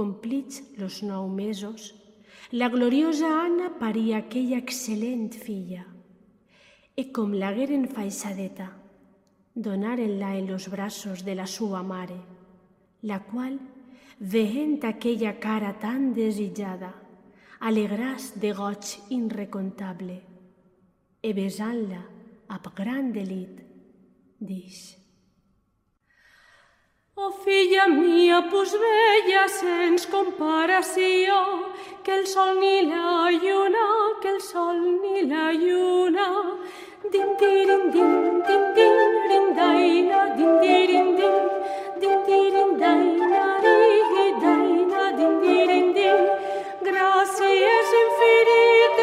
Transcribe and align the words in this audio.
Complits 0.00 0.62
los 0.78 1.02
nou 1.04 1.26
mesos, 1.28 1.90
la 2.56 2.70
gloriosa 2.72 3.28
Anna 3.42 3.66
paria 3.76 4.22
aquella 4.22 4.56
excel·lent 4.56 5.34
filla, 5.36 5.82
e 6.96 7.02
com 7.12 7.34
l'agueren 7.36 7.84
faixadeta, 7.84 8.70
donaren-la 9.52 10.30
en 10.38 10.46
los 10.48 10.70
braços 10.72 11.20
de 11.26 11.34
la 11.36 11.44
sua 11.44 11.82
mare, 11.82 12.16
la 13.02 13.18
qual, 13.26 13.58
veient 14.20 14.86
aquella 14.88 15.34
cara 15.36 15.74
tan 15.82 16.14
desitjada, 16.16 16.94
alegràs 17.60 18.30
de 18.40 18.54
goig 18.56 18.94
irrecontable, 19.18 20.16
e 21.20 21.34
besant-la 21.36 22.00
amb 22.56 22.72
gran 22.72 23.12
delit, 23.12 23.60
dix. 24.40 24.99
Oh 27.22 27.30
filla 27.44 27.86
mia, 27.86 28.38
pues 28.50 28.70
bella 28.82 29.42
sens 29.46 30.06
comparació, 30.06 31.34
que 32.02 32.14
el 32.18 32.26
sol 32.26 32.58
ni 32.58 32.86
la 32.86 33.30
lluna, 33.42 33.88
que 34.22 34.30
el 34.30 34.40
sol 34.40 34.78
ni 35.02 35.26
la 35.32 35.52
lluna. 35.52 36.28
Din 37.12 37.36
dirin 37.40 37.84
din, 37.92 38.14
din 38.46 38.64
dirin 38.78 39.46
daina, 39.58 40.20
din 40.38 40.52
dirin 40.62 41.10
din, 41.18 41.36
din 42.00 42.18
dirin 42.28 42.72
daina, 42.80 43.44
ri 43.66 44.26
daina, 44.46 45.02
din 45.18 45.34
dirin 45.44 45.92
din. 45.98 46.20
Gràcies 46.88 47.88
infinites 48.04 48.99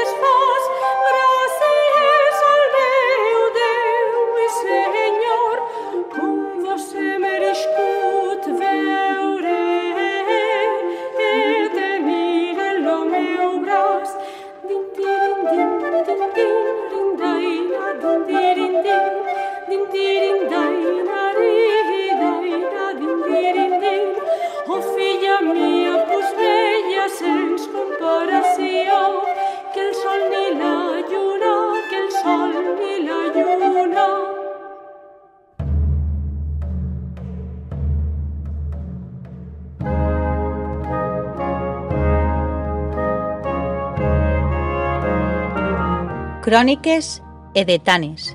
Cròniques 46.48 47.22
edetanes. 47.56 48.30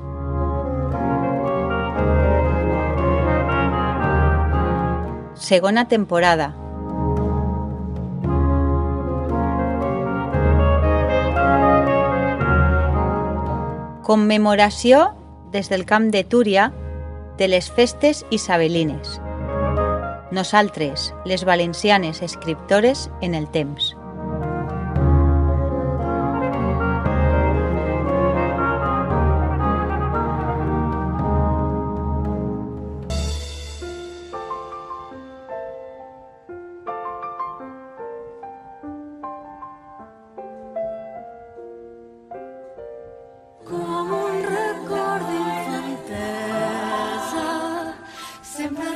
Segona 5.33 5.87
temporada. 5.89 6.51
Commemoració 14.05 15.15
des 15.51 15.73
del 15.73 15.87
camp 15.87 16.11
de 16.13 16.23
Túria 16.23 16.69
de 17.39 17.49
les 17.49 17.71
festes 17.73 18.27
isabelines. 18.29 19.23
Nosaltres, 20.31 21.15
les 21.25 21.47
valencianes 21.47 22.21
escriptores 22.21 23.09
en 23.23 23.35
el 23.35 23.49
temps. 23.49 23.92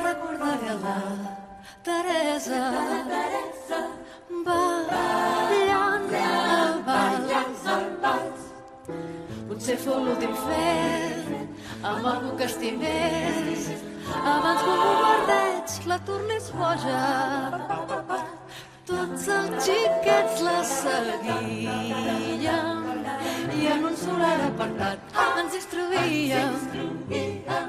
Recordaré 0.06 0.72
la 0.84 0.98
Teresa. 1.86 2.62
Ballant 6.86 7.56
al 7.74 7.86
vals. 8.02 8.42
Potser 9.48 9.78
fou 9.82 9.98
l'últim 10.04 10.34
fet 10.44 11.84
amb 11.90 12.06
algú 12.12 12.30
que 12.38 12.46
estimés 12.46 13.62
abans 14.34 14.60
que 14.62 14.70
un 14.74 14.80
bombardeig 14.84 15.68
la 15.92 15.98
tornés 16.10 16.46
boja. 16.60 17.02
Tots 18.86 19.24
els 19.38 19.54
xiquets 19.66 20.36
la 20.46 20.58
seguien 20.72 22.36
i 23.56 23.66
en 23.74 23.80
un 23.90 23.96
solar 24.04 24.38
apartat 24.50 25.18
ens 25.42 25.52
distravíem 25.58 26.54
al 27.58 27.65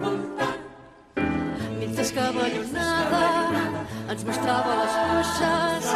voltant. 0.00 0.60
Mentre 1.78 2.04
ballonada 2.36 3.22
ens 4.12 4.22
mostrava 4.24 4.72
les 4.80 4.94
cuixes 5.08 5.86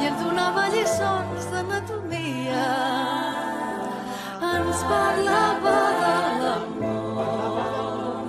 i 0.00 0.08
ens 0.08 0.20
donava 0.22 0.62
lliçons 0.74 1.44
d'anatomia. 1.52 2.68
Ens 4.50 4.80
parlava 4.92 5.76
de 6.00 6.14
l'amor 6.42 8.26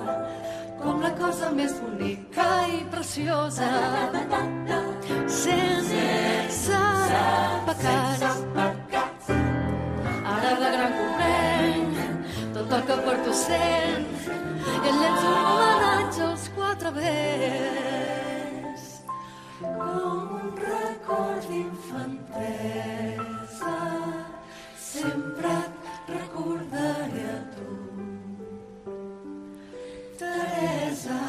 com 0.83 0.95
la 1.05 1.13
cosa 1.21 1.45
més 1.55 1.73
bonica 1.79 2.49
i 2.67 2.83
preciosa 2.91 3.69
sense 5.41 6.81
pecats 7.65 9.31
ara 10.35 10.51
de 10.61 10.69
gran 10.75 10.91
comprenc 10.99 11.95
tot 12.53 12.73
el 12.77 12.81
que 12.89 12.97
per 13.07 13.17
tu 13.25 13.33
sent 13.43 14.50
i 14.61 14.87
el 14.89 14.97
llenço 15.01 15.27
un 15.27 15.35
homenatge 15.51 16.21
als 16.27 16.45
quatre 16.55 16.89
vents. 16.97 18.83
Com 19.61 20.23
un 20.37 20.49
record 20.61 21.43
d'infantesa 21.49 23.19
sempre 24.77 25.51
et 25.57 25.71
recordaré 26.15 27.25
a 27.35 27.39
tu. 27.55 27.69
Teresa 30.21 31.21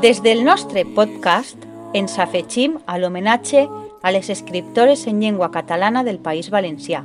Desde 0.00 0.32
el 0.32 0.44
nostre 0.44 0.86
podcast, 0.86 1.56
ens 1.92 2.16
afegim 2.18 2.78
a 2.86 2.96
l'homenatge 2.96 3.66
a 4.02 4.10
les 4.10 4.30
escriptores 4.30 5.06
en 5.06 5.20
llengua 5.20 5.50
catalana 5.50 6.04
del 6.04 6.18
País 6.18 6.50
Valencià, 6.50 7.04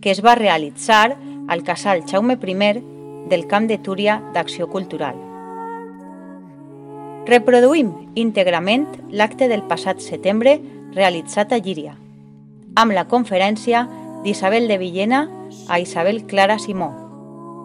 que 0.00 0.10
es 0.10 0.24
va 0.24 0.34
realitzar 0.34 1.16
al 1.48 1.62
casal 1.64 2.04
Jaume 2.06 2.38
I 2.40 2.82
del 3.28 3.46
Camp 3.46 3.66
de 3.66 3.78
Túria 3.78 4.22
d'Acció 4.32 4.68
Cultural. 4.68 5.16
Reproduïm 7.26 7.92
íntegrament 8.14 8.86
l'acte 9.10 9.48
del 9.48 9.62
passat 9.62 10.00
setembre 10.00 10.60
realitzat 10.94 11.52
a 11.52 11.58
Llíria, 11.58 11.96
amb 12.74 12.92
la 12.92 13.04
conferència 13.08 13.88
d'Isabel 14.24 14.68
de 14.68 14.78
Villena 14.78 15.28
a 15.68 15.78
Isabel 15.80 16.24
Clara 16.26 16.58
Simó, 16.58 16.92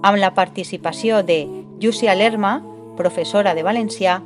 amb 0.03 0.18
la 0.18 0.33
participació 0.33 1.24
de 1.24 1.47
Llucia 1.79 2.15
Lerma, 2.15 2.62
professora 2.97 3.53
de 3.56 3.63
valencià, 3.63 4.21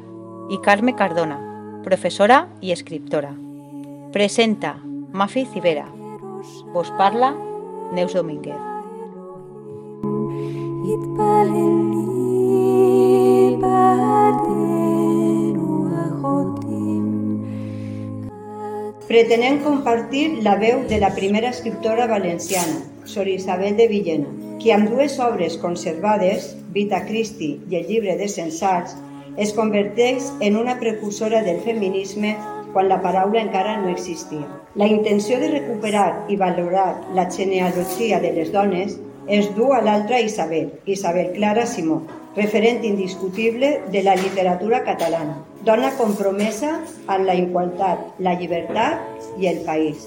i 0.50 0.58
Carme 0.64 0.96
Cardona, 0.96 1.38
professora 1.84 2.48
i 2.62 2.72
escriptora. 2.72 3.47
Presenta 4.18 4.82
Mafi 5.14 5.46
Cibera. 5.46 5.86
Vos 6.74 6.92
parla 6.98 7.36
Neus 7.94 8.16
Domínguez. 8.16 8.56
Pretenem 19.06 19.62
compartir 19.62 20.42
la 20.42 20.56
veu 20.56 20.82
de 20.90 20.98
la 20.98 21.14
primera 21.14 21.54
escriptora 21.54 22.08
valenciana, 22.08 22.82
Sor 23.06 23.28
Isabel 23.28 23.78
de 23.78 23.86
Villena, 23.86 24.34
qui 24.58 24.74
amb 24.74 24.90
dues 24.90 25.22
obres 25.22 25.62
conservades, 25.62 26.56
Vita 26.74 27.06
Christi 27.06 27.60
i 27.70 27.84
el 27.84 27.86
llibre 27.86 28.18
de 28.18 28.26
Censats, 28.26 28.98
es 29.38 29.54
converteix 29.54 30.34
en 30.42 30.58
una 30.58 30.80
precursora 30.82 31.46
del 31.46 31.62
feminisme 31.62 32.34
quan 32.78 32.90
la 32.90 33.00
paraula 33.02 33.42
encara 33.42 33.80
no 33.82 33.90
existia. 33.90 34.46
La 34.76 34.86
intenció 34.86 35.40
de 35.42 35.48
recuperar 35.50 36.28
i 36.30 36.36
valorar 36.38 36.92
la 37.18 37.24
genealogia 37.26 38.20
de 38.22 38.30
les 38.36 38.52
dones 38.54 39.00
es 39.26 39.48
du 39.56 39.72
a 39.74 39.80
l'altra 39.82 40.20
Isabel, 40.22 40.68
Isabel 40.86 41.32
Clara 41.34 41.66
Simó, 41.66 42.04
referent 42.36 42.86
indiscutible 42.86 43.82
de 43.90 44.04
la 44.04 44.14
literatura 44.16 44.84
catalana, 44.86 45.40
dona 45.66 45.90
compromesa 45.98 46.76
amb 47.08 47.26
la 47.26 47.34
igualtat, 47.34 48.06
la 48.20 48.36
llibertat 48.38 49.42
i 49.42 49.50
el 49.50 49.66
país. 49.66 50.06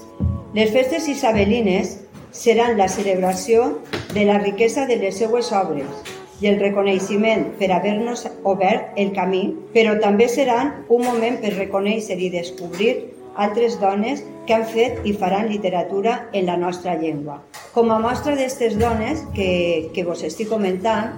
Les 0.55 0.71
festes 0.71 1.11
isabelines 1.11 1.97
seran 2.31 2.77
la 2.79 2.87
celebració 2.87 3.81
de 4.15 4.23
la 4.31 4.39
riquesa 4.39 4.87
de 4.87 4.95
les 5.03 5.19
seues 5.19 5.51
obres 5.51 6.20
i 6.41 6.49
el 6.49 6.59
reconeixement 6.59 7.51
per 7.59 7.69
haver-nos 7.71 8.25
obert 8.49 8.97
el 8.97 9.13
camí, 9.13 9.43
però 9.75 9.95
també 10.01 10.27
seran 10.29 10.73
un 10.89 11.05
moment 11.05 11.37
per 11.41 11.53
reconèixer 11.55 12.17
i 12.17 12.31
descobrir 12.33 12.95
altres 13.35 13.77
dones 13.79 14.23
que 14.47 14.55
han 14.57 14.65
fet 14.67 15.05
i 15.07 15.13
faran 15.13 15.49
literatura 15.49 16.27
en 16.33 16.49
la 16.49 16.57
nostra 16.57 16.97
llengua. 16.97 17.39
Com 17.71 17.91
a 17.91 17.99
mostra 18.01 18.35
d'aquestes 18.35 18.77
dones 18.79 19.23
que, 19.35 19.91
que 19.93 20.03
vos 20.03 20.23
estic 20.27 20.49
comentant, 20.49 21.13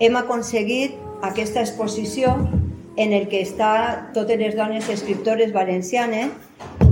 hem 0.00 0.16
aconseguit 0.18 0.96
aquesta 1.22 1.62
exposició 1.62 2.34
en 2.96 3.12
el 3.12 3.28
que 3.28 3.40
està 3.44 4.10
totes 4.16 4.40
les 4.40 4.56
dones 4.56 4.88
escriptores 4.90 5.52
valencianes 5.52 6.32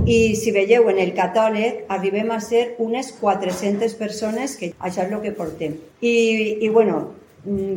i 0.09 0.35
si 0.39 0.53
veieu 0.53 0.87
en 0.89 1.01
el 1.01 1.11
catàleg 1.17 1.85
arribem 1.93 2.31
a 2.31 2.39
ser 2.41 2.75
unes 2.81 3.11
400 3.19 3.93
persones 3.99 4.55
que 4.57 4.71
això 4.79 5.03
és 5.03 5.11
el 5.11 5.21
que 5.21 5.33
portem. 5.35 5.75
I, 6.01 6.13
i 6.61 6.69
bueno, 6.69 7.20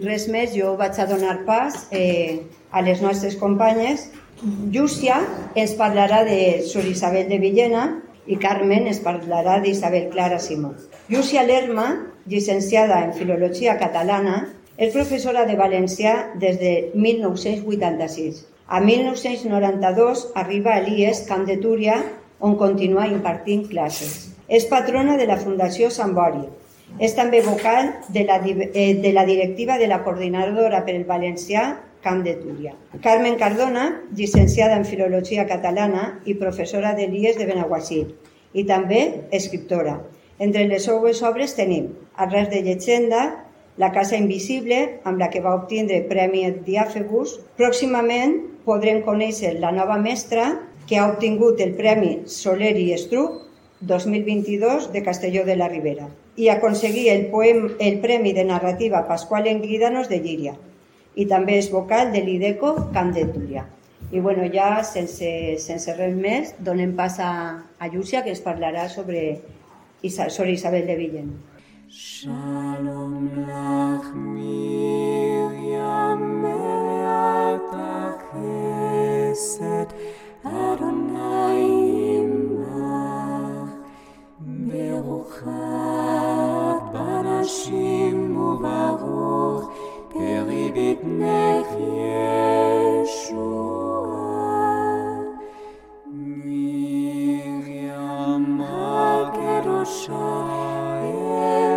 res 0.05 0.29
més, 0.29 0.53
jo 0.57 0.75
vaig 0.77 0.99
a 1.01 1.07
donar 1.09 1.39
pas 1.47 1.87
eh, 1.91 2.43
a 2.71 2.83
les 2.85 3.01
nostres 3.01 3.39
companyes 3.41 4.11
Llúcia 4.45 5.21
ens 5.57 5.73
parlarà 5.79 6.25
de 6.27 6.39
Sor 6.69 6.85
Isabel 6.85 7.29
de 7.31 7.39
Villena 7.41 7.85
i 8.27 8.37
Carmen 8.43 8.89
ens 8.91 8.99
parlarà 9.05 9.61
d'Isabel 9.63 10.11
Clara 10.13 10.41
Simó. 10.43 10.75
Llúcia 11.09 11.45
Lerma, 11.47 11.87
llicenciada 12.27 12.99
en 13.05 13.15
Filologia 13.17 13.79
Catalana, 13.79 14.37
és 14.77 14.93
professora 14.93 15.45
de 15.49 15.57
valencià 15.57 16.15
des 16.43 16.59
de 16.59 16.75
1986. 16.95 18.43
A 18.67 18.81
1992 18.85 20.27
arriba 20.43 20.75
a 20.75 20.83
l'IES 20.83 21.25
Camp 21.29 21.47
de 21.49 21.57
Túria, 21.63 22.01
on 22.41 22.59
continua 22.61 23.07
impartint 23.09 23.69
classes. 23.71 24.35
És 24.49 24.67
patrona 24.69 25.17
de 25.21 25.29
la 25.31 25.39
Fundació 25.41 25.93
Sant 25.95 26.13
Bori. 26.17 26.43
És 26.99 27.17
també 27.19 27.41
vocal 27.43 27.91
de 28.15 28.23
la, 28.25 28.37
eh, 28.47 28.95
de 29.03 29.13
la 29.13 29.25
directiva 29.27 29.79
de 29.79 29.89
la 29.89 30.03
Coordinadora 30.05 30.85
per 30.87 30.95
el 30.95 31.05
Valencià 31.05 31.81
Camp 32.03 32.23
de 32.23 32.35
Túria. 32.39 32.75
Carmen 33.03 33.35
Cardona, 33.37 34.03
llicenciada 34.15 34.77
en 34.77 34.85
Filologia 34.85 35.47
Catalana 35.47 36.21
i 36.25 36.35
professora 36.35 36.95
de 36.95 37.09
l'IES 37.09 37.39
de 37.41 37.47
Benaguasil, 37.47 38.15
i 38.53 38.65
també 38.65 39.27
escriptora. 39.33 39.99
Entre 40.39 40.69
les 40.69 40.85
seues 40.85 41.23
obres 41.23 41.57
tenim 41.59 41.91
Arrels 42.17 42.51
de 42.51 42.63
llegenda, 42.63 43.41
La 43.77 43.91
casa 43.91 44.15
invisible, 44.15 45.01
amb 45.03 45.19
la 45.19 45.27
que 45.31 45.41
va 45.43 45.57
obtindre 45.57 46.05
Premi 46.07 46.45
Diàfebus. 46.63 47.41
Pròximament 47.59 48.37
podrem 48.65 49.03
conèixer 49.03 49.57
la 49.59 49.73
nova 49.75 49.99
mestra 49.99 50.45
que 50.87 51.01
ha 51.01 51.09
obtingut 51.11 51.59
el 51.59 51.75
Premi 51.75 52.21
Soler 52.31 52.77
i 52.79 52.93
Estruc 52.95 53.41
2022 53.81 54.93
de 54.93 55.03
Castelló 55.03 55.43
de 55.43 55.57
la 55.57 55.67
Ribera 55.67 56.07
i 56.37 56.49
aconseguir 56.49 57.09
el, 57.13 57.27
poem, 57.31 57.77
el 57.79 58.01
Premi 58.03 58.33
de 58.33 58.45
Narrativa 58.45 59.07
Pasqual 59.09 59.47
Enguídanos 59.47 60.09
de 60.09 60.21
Llíria 60.21 60.57
i 61.15 61.27
també 61.31 61.59
és 61.61 61.71
vocal 61.71 62.11
de 62.13 62.25
l'IDECO 62.27 62.91
Camp 62.95 63.13
de 63.15 63.25
Túria. 63.31 63.65
I 64.11 64.21
bueno, 64.21 64.45
ja 64.53 64.83
sense, 64.87 65.59
sense 65.63 65.95
res 65.97 66.15
més, 66.15 66.55
donem 66.59 66.95
pas 66.99 67.19
a, 67.23 67.63
a 67.79 67.89
Llúcia 67.89 68.23
que 68.23 68.31
ens 68.35 68.43
parlarà 68.43 68.89
sobre, 68.91 69.41
sobre 70.03 70.53
Isabel 70.53 70.87
de 70.91 70.97
Villen. 70.99 71.31
Shalom 71.95 73.47
lach 73.47 74.11
Miriam 74.19 76.19
Meata 76.43 78.19
Chesed 78.27 79.95
Adonai 80.43 81.63
Imach 82.19 83.79
Beruchat 84.43 85.94
Banashim 87.45 88.33
Uvaruch 88.33 89.69
Peribitnech 90.11 91.69
Yeshua 92.01 93.29
Miriam 96.45 97.25
Kedosha 99.37 100.29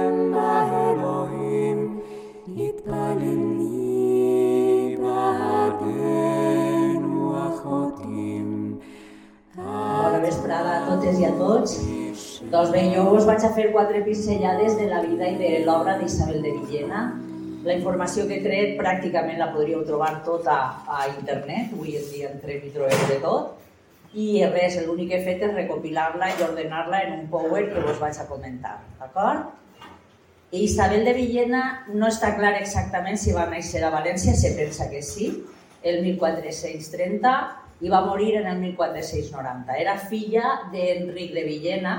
Emma 0.07 0.51
Elohim 0.87 1.79
Itpalili 2.55 3.75
Ba'adenu 5.03 6.55
Achotim 7.43 8.47
Bona 9.55 10.19
vesprada 10.23 10.71
a 10.79 10.81
totes 10.87 11.19
i 11.19 11.25
a 11.25 11.31
tots. 11.35 12.06
Doncs 12.47 12.69
bé, 12.71 12.81
jo 12.93 13.01
us 13.11 13.25
vaig 13.27 13.43
a 13.43 13.49
fer 13.51 13.65
quatre 13.73 13.99
pinzellades 14.05 14.77
de 14.79 14.85
la 14.87 15.01
vida 15.03 15.27
i 15.27 15.35
de 15.35 15.49
l'obra 15.65 15.97
d'Isabel 15.99 16.37
de 16.45 16.53
Villena, 16.55 17.01
la 17.67 17.75
informació 17.75 18.23
que 18.29 18.37
he 18.37 18.43
tret 18.45 18.77
pràcticament 18.79 19.41
la 19.41 19.49
podríeu 19.51 19.81
trobar 19.83 20.13
tota 20.23 20.55
a 20.87 21.01
internet, 21.09 21.73
avui 21.75 21.97
en 21.99 22.05
dia 22.07 22.29
entrem 22.31 22.63
i 22.63 22.71
trobem 22.71 23.03
de 23.09 23.19
tot. 23.25 23.51
I 24.15 24.45
res, 24.53 24.79
l'únic 24.85 25.11
que 25.11 25.19
he 25.19 25.25
fet 25.25 25.43
és 25.43 25.53
recopilar-la 25.57 26.31
i 26.31 26.45
ordenar-la 26.47 27.03
en 27.09 27.17
un 27.17 27.27
power 27.33 27.65
que 27.67 27.83
vos 27.83 27.99
vaig 27.99 28.15
a 28.15 28.29
comentar, 28.31 28.77
d'acord? 29.01 29.51
Isabel 30.55 31.03
de 31.03 31.17
Villena 31.17 31.63
no 31.91 32.07
està 32.07 32.31
clar 32.37 32.53
exactament 32.61 33.19
si 33.19 33.35
va 33.35 33.49
néixer 33.51 33.83
a 33.83 33.91
València, 33.91 34.39
se 34.39 34.55
pensa 34.55 34.87
que 34.87 35.03
sí, 35.03 35.33
el 35.83 35.99
1430 36.05 37.39
i 37.83 37.91
va 37.91 38.05
morir 38.07 38.37
en 38.39 38.47
el 38.47 38.63
1490. 38.69 39.75
Era 39.83 39.99
filla 39.99 40.61
d'Enric 40.71 41.35
de 41.35 41.43
Villena, 41.43 41.97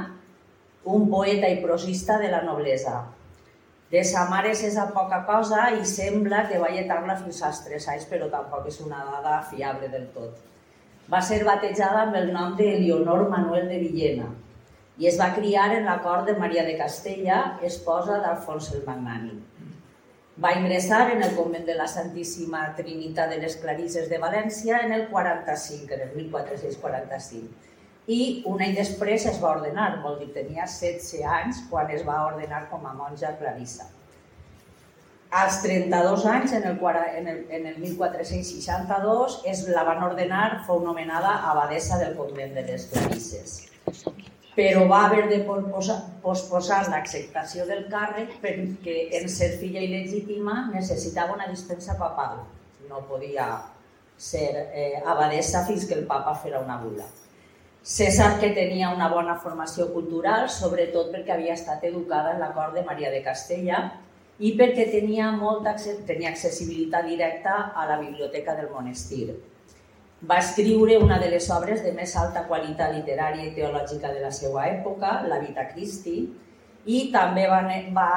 un 0.95 1.09
poeta 1.11 1.49
i 1.53 1.61
prosista 1.61 2.17
de 2.19 2.31
la 2.33 2.43
noblesa, 2.43 3.03
de 3.91 4.03
sa 4.05 4.27
mare 4.29 4.51
és 4.53 4.77
a 4.77 4.87
poca 4.93 5.23
cosa 5.25 5.71
i 5.73 5.85
sembla 5.89 6.43
que 6.49 6.61
va 6.61 6.69
lletar-la 6.73 7.17
fins 7.23 7.41
als 7.45 7.63
3 7.65 7.87
anys, 7.95 8.07
però 8.11 8.29
tampoc 8.33 8.67
és 8.69 8.81
una 8.85 9.01
dada 9.07 9.39
fiable 9.51 9.89
del 9.93 10.09
tot. 10.17 10.43
Va 11.09 11.23
ser 11.25 11.41
batejada 11.45 12.03
amb 12.05 12.19
el 12.21 12.33
nom 12.35 12.57
de 12.57 12.67
Leonor 12.83 13.29
Manuel 13.33 13.69
de 13.69 13.79
Villena 13.85 14.29
i 14.99 15.07
es 15.09 15.17
va 15.17 15.31
criar 15.35 15.71
en 15.77 15.87
la 15.87 16.01
cort 16.05 16.27
de 16.27 16.35
Maria 16.37 16.65
de 16.67 16.75
Castella, 16.77 17.39
esposa 17.65 18.19
d'Alfons 18.25 18.73
el 18.75 18.83
Magnànim. 18.85 19.39
Va 20.43 20.53
ingressar 20.59 21.07
en 21.13 21.23
el 21.23 21.33
convent 21.37 21.65
de 21.67 21.77
la 21.79 21.87
Santíssima 21.89 22.67
Trinitat 22.77 23.33
de 23.33 23.41
les 23.45 23.57
Clarisses 23.63 24.11
de 24.11 24.21
València 24.21 24.83
en 24.85 24.93
el 24.93 25.09
45, 25.09 25.95
en 25.95 26.05
el 26.09 26.15
1445 26.17 27.68
i 28.09 28.43
un 28.49 28.65
any 28.65 28.75
després 28.77 29.29
es 29.29 29.39
va 29.43 29.53
ordenar, 29.59 30.01
vol 30.03 30.19
dir, 30.23 30.33
tenia 30.33 30.65
16 30.65 31.29
anys 31.29 31.63
quan 31.69 31.93
es 31.93 32.05
va 32.09 32.25
ordenar 32.33 32.65
com 32.73 32.87
a 32.89 32.97
monja 32.97 33.37
clarissa. 33.39 33.91
als 35.31 35.61
32 35.63 36.25
anys, 36.25 36.53
en 36.53 36.65
el, 36.65 36.79
en 37.17 37.29
el, 37.29 37.47
en 37.51 37.67
el 37.67 37.79
1462, 37.79 39.43
es 39.45 39.67
la 39.69 39.85
van 39.85 40.03
ordenar, 40.03 40.63
fou 40.65 40.81
nomenada 40.81 41.35
abadesa 41.51 41.99
del 42.01 42.17
convent 42.17 42.55
de 42.57 42.65
les 42.65 42.87
Clarisses. 42.93 43.59
Però 44.57 44.87
va 44.91 45.05
haver 45.07 45.29
de 45.29 45.43
posposar, 45.45 46.81
l'acceptació 46.89 47.67
del 47.69 47.85
càrrec 47.93 48.39
perquè 48.43 48.97
en 49.21 49.29
ser 49.31 49.53
filla 49.61 49.85
il·legítima 49.85 50.71
necessitava 50.73 51.37
una 51.37 51.47
dispensa 51.53 51.95
papal. 52.01 52.41
No 52.89 53.05
podia 53.07 53.53
ser 54.17 54.49
eh, 54.73 55.03
abadesa 55.05 55.63
fins 55.69 55.85
que 55.87 55.95
el 55.95 56.07
papa 56.09 56.35
fera 56.43 56.65
una 56.65 56.81
bula. 56.83 57.07
Se 57.89 58.11
sap 58.13 58.35
que 58.37 58.51
tenia 58.53 58.91
una 58.93 59.07
bona 59.09 59.35
formació 59.41 59.87
cultural, 59.95 60.43
sobretot 60.53 61.07
perquè 61.09 61.33
havia 61.33 61.55
estat 61.55 61.87
educada 61.89 62.35
en 62.35 62.43
la 62.43 62.51
cort 62.53 62.75
de 62.77 62.83
Maria 62.85 63.09
de 63.09 63.23
Castella, 63.25 63.79
i 64.45 64.51
perquè 64.59 64.85
tenia, 64.93 65.31
molta, 65.33 65.73
tenia 66.11 66.29
accessibilitat 66.35 67.09
directa 67.09 67.55
a 67.73 67.87
la 67.89 67.97
biblioteca 68.03 68.59
del 68.59 68.69
monestir. 68.75 69.39
Va 70.21 70.37
escriure 70.45 71.01
una 71.01 71.17
de 71.23 71.33
les 71.33 71.49
obres 71.57 71.81
de 71.87 71.95
més 71.97 72.13
alta 72.21 72.45
qualitat 72.51 72.93
literària 72.93 73.49
i 73.49 73.55
teològica 73.57 74.13
de 74.13 74.21
la 74.21 74.35
seva 74.37 74.69
època, 74.69 75.23
la 75.25 75.41
Vita 75.41 75.65
Christi, 75.73 76.19
i 76.85 77.03
també 77.17 77.49
va, 77.49 77.65
va 77.97 78.13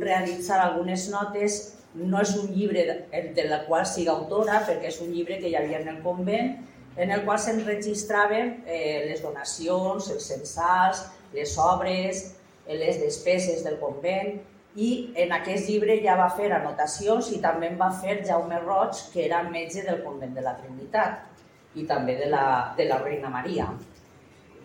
realitzar 0.00 0.64
algunes 0.64 1.10
notes. 1.12 1.62
No 2.00 2.24
és 2.24 2.32
un 2.40 2.48
llibre 2.56 2.88
de 3.12 3.48
la 3.52 3.64
qual 3.68 3.84
sigui 3.84 4.08
autora, 4.08 4.64
perquè 4.64 4.88
és 4.88 5.02
un 5.04 5.12
llibre 5.12 5.36
que 5.36 5.52
hi 5.52 5.58
havia 5.60 5.84
en 5.84 5.98
el 5.98 6.00
convent, 6.00 6.54
en 6.96 7.10
el 7.10 7.24
qual 7.24 7.40
s'enregistraven 7.40 8.62
eh, 8.66 9.04
les 9.08 9.22
donacions, 9.24 10.10
els 10.12 10.26
censals, 10.28 11.04
les 11.32 11.56
obres, 11.58 12.24
les 12.68 13.00
despeses 13.00 13.64
del 13.64 13.78
convent, 13.80 14.40
i 14.74 15.12
en 15.20 15.32
aquest 15.36 15.68
llibre 15.68 15.98
ja 16.04 16.16
va 16.16 16.30
fer 16.32 16.48
anotacions 16.56 17.28
i 17.36 17.40
també 17.44 17.68
en 17.68 17.78
va 17.80 17.90
fer 17.92 18.22
Jaume 18.24 18.60
Roig, 18.62 18.96
que 19.12 19.26
era 19.26 19.42
metge 19.44 19.84
del 19.84 20.00
convent 20.04 20.32
de 20.36 20.44
la 20.44 20.54
Trinitat 20.60 21.76
i 21.76 21.84
també 21.88 22.16
de 22.16 22.28
la, 22.32 22.44
de 22.76 22.86
la 22.88 23.00
Reina 23.02 23.28
Maria. 23.32 23.68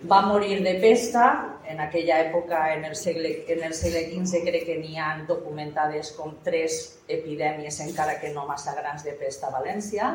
Va 0.08 0.22
morir 0.22 0.62
de 0.64 0.76
pesta, 0.80 1.58
en 1.68 1.80
aquella 1.82 2.20
època, 2.28 2.60
en 2.76 2.86
el 2.86 2.96
segle, 2.96 3.44
en 3.50 3.64
el 3.66 3.74
segle 3.74 4.06
XV, 4.12 4.44
crec 4.46 4.68
que 4.68 4.78
n'hi 4.80 5.00
ha 5.02 5.10
documentades 5.28 6.14
com 6.16 6.36
tres 6.46 7.00
epidèmies, 7.08 7.80
encara 7.84 8.20
que 8.22 8.30
no 8.36 8.46
massa 8.48 8.76
grans, 8.78 9.04
de 9.04 9.16
pesta 9.18 9.50
a 9.50 9.56
València, 9.58 10.12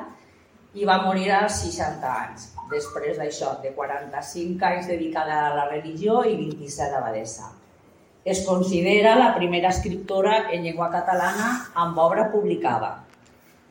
i 0.75 0.87
va 0.89 1.03
morir 1.05 1.29
als 1.37 1.59
60 1.67 2.11
anys, 2.11 2.47
després 2.71 3.19
d'això, 3.21 3.59
de 3.61 3.75
45 3.77 4.65
anys 4.65 4.89
dedicada 4.89 5.39
a 5.47 5.55
la 5.57 5.67
religió 5.69 6.23
i 6.25 6.37
27 6.39 6.91
d'abadesa. 6.95 7.51
Es 8.25 8.45
considera 8.47 9.17
la 9.19 9.33
primera 9.35 9.73
escriptora 9.75 10.47
en 10.55 10.63
llengua 10.65 10.89
catalana 10.93 11.49
amb 11.75 11.99
obra 11.99 12.29
publicada. 12.33 12.93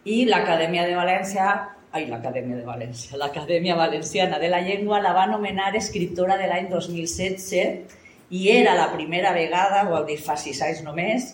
I 0.05 0.25
l'Acadèmia 0.27 0.85
de 0.85 0.97
València, 0.97 1.47
ai, 1.91 2.05
l'Acadèmia 2.09 2.59
de 2.59 2.67
València, 2.67 3.17
l'Acadèmia 3.17 3.77
Valenciana 3.79 4.37
de 4.39 4.49
la 4.51 4.61
Llengua 4.61 5.01
la 5.01 5.15
va 5.17 5.25
anomenar 5.29 5.71
escriptora 5.79 6.37
de 6.37 6.49
l'any 6.51 6.69
2016 6.69 7.97
i 8.31 8.47
era 8.51 8.75
la 8.75 8.91
primera 8.93 9.33
vegada, 9.33 9.85
vol 9.89 10.05
dir 10.05 10.19
fa 10.21 10.37
sis 10.37 10.61
anys 10.61 10.83
només, 10.85 11.33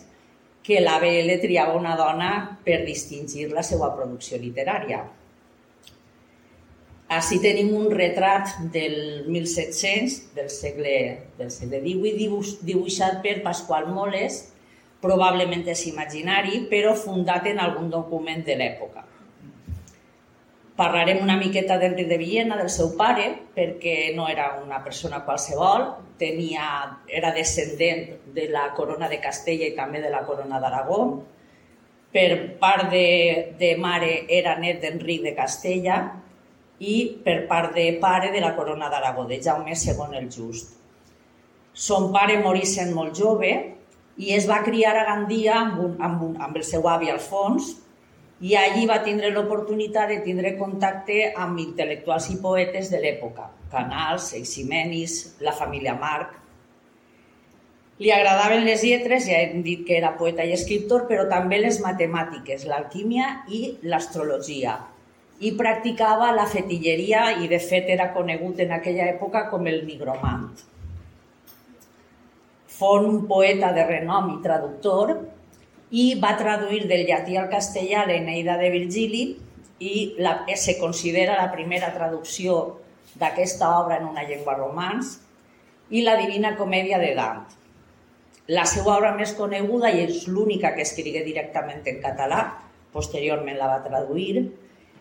que 0.62 0.80
l'ABL 0.80 1.36
triava 1.42 1.76
una 1.78 1.94
dona 1.96 2.32
per 2.64 2.82
distingir 2.86 3.48
la 3.52 3.62
seva 3.62 3.92
producció 3.96 4.38
literària. 4.40 5.04
Així 7.08 7.38
tenim 7.40 7.70
un 7.72 7.88
retrat 7.88 8.50
del 8.72 9.24
1700, 9.32 10.34
del 10.36 10.50
segle, 10.52 10.96
del 11.38 11.48
segle 11.50 11.80
XVIII, 11.80 12.58
dibuixat 12.68 13.22
per 13.24 13.38
Pasqual 13.46 13.88
Moles, 13.88 14.42
probablement 15.00 15.64
és 15.72 15.86
imaginari, 15.88 16.66
però 16.68 16.92
fundat 16.92 17.48
en 17.48 17.62
algun 17.64 17.88
document 17.88 18.44
de 18.44 18.58
l'època. 18.60 19.06
Parlarem 20.76 21.24
una 21.24 21.38
miqueta 21.40 21.78
d'Enric 21.80 22.12
de 22.12 22.20
Villena, 22.20 22.60
del 22.60 22.68
seu 22.70 22.92
pare, 23.00 23.30
perquè 23.56 24.12
no 24.14 24.28
era 24.28 24.52
una 24.60 24.82
persona 24.84 25.24
qualsevol, 25.24 25.88
tenia, 26.20 26.68
era 27.08 27.32
descendent 27.32 28.04
de 28.36 28.46
la 28.52 28.68
corona 28.76 29.08
de 29.08 29.18
Castella 29.24 29.66
i 29.66 29.74
també 29.74 30.04
de 30.04 30.12
la 30.12 30.22
corona 30.28 30.60
d'Aragó. 30.60 31.02
Per 32.12 32.30
part 32.60 32.92
de, 32.92 33.08
de 33.58 33.74
mare 33.80 34.26
era 34.28 34.58
net 34.60 34.84
d'Enric 34.84 35.24
de 35.24 35.34
Castella, 35.40 36.02
i 36.78 36.94
per 37.24 37.40
part 37.50 37.74
de 37.74 37.88
pare 38.02 38.30
de 38.32 38.40
la 38.40 38.54
corona 38.56 38.88
d'Aragó, 38.90 39.24
de 39.26 39.40
Jaume 39.42 39.74
II 39.74 40.18
el 40.18 40.30
Just. 40.30 40.76
Son 41.72 42.12
pare 42.12 42.38
morí 42.42 42.64
sent 42.66 42.94
molt 42.94 43.18
jove 43.18 43.50
i 44.18 44.32
es 44.34 44.48
va 44.50 44.62
criar 44.66 44.96
a 44.98 45.04
Gandia 45.06 45.58
amb, 45.60 45.78
un, 45.84 45.92
amb, 46.02 46.22
un, 46.22 46.40
amb 46.42 46.56
el 46.56 46.64
seu 46.66 46.86
avi 46.90 47.10
Alfons 47.10 47.74
i 48.40 48.54
allí 48.54 48.84
va 48.86 49.00
tindre 49.02 49.30
l'oportunitat 49.34 50.10
de 50.12 50.18
tindre 50.22 50.54
contacte 50.58 51.32
amb 51.34 51.58
intel·lectuals 51.58 52.28
i 52.30 52.36
poetes 52.42 52.90
de 52.90 53.00
l'època, 53.02 53.48
Canals, 53.72 54.32
Eiximenis, 54.38 55.16
la 55.42 55.54
família 55.54 55.96
Marc. 55.98 56.36
Li 57.98 58.12
agradaven 58.14 58.62
les 58.62 58.84
lletres, 58.86 59.26
ja 59.26 59.40
hem 59.42 59.64
dit 59.66 59.82
que 59.86 59.96
era 59.98 60.14
poeta 60.18 60.46
i 60.46 60.54
escriptor, 60.54 61.08
però 61.10 61.26
també 61.30 61.58
les 61.58 61.80
matemàtiques, 61.82 62.62
l'alquímia 62.70 63.40
i 63.50 63.62
l'astrologia, 63.90 64.76
i 65.38 65.52
practicava 65.54 66.32
la 66.34 66.46
fetilleria 66.50 67.28
i 67.42 67.48
de 67.50 67.60
fet 67.62 67.90
era 67.94 68.10
conegut 68.14 68.58
en 68.64 68.72
aquella 68.74 69.06
època 69.12 69.44
com 69.50 69.66
el 69.70 69.84
nigromant. 69.86 70.48
Fon 72.78 73.06
un 73.06 73.20
poeta 73.30 73.70
de 73.74 73.84
renom 73.86 74.32
i 74.34 74.42
traductor 74.42 75.14
i 75.90 76.08
va 76.20 76.34
traduir 76.38 76.84
del 76.90 77.06
llatí 77.06 77.38
al 77.38 77.48
castellà 77.50 78.04
l'Eneida 78.06 78.58
de 78.58 78.70
Virgili 78.74 79.22
i 79.78 79.94
la, 80.18 80.42
se 80.58 80.76
considera 80.78 81.38
la 81.38 81.52
primera 81.54 81.92
traducció 81.94 82.58
d'aquesta 83.18 83.70
obra 83.78 83.98
en 83.98 84.10
una 84.10 84.26
llengua 84.26 84.58
romans 84.58 85.16
i 85.90 86.02
la 86.02 86.18
Divina 86.18 86.56
Comèdia 86.58 86.98
de 86.98 87.14
Dant. 87.16 87.46
La 88.48 88.64
seva 88.66 88.96
obra 88.96 89.12
més 89.14 89.34
coneguda, 89.36 89.90
i 89.92 90.06
és 90.06 90.26
l'única 90.26 90.72
que 90.74 90.84
escrigué 90.84 91.22
directament 91.24 91.84
en 91.86 91.98
català, 92.02 92.40
posteriorment 92.92 93.58
la 93.58 93.68
va 93.68 93.82
traduir, 93.84 94.48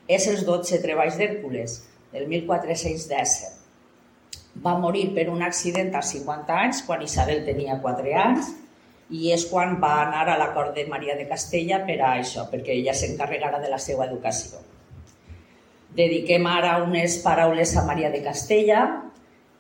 és 0.08 0.28
els 0.32 0.46
12 0.48 0.80
treballs 0.84 1.18
d'Hèrcules, 1.20 1.82
del 2.14 2.28
1410. 2.32 3.36
Va 4.64 4.78
morir 4.80 5.12
per 5.16 5.28
un 5.30 5.44
accident 5.46 5.92
als 5.96 6.14
50 6.16 6.56
anys, 6.64 6.82
quan 6.88 7.04
Isabel 7.06 7.44
tenia 7.46 7.78
4 7.84 8.16
anys, 8.24 8.54
i 9.10 9.32
és 9.32 9.46
quan 9.48 9.78
va 9.80 9.94
anar 10.06 10.26
a 10.32 10.38
la 10.40 10.50
cort 10.56 10.74
de 10.76 10.88
Maria 10.90 11.16
de 11.16 11.28
Castella 11.30 11.84
per 11.88 12.00
a 12.02 12.16
això, 12.20 12.48
perquè 12.52 12.76
ella 12.76 12.96
s'encarregara 12.96 13.62
de 13.64 13.70
la 13.72 13.80
seva 13.80 14.08
educació. 14.08 14.60
Dediquem 15.98 16.46
ara 16.48 16.78
unes 16.84 17.20
paraules 17.24 17.76
a 17.78 17.86
Maria 17.88 18.12
de 18.14 18.22
Castella. 18.26 18.82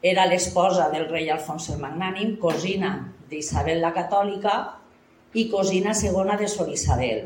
Era 0.03 0.27
l'esposa 0.29 0.89
del 0.91 1.07
rei 1.09 1.31
Alfons 1.33 1.69
el 1.73 1.79
Magnànim, 1.81 2.35
cosina 2.41 2.91
d'Isabel 3.29 3.81
la 3.81 3.93
Catòlica 3.95 4.57
i 5.33 5.47
cosina 5.49 5.95
segona 5.97 6.37
de 6.37 6.47
Sor 6.51 6.69
Isabel, 6.69 7.25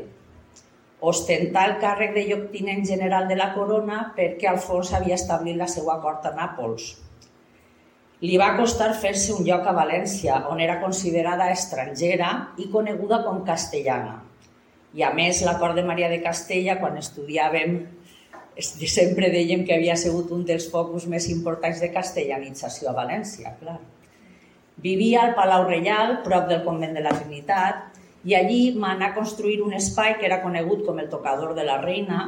ostentar 1.02 1.64
el 1.68 1.78
càrrec 1.82 2.12
de 2.14 2.22
lloctinent 2.28 2.84
general 2.86 3.26
de 3.28 3.36
la 3.38 3.50
corona 3.56 4.04
perquè 4.16 4.46
Alfons 4.48 4.92
havia 4.94 5.18
establit 5.18 5.58
la 5.58 5.66
seva 5.70 5.98
cort 6.02 6.28
a 6.30 6.34
Nàpols. 6.36 6.92
Li 8.22 8.36
va 8.38 8.52
costar 8.54 8.92
fer-se 9.02 9.32
un 9.34 9.42
lloc 9.42 9.66
a 9.66 9.74
València, 9.74 10.44
on 10.50 10.60
era 10.62 10.78
considerada 10.78 11.48
estrangera 11.50 12.28
i 12.62 12.68
coneguda 12.70 13.18
com 13.24 13.42
castellana. 13.48 14.20
I 14.94 15.02
a 15.02 15.10
més, 15.16 15.40
la 15.42 15.56
cort 15.58 15.74
de 15.74 15.82
Maria 15.82 16.10
de 16.12 16.20
Castella, 16.22 16.76
quan 16.78 17.00
estudiàvem, 17.00 17.80
sempre 18.60 19.32
dèiem 19.32 19.64
que 19.66 19.74
havia 19.74 19.96
sigut 19.96 20.30
un 20.30 20.44
dels 20.46 20.68
focus 20.70 21.08
més 21.10 21.26
importants 21.32 21.80
de 21.82 21.90
castellanització 21.90 22.92
a 22.92 22.96
València, 23.00 23.56
clar. 23.58 23.80
Vivia 24.82 25.22
al 25.26 25.34
Palau 25.34 25.66
Reial, 25.66 26.20
prop 26.22 26.46
del 26.50 26.62
convent 26.66 26.94
de 26.94 27.02
la 27.02 27.16
Trinitat, 27.16 27.91
i 28.24 28.34
allí 28.38 28.62
m'anà 28.78 29.12
construir 29.16 29.60
un 29.62 29.74
espai 29.74 30.16
que 30.18 30.26
era 30.28 30.42
conegut 30.42 30.84
com 30.86 30.98
el 31.02 31.10
tocador 31.10 31.54
de 31.58 31.64
la 31.66 31.80
reina 31.82 32.22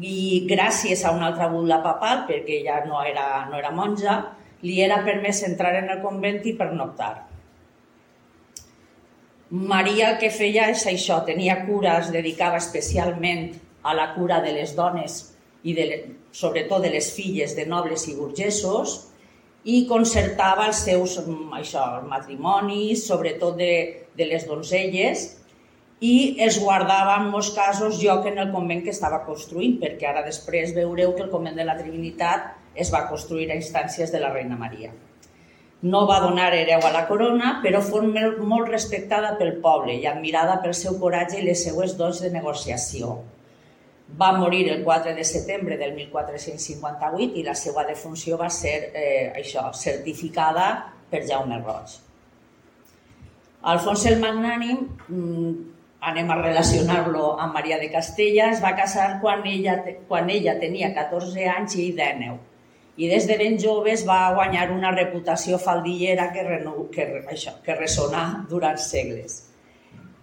i 0.00 0.44
gràcies 0.48 1.04
a 1.04 1.12
una 1.12 1.28
altra 1.30 1.48
bula 1.52 1.82
papal, 1.84 2.24
perquè 2.28 2.62
ella 2.62 2.80
no 2.86 3.02
era, 3.04 3.44
no 3.50 3.58
era 3.60 3.70
monja, 3.70 4.16
li 4.62 4.80
era 4.80 5.02
permès 5.04 5.42
entrar 5.46 5.74
en 5.78 5.90
el 5.92 6.00
convent 6.02 6.40
i 6.48 6.56
pernoctar. 6.58 7.12
Maria 9.52 10.14
el 10.14 10.18
que 10.18 10.30
feia 10.32 10.70
és 10.72 10.86
això, 10.88 11.20
tenia 11.28 11.58
cura, 11.66 11.98
es 12.00 12.08
dedicava 12.14 12.56
especialment 12.56 13.50
a 13.82 13.92
la 13.94 14.14
cura 14.14 14.40
de 14.40 14.54
les 14.56 14.72
dones 14.74 15.18
i 15.62 15.74
de, 15.76 15.86
sobretot 16.32 16.82
de 16.82 16.90
les 16.94 17.10
filles 17.12 17.52
de 17.54 17.66
nobles 17.68 18.06
i 18.08 18.16
burgesos, 18.16 19.11
i 19.64 19.84
concertava 19.86 20.66
els 20.70 20.82
seus 20.86 21.18
mm, 21.22 21.52
això, 21.60 21.84
matrimonis, 22.08 23.06
sobretot 23.06 23.56
de, 23.58 23.72
de 24.18 24.26
les 24.26 24.46
donzelles, 24.48 25.28
i 26.02 26.34
es 26.42 26.58
guardava 26.58 27.14
en 27.20 27.28
molts 27.30 27.52
casos 27.54 28.00
lloc 28.02 28.26
en 28.26 28.40
el 28.42 28.50
convent 28.50 28.82
que 28.82 28.90
estava 28.90 29.22
construint, 29.26 29.76
perquè 29.78 30.08
ara 30.10 30.24
després 30.26 30.74
veureu 30.74 31.14
que 31.14 31.22
el 31.26 31.30
convent 31.30 31.54
de 31.58 31.66
la 31.68 31.76
Trinitat 31.78 32.50
es 32.74 32.90
va 32.90 33.06
construir 33.06 33.50
a 33.52 33.58
instàncies 33.58 34.10
de 34.10 34.18
la 34.18 34.32
Reina 34.34 34.58
Maria. 34.58 34.90
No 35.82 36.04
va 36.06 36.20
donar 36.22 36.52
hereu 36.54 36.82
a 36.86 36.92
la 36.94 37.04
corona, 37.06 37.56
però 37.62 37.80
fou 37.82 38.02
molt 38.06 38.68
respectada 38.70 39.36
pel 39.38 39.56
poble 39.62 39.94
i 39.94 40.06
admirada 40.06 40.58
pel 40.62 40.74
seu 40.78 40.98
coratge 40.98 41.38
i 41.38 41.46
les 41.46 41.62
seues 41.66 41.94
dots 41.98 42.22
de 42.22 42.30
negociació. 42.34 43.16
Va 44.18 44.32
morir 44.36 44.68
el 44.70 44.82
4 44.84 45.14
de 45.16 45.24
setembre 45.24 45.78
del 45.80 45.94
1458 45.96 47.38
i 47.40 47.44
la 47.46 47.54
seva 47.56 47.84
defunció 47.88 48.36
va 48.40 48.50
ser 48.50 48.74
eh, 48.92 49.32
això, 49.36 49.70
certificada 49.72 50.68
per 51.10 51.24
Jaume 51.28 51.58
Roig. 51.62 51.98
Alfons 53.72 54.06
el 54.10 54.18
Magnànim, 54.20 54.86
mm, 55.08 55.52
anem 56.12 56.30
a 56.30 56.38
relacionar-lo 56.42 57.36
amb 57.40 57.54
Maria 57.54 57.78
de 57.78 57.88
Castella, 57.92 58.50
es 58.50 58.62
va 58.62 58.74
casar 58.76 59.20
quan 59.20 59.46
ella, 59.46 59.78
quan 60.08 60.30
ella 60.30 60.58
tenia 60.58 60.90
14 60.94 61.46
anys 61.56 61.76
i 61.78 61.92
19 61.92 62.40
i 62.96 63.08
des 63.08 63.26
de 63.26 63.36
ben 63.40 63.56
joves 63.58 64.04
va 64.08 64.34
guanyar 64.36 64.70
una 64.72 64.90
reputació 64.92 65.58
faldillera 65.58 66.28
que, 66.32 66.42
reno, 66.44 66.74
que, 66.92 67.06
això, 67.32 67.56
que 67.64 67.76
ressonà 67.78 68.44
durant 68.50 68.76
segles. 68.76 69.38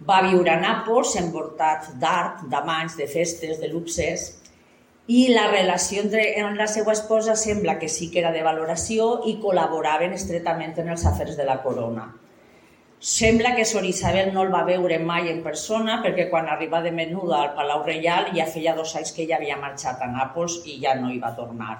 Va 0.08 0.22
viure 0.24 0.52
a 0.52 0.60
Nàpols 0.60 1.16
envoltat 1.20 1.90
d'art, 2.00 2.46
d'amants, 2.48 2.96
de 2.96 3.06
festes, 3.08 3.58
de 3.60 3.68
luxes, 3.68 4.30
i 5.10 5.26
la 5.34 5.48
relació 5.50 6.04
entre 6.04 6.22
amb 6.40 6.56
la 6.56 6.68
seva 6.70 6.94
esposa 6.96 7.34
sembla 7.36 7.76
que 7.80 7.88
sí 7.88 8.08
que 8.12 8.20
era 8.22 8.32
de 8.32 8.44
valoració 8.46 9.10
i 9.26 9.36
col·laboraven 9.42 10.14
estretament 10.16 10.76
en 10.78 10.88
els 10.94 11.04
afers 11.10 11.36
de 11.36 11.46
la 11.48 11.58
corona. 11.64 12.06
Sembla 13.00 13.54
que 13.56 13.64
Sor 13.64 13.86
Isabel 13.88 14.32
no 14.34 14.44
el 14.46 14.52
va 14.54 14.64
veure 14.68 14.98
mai 15.12 15.30
en 15.32 15.40
persona 15.42 15.98
perquè 16.04 16.28
quan 16.30 16.48
arriba 16.48 16.82
de 16.84 16.92
menuda 16.92 17.38
al 17.40 17.54
Palau 17.56 17.84
Reial 17.86 18.28
ja 18.36 18.46
feia 18.46 18.76
dos 18.76 18.92
anys 18.96 19.14
que 19.16 19.24
ella 19.24 19.40
havia 19.40 19.56
marxat 19.60 20.04
a 20.04 20.08
Nàpols 20.12 20.60
i 20.66 20.76
ja 20.84 20.94
no 21.00 21.10
hi 21.10 21.18
va 21.18 21.32
tornar. 21.36 21.78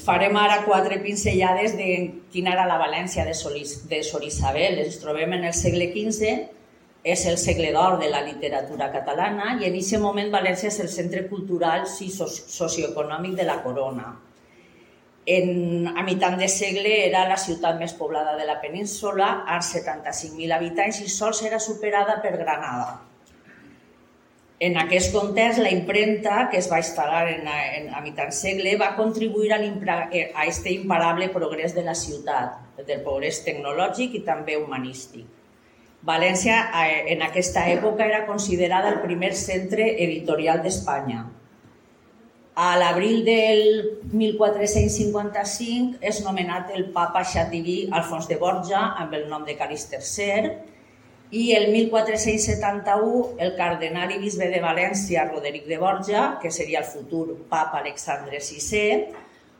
Farem 0.00 0.36
ara 0.40 0.62
quatre 0.64 0.98
pinzellades 1.02 1.76
de 1.76 1.86
quina 2.32 2.54
era 2.54 2.64
la 2.68 2.78
València 2.80 3.26
de, 3.26 3.34
Solis, 3.34 3.82
de 3.90 4.00
Sor 4.06 4.24
Isabel. 4.24 4.78
Ens 4.86 4.98
trobem 5.02 5.34
en 5.36 5.44
el 5.44 5.54
segle 5.56 5.90
XV, 5.92 6.32
és 7.02 7.24
el 7.26 7.36
segle 7.36 7.72
d'or 7.74 7.98
de 8.00 8.08
la 8.08 8.22
literatura 8.22 8.88
catalana 8.92 9.56
i 9.58 9.66
en 9.66 9.74
aquest 9.74 9.98
moment 10.00 10.30
València 10.32 10.70
és 10.70 10.78
el 10.80 10.88
centre 10.88 11.26
cultural 11.28 11.84
i 11.84 12.10
socioeconòmic 12.10 13.34
de 13.40 13.48
la 13.48 13.58
corona. 13.64 14.12
En, 15.26 15.86
a 15.86 16.02
mitjan 16.02 16.38
de 16.38 16.48
segle 16.50 16.92
era 17.04 17.26
la 17.28 17.38
ciutat 17.38 17.78
més 17.78 17.92
poblada 17.94 18.36
de 18.38 18.46
la 18.46 18.58
península, 18.62 19.44
amb 19.46 19.62
75.000 19.62 20.56
habitants 20.56 21.02
i 21.02 21.10
sols 21.10 21.42
era 21.46 21.60
superada 21.62 22.18
per 22.22 22.36
Granada. 22.38 23.11
En 24.62 24.76
aquest 24.78 25.10
context, 25.10 25.58
la 25.58 25.72
impremta 25.74 26.44
que 26.50 26.60
es 26.62 26.68
va 26.70 26.78
instal·lar 26.78 27.24
en, 27.32 27.48
en, 27.50 27.88
a 27.98 28.00
mitjan 28.04 28.30
segle 28.30 28.76
va 28.78 28.92
contribuir 28.94 29.50
a, 29.56 29.58
eh, 29.58 30.28
a 30.36 30.46
este 30.46 30.70
imparable 30.70 31.26
progrés 31.34 31.74
de 31.74 31.82
la 31.82 31.96
ciutat, 31.98 32.60
del 32.86 33.00
progrés 33.02 33.40
tecnològic 33.42 34.14
i 34.14 34.22
també 34.28 34.54
humanístic. 34.60 35.26
València 36.06 36.60
eh, 36.78 37.10
en 37.16 37.26
aquesta 37.26 37.66
època 37.74 38.06
era 38.06 38.22
considerada 38.26 38.92
el 38.94 39.00
primer 39.02 39.34
centre 39.34 39.88
editorial 40.04 40.62
d'Espanya. 40.62 41.24
A 42.54 42.76
l'abril 42.78 43.24
del 43.26 43.62
1455 44.12 45.98
és 46.06 46.22
nomenat 46.22 46.70
el 46.76 46.92
papa 46.94 47.24
xativí 47.26 47.88
Alfons 47.90 48.30
de 48.30 48.38
Borja 48.38 48.92
amb 49.02 49.18
el 49.18 49.26
nom 49.26 49.42
de 49.48 49.58
Calís 49.58 49.88
III 49.90 50.52
i 51.32 51.54
el 51.56 51.70
1471 51.72 53.38
el 53.40 53.54
cardenal 53.56 54.10
i 54.12 54.18
bisbe 54.20 54.50
de 54.52 54.60
València, 54.60 55.24
Roderic 55.30 55.64
de 55.64 55.78
Borja, 55.80 56.24
que 56.42 56.50
seria 56.52 56.82
el 56.82 56.84
futur 56.84 57.38
papa 57.48 57.80
Alexandre 57.80 58.36
VI, 58.36 59.06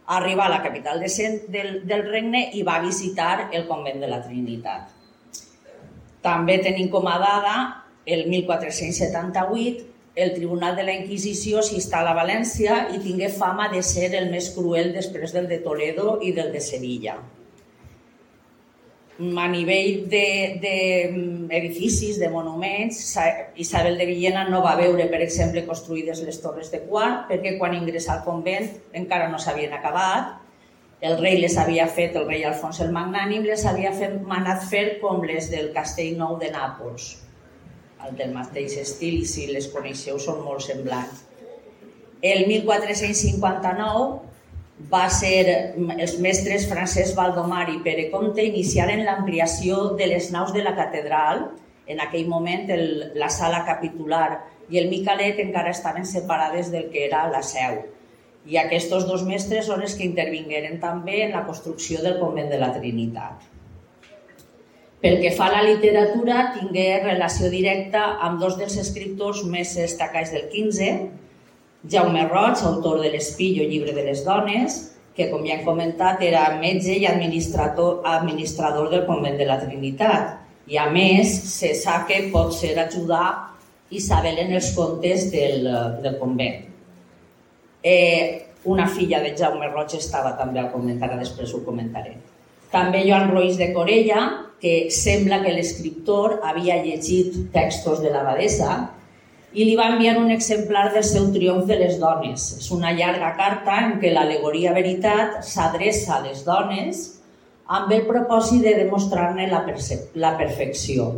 arriba 0.06 0.44
a 0.44 0.50
la 0.52 0.62
capital 0.62 1.00
de, 1.00 1.08
del, 1.48 1.86
del 1.88 2.04
regne 2.10 2.50
i 2.52 2.62
va 2.62 2.76
visitar 2.84 3.48
el 3.56 3.64
convent 3.70 4.04
de 4.04 4.12
la 4.12 4.20
Trinitat. 4.20 4.92
També 6.20 6.58
tenim 6.60 6.92
com 6.92 7.08
a 7.08 7.16
dada 7.18 7.56
el 8.04 8.28
1478 8.28 9.88
el 10.14 10.34
Tribunal 10.34 10.76
de 10.76 10.84
la 10.84 10.92
Inquisició 10.92 11.62
s'instal·la 11.64 12.12
a 12.12 12.18
València 12.20 12.82
i 12.92 13.00
tingué 13.00 13.32
fama 13.32 13.70
de 13.72 13.80
ser 13.80 14.10
el 14.18 14.28
més 14.28 14.52
cruel 14.52 14.92
després 14.92 15.32
del 15.32 15.48
de 15.48 15.62
Toledo 15.64 16.18
i 16.20 16.36
del 16.36 16.52
de 16.52 16.60
Sevilla 16.60 17.16
a 19.18 19.48
nivell 19.48 20.08
d'edificis, 20.08 22.16
de, 22.16 22.24
de, 22.24 22.26
de 22.26 22.32
monuments, 22.32 23.18
Isabel 23.56 23.98
de 23.98 24.06
Villena 24.06 24.48
no 24.48 24.62
va 24.64 24.76
veure, 24.76 25.06
per 25.12 25.20
exemple, 25.20 25.66
construïdes 25.66 26.22
les 26.24 26.40
torres 26.40 26.70
de 26.72 26.80
quart, 26.88 27.28
perquè 27.28 27.58
quan 27.58 27.74
ingressa 27.76 28.12
al 28.16 28.24
convent 28.24 28.70
encara 28.96 29.28
no 29.28 29.38
s'havien 29.38 29.72
acabat. 29.76 30.38
El 31.02 31.18
rei 31.18 31.40
les 31.42 31.56
havia 31.58 31.88
fet, 31.90 32.14
el 32.16 32.28
rei 32.28 32.44
Alfons 32.46 32.80
el 32.80 32.92
Magnànim, 32.94 33.42
les 33.44 33.66
havia 33.66 33.92
fet, 33.92 34.22
manat 34.22 34.62
fer 34.70 35.00
com 35.02 35.22
les 35.26 35.50
del 35.50 35.72
Castell 35.74 36.16
Nou 36.16 36.38
de 36.38 36.50
Nàpols, 36.54 37.18
el 38.06 38.16
del 38.16 38.32
mateix 38.32 38.78
estil, 38.78 39.22
i 39.22 39.26
si 39.26 39.46
les 39.50 39.66
coneixeu 39.74 40.18
són 40.22 40.44
molt 40.46 40.62
semblants. 40.62 41.24
El 42.22 42.46
1459 42.46 44.31
va 44.92 45.08
ser 45.12 45.74
els 46.00 46.16
mestres 46.24 46.66
Francesc 46.70 47.16
Valdomar 47.16 47.66
i 47.70 47.80
Pere 47.84 48.08
Comte 48.10 48.44
iniciaren 48.44 49.04
l'ampliació 49.04 49.92
de 49.98 50.08
les 50.14 50.30
naus 50.32 50.52
de 50.52 50.64
la 50.64 50.74
catedral. 50.76 51.50
En 51.86 52.00
aquell 52.00 52.28
moment 52.28 52.70
el, 52.70 53.12
la 53.18 53.28
sala 53.30 53.64
capitular 53.66 54.40
i 54.70 54.78
el 54.80 54.88
Micalet 54.88 55.40
encara 55.42 55.72
estaven 55.74 56.06
separades 56.06 56.70
del 56.72 56.88
que 56.90 57.06
era 57.06 57.26
la 57.30 57.42
seu. 57.42 57.82
I 58.48 58.58
aquests 58.58 59.06
dos 59.06 59.22
mestres 59.26 59.68
són 59.68 59.82
els 59.82 59.94
que 59.94 60.06
intervingueren 60.06 60.80
també 60.82 61.22
en 61.26 61.34
la 61.36 61.44
construcció 61.46 62.02
del 62.02 62.18
convent 62.18 62.50
de 62.50 62.58
la 62.58 62.72
Trinitat. 62.74 63.50
Pel 65.02 65.18
que 65.18 65.32
fa 65.34 65.48
a 65.50 65.56
la 65.56 65.62
literatura, 65.66 66.52
tingué 66.54 67.02
relació 67.02 67.50
directa 67.50 68.04
amb 68.22 68.38
dos 68.42 68.54
dels 68.58 68.76
escriptors 68.78 69.42
més 69.50 69.74
destacats 69.74 70.30
del 70.30 70.46
15, 70.50 70.90
Jaume 71.90 72.28
Roig, 72.28 72.62
autor 72.62 73.00
de 73.02 73.10
l'Espillo, 73.10 73.64
llibre 73.66 73.92
de 73.92 74.04
les 74.06 74.22
dones, 74.24 74.78
que, 75.16 75.28
com 75.30 75.42
ja 75.44 75.56
hem 75.56 75.64
comentat, 75.66 76.22
era 76.22 76.44
metge 76.60 76.94
i 76.94 77.06
administrador, 77.08 78.00
administrador 78.06 78.88
del 78.92 79.04
convent 79.08 79.36
de 79.40 79.48
la 79.48 79.58
Trinitat. 79.60 80.38
I, 80.70 80.78
a 80.78 80.86
més, 80.94 81.32
se 81.56 81.72
sap 81.74 82.06
que 82.08 82.20
pot 82.32 82.54
ser 82.54 82.76
ajudar 82.78 83.26
Isabel 83.92 84.38
en 84.44 84.54
els 84.56 84.70
contes 84.76 85.26
del, 85.34 85.66
del 86.04 86.16
convent. 86.20 86.62
Eh, 87.82 88.46
una 88.64 88.86
filla 88.86 89.18
de 89.20 89.34
Jaume 89.36 89.68
Roig 89.72 89.98
estava 89.98 90.36
també 90.38 90.62
al 90.62 90.70
convent, 90.72 91.02
ara 91.02 91.18
després 91.18 91.50
ho 91.52 91.64
comentaré. 91.66 92.14
També 92.72 93.02
Joan 93.04 93.28
Roís 93.34 93.58
de 93.58 93.72
Corella, 93.74 94.22
que 94.62 94.86
sembla 94.94 95.42
que 95.42 95.52
l'escriptor 95.52 96.38
havia 96.46 96.78
llegit 96.84 97.34
textos 97.52 98.00
de 98.00 98.12
l'abadesa 98.14 98.76
i 99.52 99.66
li 99.68 99.74
va 99.76 99.90
enviar 99.92 100.16
un 100.20 100.30
exemplar 100.32 100.86
del 100.94 101.04
seu 101.04 101.28
triomf 101.34 101.66
de 101.68 101.76
les 101.80 101.98
dones. 102.00 102.46
És 102.58 102.70
una 102.72 102.92
llarga 102.96 103.34
carta 103.38 103.78
en 103.84 103.98
què 104.00 104.12
l'alegoria 104.12 104.72
veritat 104.76 105.42
s'adreça 105.44 106.16
a 106.16 106.22
les 106.24 106.44
dones 106.46 107.04
amb 107.68 107.92
el 107.92 108.06
propòsit 108.08 108.64
de 108.64 108.74
demostrar-ne 108.80 109.46
la, 109.50 109.62
la 110.24 110.32
perfecció. 110.40 111.12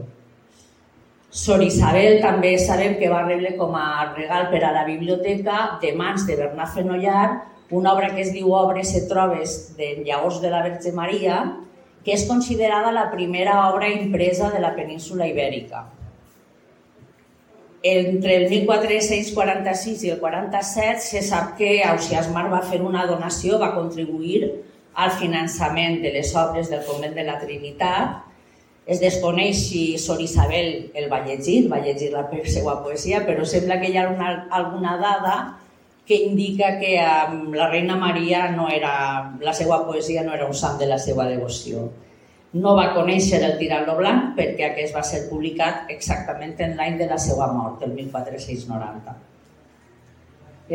Sor 1.35 1.65
Isabel 1.67 2.21
també 2.23 2.53
sabem 2.63 2.95
que 2.99 3.11
va 3.11 3.25
rebre 3.25 3.57
com 3.59 3.75
a 3.75 4.13
regal 4.15 4.51
per 4.53 4.63
a 4.63 4.75
la 4.75 4.85
biblioteca 4.87 5.81
de 5.83 5.91
mans 5.99 6.29
de 6.29 6.37
Bernat 6.39 6.77
Fenollar 6.77 7.27
una 7.71 7.93
obra 7.93 8.15
que 8.15 8.23
es 8.23 8.33
diu 8.33 8.53
Obres 8.53 8.93
et 8.95 9.09
trobes 9.11 9.75
de 9.79 10.05
Llaors 10.07 10.41
de 10.43 10.51
la 10.53 10.63
Verge 10.63 10.93
Maria, 10.93 11.41
que 12.05 12.13
és 12.15 12.27
considerada 12.29 12.93
la 12.93 13.09
primera 13.11 13.71
obra 13.71 13.89
impresa 13.89 14.51
de 14.53 14.61
la 14.61 14.75
península 14.77 15.27
ibèrica. 15.27 15.87
Entre 17.85 18.37
el 18.37 18.47
1446 18.49 20.05
i 20.07 20.11
el 20.15 20.21
47 20.21 21.03
se 21.05 21.21
sap 21.21 21.51
que 21.59 21.83
Ausiàs 21.85 22.31
Mar 22.33 22.47
va 22.49 22.63
fer 22.65 22.79
una 22.81 23.03
donació, 23.05 23.59
va 23.61 23.75
contribuir 23.75 24.39
al 25.05 25.13
finançament 25.19 25.99
de 26.01 26.15
les 26.15 26.31
obres 26.33 26.71
del 26.73 26.81
convent 26.87 27.13
de 27.13 27.27
la 27.27 27.35
Trinitat. 27.43 28.23
Es 28.89 29.03
desconeix 29.03 29.67
si 29.67 29.83
Sor 30.01 30.23
Isabel 30.25 30.95
el 30.97 31.11
va 31.13 31.21
llegir, 31.27 31.67
va 31.69 31.83
llegir 31.85 32.09
la 32.15 32.25
seva 32.55 32.79
poesia, 32.81 33.21
però 33.29 33.45
sembla 33.45 33.77
que 33.83 33.93
hi 33.93 34.01
ha 34.01 34.09
una, 34.09 34.33
alguna 34.49 34.97
dada 35.05 35.37
que 36.07 36.23
indica 36.25 36.79
que 36.81 36.97
um, 37.05 37.53
la 37.53 37.69
reina 37.69 37.97
Maria 38.01 38.49
no 38.53 38.71
era, 38.73 39.37
la 39.41 39.53
seva 39.53 39.83
poesia 39.85 40.25
no 40.25 40.33
era 40.33 40.49
un 40.49 40.57
sant 40.57 40.81
de 40.81 40.89
la 40.89 40.99
seva 40.99 41.29
devoció. 41.29 41.91
No 42.55 42.77
va 42.79 42.93
conèixer 42.95 43.41
el 43.43 43.57
Tirant-lo 43.59 43.97
Blanc 43.99 44.35
perquè 44.39 44.69
aquest 44.69 44.95
va 44.95 45.03
ser 45.03 45.25
publicat 45.27 45.89
exactament 45.91 46.55
en 46.63 46.77
l'any 46.79 46.99
de 47.01 47.09
la 47.11 47.19
seva 47.19 47.49
mort, 47.51 47.83
el 47.83 47.95
1490. 47.97 49.15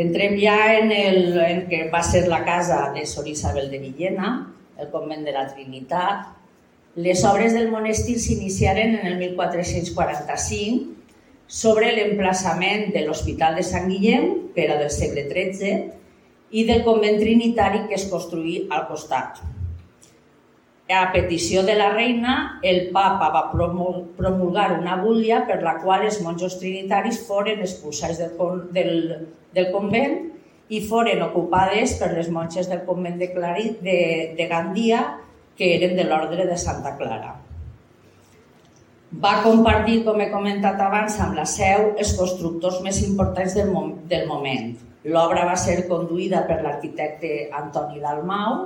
Entrem 0.04 0.36
ja 0.38 0.58
en 0.76 0.92
el 0.92 1.38
en 1.40 1.62
que 1.70 1.86
va 1.94 2.02
ser 2.04 2.28
la 2.28 2.44
casa 2.46 2.92
de 2.94 3.06
Sor 3.08 3.28
Isabel 3.28 3.72
de 3.72 3.80
Villena, 3.80 4.34
el 4.78 4.90
convent 4.92 5.24
de 5.26 5.32
la 5.34 5.48
Trinitat. 5.54 6.28
Les 7.00 7.24
obres 7.26 7.56
del 7.56 7.72
monestir 7.72 8.18
s'iniciaren 8.20 9.00
en 9.00 9.08
el 9.08 9.16
1445 9.22 11.00
sobre 11.48 11.94
l'emplaçament 11.96 12.92
de 12.94 13.06
l'Hospital 13.06 13.56
de 13.56 13.64
Sant 13.64 13.88
Guillem, 13.90 14.52
que 14.54 14.66
era 14.68 14.78
del 14.82 14.92
segle 14.94 15.26
XIII, 15.32 15.80
i 16.52 16.66
del 16.68 16.84
convent 16.84 17.18
trinitari 17.22 17.88
que 17.88 17.96
es 17.98 18.06
construí 18.12 18.68
al 18.70 18.86
costat, 18.90 19.40
a 20.90 21.12
petició 21.14 21.62
de 21.64 21.76
la 21.78 21.92
reina, 21.94 22.60
el 22.64 22.90
papa 22.90 23.30
va 23.30 23.44
promulgar 23.52 24.72
una 24.80 24.96
búlia 24.98 25.44
per 25.46 25.62
la 25.62 25.76
qual 25.84 26.08
els 26.08 26.18
monjos 26.26 26.58
trinitaris 26.58 27.22
foren 27.28 27.62
expulsats 27.62 28.18
del, 28.18 28.64
del, 28.74 28.96
del 29.54 29.70
convent 29.74 30.18
i 30.70 30.82
foren 30.86 31.22
ocupades 31.26 31.94
per 32.02 32.10
les 32.16 32.32
monges 32.34 32.70
del 32.70 32.82
convent 32.88 33.20
de, 33.22 33.30
Clari, 33.36 33.76
de, 33.86 34.00
de 34.38 34.50
Gandia, 34.50 35.04
que 35.58 35.76
eren 35.76 35.96
de 35.98 36.08
l'ordre 36.10 36.48
de 36.50 36.58
Santa 36.58 36.96
Clara. 36.98 37.36
Va 39.22 39.40
compartir, 39.46 40.04
com 40.06 40.22
he 40.22 40.30
comentat 40.34 40.82
abans, 40.86 41.18
amb 41.22 41.38
la 41.38 41.46
seu 41.50 41.92
els 41.98 42.14
constructors 42.18 42.82
més 42.86 43.02
importants 43.06 43.58
del, 43.58 43.70
mom 43.74 43.96
del 44.10 44.28
moment. 44.30 44.76
L'obra 45.10 45.46
va 45.50 45.56
ser 45.58 45.84
conduïda 45.90 46.44
per 46.50 46.60
l'arquitecte 46.62 47.50
Antoni 47.58 48.02
Dalmau, 48.02 48.60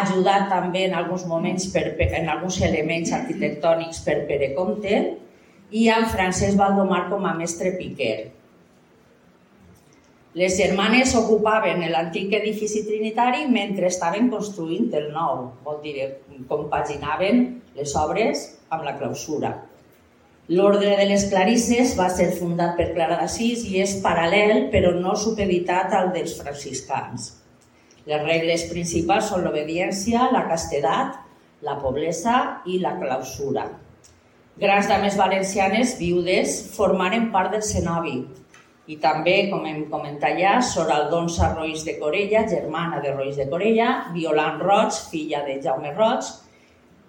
ajudat 0.00 0.48
també 0.50 0.86
en 0.88 0.94
alguns 0.98 1.24
moments 1.28 1.66
per, 1.74 1.84
en 2.04 2.28
alguns 2.32 2.60
elements 2.64 3.12
arquitectònics 3.12 4.02
per 4.06 4.22
Pere 4.28 4.52
Comte 4.56 5.00
i 5.72 5.88
amb 5.92 6.08
Francesc 6.12 6.56
Valdomar 6.60 7.06
com 7.10 7.26
a 7.26 7.34
mestre 7.34 7.74
piquer. 7.78 8.30
Les 10.38 10.54
germanes 10.56 11.12
ocupaven 11.18 11.82
l'antic 11.92 12.32
edifici 12.38 12.86
trinitari 12.86 13.44
mentre 13.52 13.90
estaven 13.90 14.30
construint 14.32 14.88
el 14.96 15.10
nou, 15.12 15.50
vol 15.64 15.82
dir, 15.82 16.08
compaginaven 16.48 17.44
les 17.76 17.92
obres 18.00 18.46
amb 18.72 18.86
la 18.86 18.96
clausura. 18.96 19.52
L'ordre 20.48 20.96
de 20.98 21.04
les 21.06 21.28
Clarisses 21.28 21.92
va 21.98 22.08
ser 22.10 22.30
fundat 22.38 22.74
per 22.80 22.88
Clara 22.96 23.20
d'Assís 23.20 23.66
i 23.68 23.78
és 23.84 23.98
paral·lel 24.04 24.70
però 24.72 24.94
no 24.96 25.12
supeditat 25.20 25.92
al 26.00 26.10
dels 26.16 26.34
franciscans. 26.40 27.28
Les 28.08 28.22
regles 28.26 28.66
principals 28.70 29.28
són 29.30 29.44
l'obediència, 29.46 30.28
la 30.34 30.42
castedat, 30.50 31.20
la 31.62 31.76
pobresa 31.78 32.62
i 32.66 32.80
la 32.82 32.96
clausura. 32.98 33.68
Grans 34.58 34.88
dames 34.90 35.16
valencianes 35.16 35.94
viudes 36.00 36.56
formaren 36.74 37.30
part 37.32 37.54
del 37.54 37.62
cenobi 37.64 38.18
i 38.90 38.98
també, 39.00 39.36
com 39.48 39.64
hem 39.66 39.84
comentat 39.90 40.36
ja, 40.40 40.56
Sor 40.66 40.90
Aldonsa 40.90 41.52
Roig 41.54 41.84
de 41.86 41.94
Corella, 42.00 42.42
germana 42.50 42.98
de 43.00 43.14
Roig 43.14 43.38
de 43.38 43.46
Corella, 43.48 43.90
Violant 44.12 44.58
Roig, 44.60 44.98
filla 45.12 45.44
de 45.46 45.60
Jaume 45.62 45.94
Roig, 45.94 46.26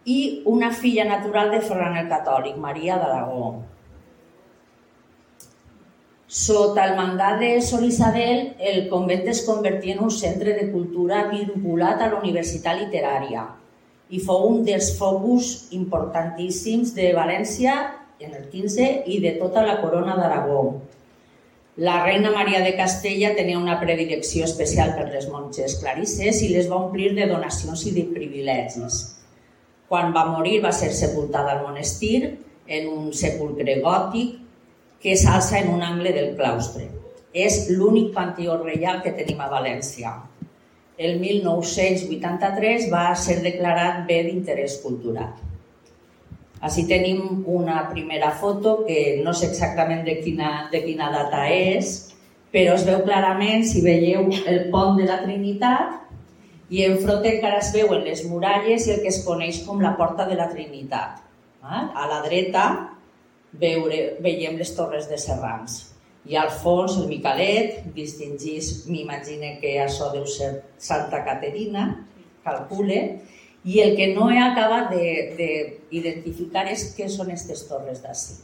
i 0.06 0.20
una 0.46 0.70
filla 0.72 1.08
natural 1.10 1.50
de 1.52 1.62
Ferran 1.66 1.98
el 1.98 2.10
Catòlic, 2.12 2.60
Maria 2.62 3.00
d'Aragó. 3.02 3.56
Sota 6.34 6.88
el 6.90 6.96
mandat 6.98 7.36
de 7.38 7.62
Sol 7.62 7.84
Isabel, 7.86 8.56
el 8.58 8.88
convent 8.90 9.28
es 9.30 9.44
convertí 9.46 9.92
en 9.92 10.00
un 10.02 10.10
centre 10.10 10.56
de 10.58 10.72
cultura 10.72 11.28
vinculat 11.30 12.02
a 12.02 12.08
la 12.10 12.18
Universitat 12.24 12.80
Literària 12.80 13.44
i 14.10 14.22
fou 14.26 14.48
un 14.48 14.64
dels 14.66 14.90
focus 14.98 15.52
importantíssims 15.78 16.96
de 16.98 17.12
València 17.14 17.76
en 18.18 18.34
el 18.34 18.50
15 18.50 18.90
i 19.14 19.20
de 19.22 19.36
tota 19.38 19.62
la 19.62 19.78
corona 19.84 20.18
d'Aragó. 20.18 20.66
La 21.86 22.02
reina 22.02 22.34
Maria 22.34 22.66
de 22.66 22.74
Castella 22.82 23.36
tenia 23.38 23.62
una 23.62 23.78
predilecció 23.78 24.50
especial 24.50 24.98
per 24.98 25.12
les 25.14 25.30
monges 25.30 25.78
clarisses 25.86 26.42
i 26.42 26.50
les 26.56 26.66
va 26.72 26.82
omplir 26.82 27.14
de 27.14 27.30
donacions 27.30 27.86
i 27.86 27.94
de 27.94 28.10
privilegis. 28.10 29.04
Quan 29.86 30.10
va 30.18 30.32
morir 30.34 30.64
va 30.66 30.74
ser 30.74 30.96
sepultada 30.98 31.60
al 31.60 31.68
monestir 31.68 32.40
en 32.66 32.90
un 32.90 33.14
sepulcre 33.14 33.84
gòtic 33.86 34.40
que 35.04 35.18
s'alça 35.20 35.60
en 35.60 35.74
un 35.74 35.82
angle 35.84 36.14
del 36.16 36.36
claustre. 36.40 36.88
És 37.34 37.66
l'únic 37.70 38.14
panteó 38.16 38.56
reial 38.62 39.02
que 39.04 39.12
tenim 39.18 39.42
a 39.44 39.50
València. 39.52 40.14
El 40.98 41.18
1983 41.20 42.88
va 42.94 43.10
ser 43.18 43.42
declarat 43.44 44.06
bé 44.08 44.22
d'interès 44.28 44.78
cultural. 44.84 45.34
Així 46.64 46.86
tenim 46.88 47.44
una 47.50 47.82
primera 47.90 48.30
foto 48.40 48.78
que 48.88 49.20
no 49.26 49.34
sé 49.36 49.50
exactament 49.50 50.06
de 50.08 50.22
quina, 50.22 50.70
de 50.72 50.80
quina 50.86 51.10
data 51.12 51.44
és, 51.52 52.14
però 52.54 52.78
es 52.78 52.86
veu 52.88 53.02
clarament, 53.04 53.66
si 53.68 53.82
veieu 53.84 54.30
el 54.48 54.70
pont 54.72 54.96
de 54.96 55.10
la 55.10 55.20
Trinitat, 55.26 56.00
i 56.72 56.86
enfront 56.88 57.26
encara 57.28 57.60
es 57.60 57.74
veuen 57.76 58.06
les 58.06 58.24
muralles 58.30 58.88
i 58.88 58.94
el 58.96 59.02
que 59.04 59.12
es 59.12 59.20
coneix 59.26 59.60
com 59.66 59.82
la 59.84 59.98
Porta 59.98 60.30
de 60.30 60.38
la 60.40 60.48
Trinitat. 60.54 61.20
A 61.64 62.08
la 62.08 62.22
dreta 62.24 62.93
veure, 63.60 64.00
veiem 64.24 64.58
les 64.58 64.74
torres 64.76 65.10
de 65.10 65.18
Serrans. 65.22 65.82
I 66.26 66.38
al 66.40 66.54
fons 66.56 66.96
el 67.02 67.10
Micalet 67.10 67.84
distingís, 67.96 68.86
m'imagine 68.88 69.58
que 69.60 69.76
això 69.84 70.10
deu 70.14 70.26
ser 70.30 70.54
Santa 70.80 71.20
Caterina, 71.26 71.90
calcule, 72.46 73.02
i 73.64 73.80
el 73.84 73.96
que 73.96 74.10
no 74.16 74.30
he 74.32 74.40
acabat 74.40 74.92
d'identificar 74.94 76.66
és 76.72 76.90
què 76.96 77.10
són 77.12 77.32
aquestes 77.32 77.66
torres 77.70 78.02
d'ací. 78.04 78.40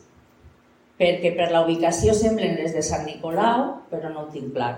Perquè 1.00 1.32
per 1.36 1.50
la 1.54 1.64
ubicació 1.64 2.14
semblen 2.16 2.58
les 2.60 2.76
de 2.76 2.84
Sant 2.84 3.06
Nicolau, 3.08 3.66
però 3.92 4.12
no 4.12 4.26
ho 4.26 4.32
tinc 4.34 4.52
clar. 4.56 4.74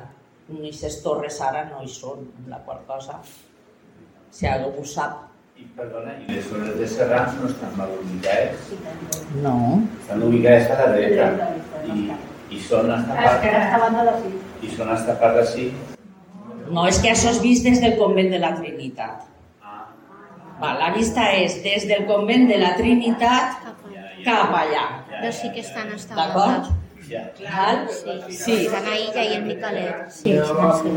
Aquestes 0.51 0.99
torres 1.01 1.39
ara 1.41 1.65
no 1.69 1.81
hi 1.81 1.89
són, 1.89 2.27
la 2.49 2.59
qual 2.65 2.81
cosa, 2.85 3.17
si 4.31 4.47
algú 4.49 4.83
sap, 4.85 5.30
i, 5.61 5.67
perdona, 5.77 6.13
i 6.25 6.33
les 6.33 6.47
zones 6.49 6.75
de 6.79 6.87
Serrans 6.89 7.37
no 7.39 7.49
estan 7.51 7.73
mal 7.77 7.91
ubicades? 7.99 8.71
No. 9.43 9.55
Estan 10.01 10.23
ubicades 10.27 10.69
a 10.73 10.77
la 10.81 10.87
dreta. 10.95 11.27
I, 11.85 12.07
i 12.55 12.61
són 12.65 12.91
estapades... 12.95 14.29
I 14.61 14.71
són 14.75 14.93
estapades 14.95 15.51
així. 15.51 15.67
No, 16.71 16.85
és 16.87 17.01
que 17.03 17.11
això 17.11 17.33
és 17.35 17.41
vist 17.43 17.67
des 17.67 17.81
del 17.83 17.97
convent 17.99 18.31
de 18.33 18.39
la 18.41 18.53
Trinitat. 18.57 19.25
Ah. 19.61 19.83
Va, 20.61 20.73
la 20.79 20.91
vista 20.95 21.27
és 21.37 21.59
des 21.65 21.87
del 21.89 22.07
convent 22.09 22.47
de 22.49 22.59
la 22.61 22.73
Trinitat 22.79 23.59
cap 24.25 24.53
allà. 24.55 24.85
Però 25.17 25.33
sí 25.35 25.51
que 25.53 25.65
estan 25.65 25.91
D'acord? 26.15 26.71
Ja. 27.11 27.25
Val? 27.43 27.85
Sí. 27.91 28.17
Sí. 28.37 28.57
Estan 28.67 28.87
a 28.87 28.95
Illa 28.95 29.23
i 29.27 29.35
el 29.35 29.45
Micalet. 29.49 30.09
Sí, 30.15 30.33
No, 30.37 30.73
sí. 30.79 30.93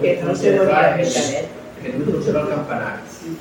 que 0.00 0.20
no 0.22 0.34
se 0.36 0.50
veía 0.52 0.88
el 0.92 1.00
Micalet, 1.00 1.48
que 1.82 1.94
no 1.98 2.22
se 2.22 2.30
el 2.30 2.48
campanar. 2.48 3.15
Se. 3.26 3.34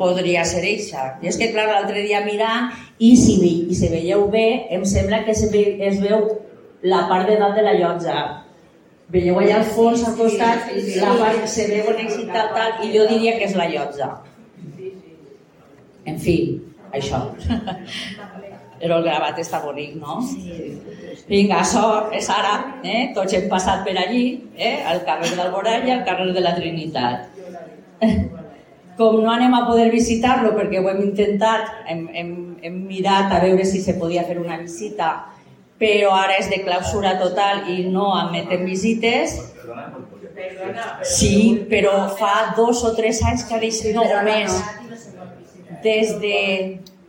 Podria 0.00 0.44
ser 0.48 0.62
eixa. 0.64 1.02
I 1.22 1.28
és 1.30 1.36
que, 1.38 1.50
clar, 1.54 1.66
l'altre 1.68 2.02
dia 2.06 2.22
mirant, 2.24 2.70
i 2.98 3.12
si, 3.20 3.36
ve, 3.42 3.50
i 3.70 3.74
si 3.76 3.90
veieu 3.92 4.26
bé, 4.32 4.46
em 4.74 4.84
sembla 4.88 5.22
que 5.26 5.34
es, 5.36 5.42
ve, 5.52 5.64
es 5.86 6.00
veu 6.02 6.24
la 6.82 7.04
part 7.10 7.28
de 7.28 7.36
dalt 7.40 7.58
de 7.58 7.66
la 7.66 7.76
llotja. 7.76 8.16
Veieu 9.12 9.38
allà 9.42 9.60
al 9.60 9.68
fons, 9.76 10.02
al 10.06 10.16
costat, 10.18 10.70
la 11.02 11.14
part 11.20 11.40
que 11.42 11.50
se 11.50 11.68
veu 11.70 11.92
tal, 12.32 12.50
tal, 12.56 12.70
i 12.86 12.92
jo 12.94 13.06
diria 13.10 13.36
que 13.38 13.46
és 13.50 13.56
la 13.58 13.68
llotja. 13.70 14.10
En 16.10 16.18
fi, 16.18 16.36
això. 16.96 17.26
Però 18.80 18.96
el 19.00 19.04
gravat 19.04 19.38
està 19.42 19.60
bonic, 19.60 19.96
no? 20.00 20.20
Sí. 20.24 20.70
Vinga, 21.28 21.60
això 21.60 22.10
és 22.16 22.26
ara, 22.32 22.54
eh? 22.82 23.10
tots 23.14 23.34
hem 23.36 23.46
passat 23.50 23.84
per 23.86 23.94
allí, 24.00 24.24
eh? 24.56 24.80
al 24.88 25.02
carrer 25.06 25.34
d'Alborà 25.36 25.76
i 25.86 25.92
al 25.94 26.04
carrer 26.06 26.32
de 26.34 26.42
la 26.42 26.54
Trinitat. 26.56 27.28
Com 28.98 29.20
no 29.22 29.30
anem 29.32 29.54
a 29.56 29.66
poder 29.68 29.90
visitar-lo 29.92 30.50
perquè 30.56 30.80
ho 30.80 30.88
hem 30.90 31.04
intentat, 31.04 31.84
hem, 31.92 32.06
hem, 32.16 32.32
hem 32.64 32.80
mirat 32.88 33.32
a 33.32 33.38
veure 33.44 33.64
si 33.68 33.80
se 33.84 33.94
podia 34.00 34.24
fer 34.28 34.40
una 34.40 34.58
visita, 34.60 35.12
però 35.80 36.10
ara 36.16 36.36
és 36.40 36.50
de 36.52 36.60
clausura 36.64 37.14
total 37.20 37.68
i 37.72 37.84
no 37.88 38.10
admetem 38.16 38.66
visites. 38.68 39.38
Sí, 41.06 41.66
però 41.70 41.94
fa 42.16 42.52
dos 42.56 42.82
o 42.84 42.94
tres 42.96 43.22
anys 43.28 43.46
que 43.46 43.56
ha 43.56 43.62
deixat, 43.62 43.94
no, 43.96 44.04
o 44.04 44.24
més, 44.26 44.58
des 45.84 46.16
de 46.20 46.38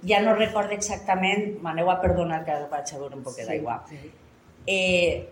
ja 0.08 0.22
no 0.22 0.36
recordo 0.36 0.74
exactament, 0.78 1.58
m'aneu 1.62 1.92
a 1.92 2.00
perdonar 2.02 2.44
que 2.46 2.58
vaig 2.72 2.94
a 2.94 3.00
veure 3.00 3.18
un 3.18 3.24
poquet 3.26 3.48
d'aigua. 3.50 3.82
Eh, 4.70 5.28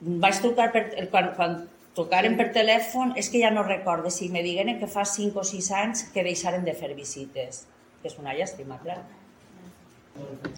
vaig 0.00 0.40
trucar 0.42 0.70
per, 0.74 0.84
quan, 1.12 1.32
quan 1.36 1.58
tocaren 1.98 2.36
per 2.38 2.50
telèfon, 2.54 3.14
és 3.18 3.30
que 3.30 3.42
ja 3.42 3.50
no 3.54 3.64
recordo 3.66 4.10
si 4.14 4.30
me 4.34 4.42
digueren 4.46 4.78
que 4.78 4.90
fa 4.90 5.04
5 5.04 5.42
o 5.42 5.46
6 5.46 5.70
anys 5.82 6.04
que 6.14 6.26
deixaren 6.26 6.66
de 6.66 6.74
fer 6.78 6.92
visites, 6.94 7.64
que 8.02 8.10
és 8.10 8.18
una 8.18 8.34
llàstima, 8.36 8.78
clar. 8.82 9.00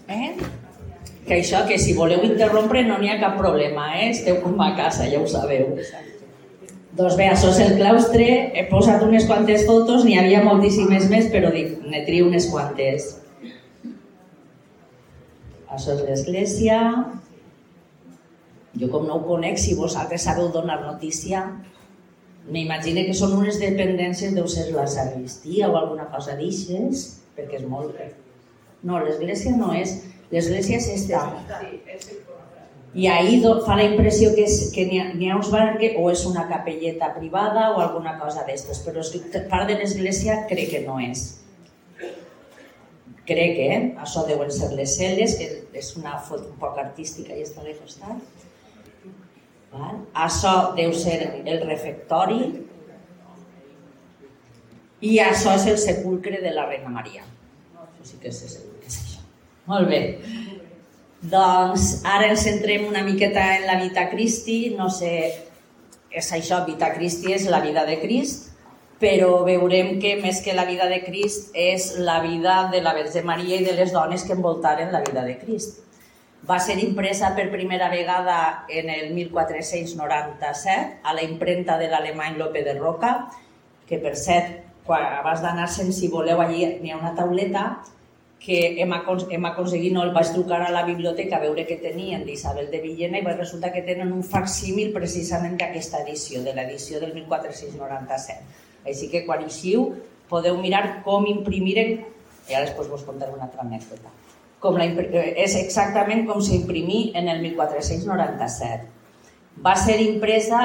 Eh? 0.09 0.35
Que 1.27 1.41
això, 1.41 1.63
que 1.69 1.77
si 1.81 1.95
voleu 1.97 2.25
interrompre 2.25 2.83
no 2.85 2.97
n'hi 3.01 3.13
ha 3.13 3.19
cap 3.21 3.37
problema, 3.41 3.91
eh? 4.01 4.11
esteu 4.15 4.41
com 4.45 4.61
a 4.61 4.73
casa, 4.77 5.09
ja 5.09 5.21
ho 5.21 5.29
sabeu. 5.29 5.77
Doncs 6.99 7.15
bé, 7.15 7.29
això 7.31 7.53
és 7.53 7.61
el 7.63 7.77
claustre, 7.79 8.27
he 8.59 8.65
posat 8.67 9.03
unes 9.07 9.27
quantes 9.29 9.63
fotos, 9.69 10.03
n'hi 10.05 10.17
havia 10.19 10.43
moltíssimes 10.43 11.07
més, 11.13 11.29
però 11.31 11.53
dic, 11.55 11.77
ne 11.87 12.03
trio 12.07 12.27
unes 12.27 12.49
quantes. 12.51 13.13
Això 15.71 15.95
és 15.95 16.03
l'església. 16.09 16.81
Jo 18.81 18.89
com 18.91 19.07
no 19.07 19.21
ho 19.21 19.23
conec, 19.27 19.59
si 19.59 19.77
vosaltres 19.79 20.27
sabeu 20.27 20.51
donar 20.55 20.81
notícia, 20.83 21.45
m'imagine 22.51 23.07
que 23.07 23.15
són 23.15 23.37
unes 23.39 23.61
dependències, 23.63 24.35
deu 24.35 24.49
ser 24.51 24.67
la 24.75 24.89
sagristia 24.91 25.71
o 25.71 25.79
alguna 25.79 26.09
cosa 26.11 26.35
d'ixes, 26.39 27.07
perquè 27.39 27.63
és 27.63 27.69
molt... 27.71 27.95
No, 28.83 28.99
l'església 28.99 29.55
no 29.55 29.75
és... 29.77 30.01
L'església 30.31 30.79
és 30.79 30.87
esta. 30.95 31.25
I 32.95 33.07
ahir 33.07 33.43
fa 33.65 33.77
la 33.79 33.85
impressió 33.87 34.33
que, 34.35 34.45
és, 34.49 34.73
que 34.75 34.85
n'hi 34.89 34.99
ha, 34.99 35.11
ha 35.15 35.37
uns 35.39 35.51
bars 35.53 35.77
que 35.79 35.93
o 35.99 36.09
és 36.11 36.25
una 36.27 36.49
capelleta 36.51 37.13
privada 37.15 37.69
o 37.77 37.79
alguna 37.79 38.17
cosa 38.19 38.43
d'estes, 38.49 38.83
però 38.83 39.05
part 39.51 39.71
de 39.71 39.77
l'església 39.79 40.41
crec 40.51 40.73
que 40.73 40.83
no 40.87 40.99
és. 40.99 41.29
Crec 43.31 43.55
que 43.55 43.69
eh? 43.71 43.81
això 44.03 44.25
deuen 44.27 44.51
ser 44.51 44.73
les 44.75 44.97
cel·les, 44.99 45.37
que 45.39 45.79
és 45.79 45.93
una 45.97 46.17
foto 46.19 46.51
un 46.51 46.59
poc 46.59 46.81
artística 46.83 47.37
i 47.37 47.47
està 47.47 47.63
de 47.63 47.77
costat. 47.79 48.19
Val? 49.71 50.01
Això 50.27 50.55
deu 50.75 50.91
ser 50.99 51.21
el 51.47 51.61
refectori 51.63 52.41
i 55.01 55.19
això 55.23 55.55
és 55.55 55.69
el 55.71 55.79
sepulcre 55.79 56.43
de 56.43 56.51
la 56.57 56.67
Reina 56.67 56.91
Maria. 56.91 57.23
Això 57.79 58.09
sí 58.11 58.19
que 58.19 58.35
és 58.35 58.43
que 58.43 58.91
és 58.91 58.99
això. 59.05 59.23
Molt 59.71 59.87
bé. 59.89 60.03
Doncs 61.21 62.01
ara 62.09 62.31
ens 62.33 62.47
centrem 62.47 62.87
una 62.89 63.03
miqueta 63.05 63.43
en 63.59 63.67
la 63.69 63.77
Vita 63.77 64.07
Christi, 64.09 64.71
no 64.73 64.89
sé, 64.89 65.35
és 66.11 66.31
això, 66.33 66.63
Vita 66.65 66.89
Christi 66.95 67.35
és 67.37 67.45
la 67.53 67.61
vida 67.61 67.85
de 67.85 67.99
Crist, 68.01 68.49
però 69.01 69.45
veurem 69.45 69.99
que 70.01 70.15
més 70.23 70.41
que 70.41 70.55
la 70.57 70.65
vida 70.65 70.89
de 70.89 71.03
Crist 71.05 71.53
és 71.53 71.99
la 72.01 72.21
vida 72.25 72.71
de 72.73 72.81
la 72.81 72.95
Verge 72.97 73.21
Maria 73.23 73.61
i 73.61 73.69
de 73.69 73.77
les 73.77 73.93
dones 73.93 74.25
que 74.25 74.33
envoltaren 74.33 74.93
la 74.93 75.05
vida 75.05 75.27
de 75.29 75.37
Crist. 75.43 75.85
Va 76.49 76.57
ser 76.57 76.79
impresa 76.81 77.35
per 77.37 77.51
primera 77.53 77.91
vegada 77.93 78.65
en 78.73 78.89
el 78.89 79.13
1497 79.13 81.05
a 81.05 81.13
la 81.13 81.23
impremta 81.23 81.77
de 81.77 81.93
l'alemany 81.93 82.41
Lope 82.41 82.65
de 82.65 82.79
Roca, 82.81 83.29
que 83.85 84.01
per 84.01 84.17
cert, 84.17 84.65
quan 84.89 85.05
abans 85.21 85.45
d'anar-se'n, 85.45 85.93
si 85.93 86.09
voleu, 86.09 86.41
allí 86.41 86.65
n'hi 86.81 86.93
ha 86.95 87.01
una 87.01 87.13
tauleta 87.15 87.83
que 88.41 88.81
hem, 88.81 88.93
acon 88.97 89.21
hem 89.29 89.45
aconseguit, 89.45 89.93
no 89.93 90.03
el 90.03 90.15
vaig 90.17 90.31
trucar 90.33 90.63
a 90.65 90.71
la 90.73 90.87
biblioteca 90.87 91.37
a 91.37 91.43
veure 91.43 91.67
què 91.69 91.77
tenien 91.83 92.25
d'Isabel 92.25 92.71
de 92.73 92.81
Villena 92.81 93.21
i 93.21 93.27
va 93.27 93.35
resulta 93.37 93.69
que 93.75 93.85
tenen 93.85 94.15
un 94.17 94.25
facsímil 94.25 94.95
precisament 94.97 95.59
d'aquesta 95.61 96.01
edició, 96.07 96.41
de 96.47 96.55
l'edició 96.57 97.03
del 97.05 97.13
1497. 97.19 98.65
Així 98.89 99.11
que 99.13 99.27
quan 99.27 99.45
eixiu 99.45 99.91
podeu 100.31 100.57
mirar 100.57 101.03
com 101.05 101.29
imprimiren, 101.29 101.99
i 102.49 102.57
ara 102.57 102.65
després 102.65 102.89
vos 102.89 103.05
contaré 103.05 103.37
una 103.37 103.45
altra 103.51 103.67
anècdota, 103.67 104.09
com 104.61 104.79
la, 104.81 104.89
eh, 104.89 105.35
és 105.45 105.57
exactament 105.61 106.25
com 106.29 106.41
s'imprimí 106.41 107.11
en 107.15 107.29
el 107.29 107.45
1497. 107.45 108.89
Va 109.61 109.77
ser 109.77 110.01
impresa 110.01 110.63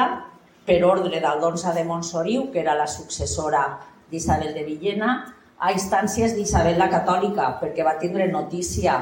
per 0.66 0.80
ordre 0.88 1.20
d'Aldonsa 1.20 1.74
de 1.76 1.84
Montsoriu, 1.84 2.50
que 2.52 2.64
era 2.64 2.76
la 2.76 2.88
successora 2.88 3.66
d'Isabel 4.10 4.54
de 4.56 4.64
Villena, 4.64 5.12
a 5.60 5.72
instàncies 5.72 6.36
d'Isabel 6.36 6.80
la 6.80 6.90
Catòlica, 6.92 7.54
perquè 7.62 7.86
va 7.86 7.96
tindre 8.00 8.28
notícia 8.32 8.98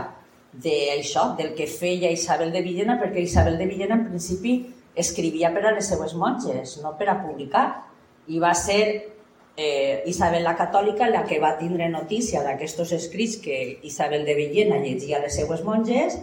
d'això, 0.54 1.34
del 1.38 1.54
que 1.58 1.66
feia 1.68 2.12
Isabel 2.13 2.52
de 2.54 2.62
Villena, 2.62 3.00
perquè 3.02 3.24
Isabel 3.24 3.58
de 3.58 3.66
Villena 3.66 3.98
en 3.98 4.06
principi 4.10 4.60
escrivia 4.96 5.50
per 5.54 5.66
a 5.66 5.74
les 5.74 5.88
seues 5.89 6.13
monges, 6.13 6.78
no 6.84 6.94
per 6.98 7.10
a 7.10 7.18
publicar. 7.24 7.66
I 8.30 8.39
va 8.39 8.54
ser 8.54 8.84
eh, 9.58 10.04
Isabel 10.06 10.44
la 10.44 10.56
Catòlica 10.56 11.10
la 11.10 11.24
que 11.26 11.39
va 11.42 11.56
tindre 11.58 11.89
notícia 11.89 12.44
d'aquests 12.46 12.94
escrits 13.00 13.39
que 13.42 13.80
Isabel 13.84 14.26
de 14.26 14.38
Villena 14.38 14.78
llegia 14.78 15.18
a 15.18 15.24
les 15.26 15.36
seues 15.36 15.63
monges 15.66 16.20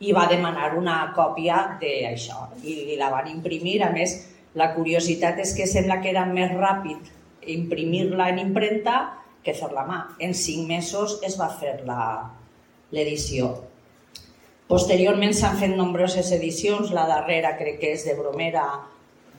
i 0.00 0.12
va 0.12 0.26
demanar 0.28 0.74
una 0.76 1.12
còpia 1.16 1.78
d'això 1.80 2.48
i 2.64 2.96
la 2.96 3.10
van 3.12 3.28
imprimir. 3.28 3.82
A 3.84 3.92
més, 3.92 4.16
la 4.56 4.72
curiositat 4.74 5.38
és 5.44 5.52
que 5.56 5.68
sembla 5.68 6.00
que 6.00 6.10
era 6.12 6.24
més 6.28 6.52
ràpid 6.56 7.12
imprimir-la 7.46 8.30
en 8.32 8.40
impremta 8.42 8.96
que 9.46 9.54
fer-la 9.54 9.86
mà. 9.86 10.02
En 10.20 10.34
cinc 10.34 10.66
mesos 10.68 11.20
es 11.26 11.38
va 11.38 11.48
fer 11.60 11.78
l'edició. 11.86 13.54
Posteriorment 14.66 15.34
s'han 15.38 15.58
fet 15.60 15.72
nombroses 15.78 16.32
edicions, 16.34 16.90
la 16.90 17.06
darrera 17.06 17.54
crec 17.58 17.78
que 17.82 17.94
és 17.94 18.04
de 18.06 18.16
Bromera 18.18 18.66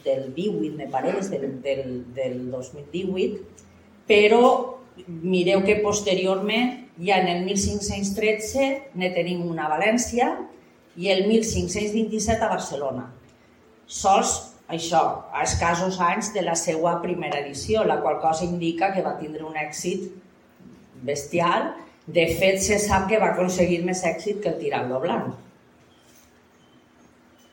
del 0.06 0.32
18, 0.34 0.76
me 0.80 0.88
pareix, 0.88 1.28
del, 1.34 1.58
del, 1.64 1.90
del 2.16 2.38
2018, 2.54 3.42
però 4.08 4.44
mireu 5.06 5.64
que 5.68 5.82
posteriorment, 5.84 6.88
ja 7.04 7.20
en 7.22 7.28
el 7.34 7.44
1513, 7.46 8.70
ne 8.96 9.10
tenim 9.14 9.44
una 9.46 9.68
a 9.68 9.74
València 9.76 10.32
i 10.98 11.12
el 11.14 11.28
1527 11.28 12.48
a 12.48 12.54
Barcelona. 12.56 13.10
Sols 13.86 14.38
això, 14.68 15.02
a 15.32 15.44
escassos 15.48 16.00
anys 16.04 16.34
de 16.36 16.44
la 16.44 16.56
seva 16.60 16.98
primera 17.02 17.40
edició, 17.40 17.84
la 17.88 18.02
qual 18.02 18.20
cosa 18.20 18.46
indica 18.46 18.92
que 18.94 19.04
va 19.06 19.18
tindre 19.20 19.46
un 19.48 19.56
èxit 19.56 20.10
bestial. 21.08 21.74
De 22.08 22.26
fet, 22.40 22.60
se 22.64 22.78
sap 22.80 23.08
que 23.10 23.20
va 23.20 23.34
aconseguir 23.34 23.82
més 23.88 24.04
èxit 24.08 24.42
que 24.44 24.54
el 24.54 24.60
Tirando 24.60 25.00
Blanc. 25.04 25.34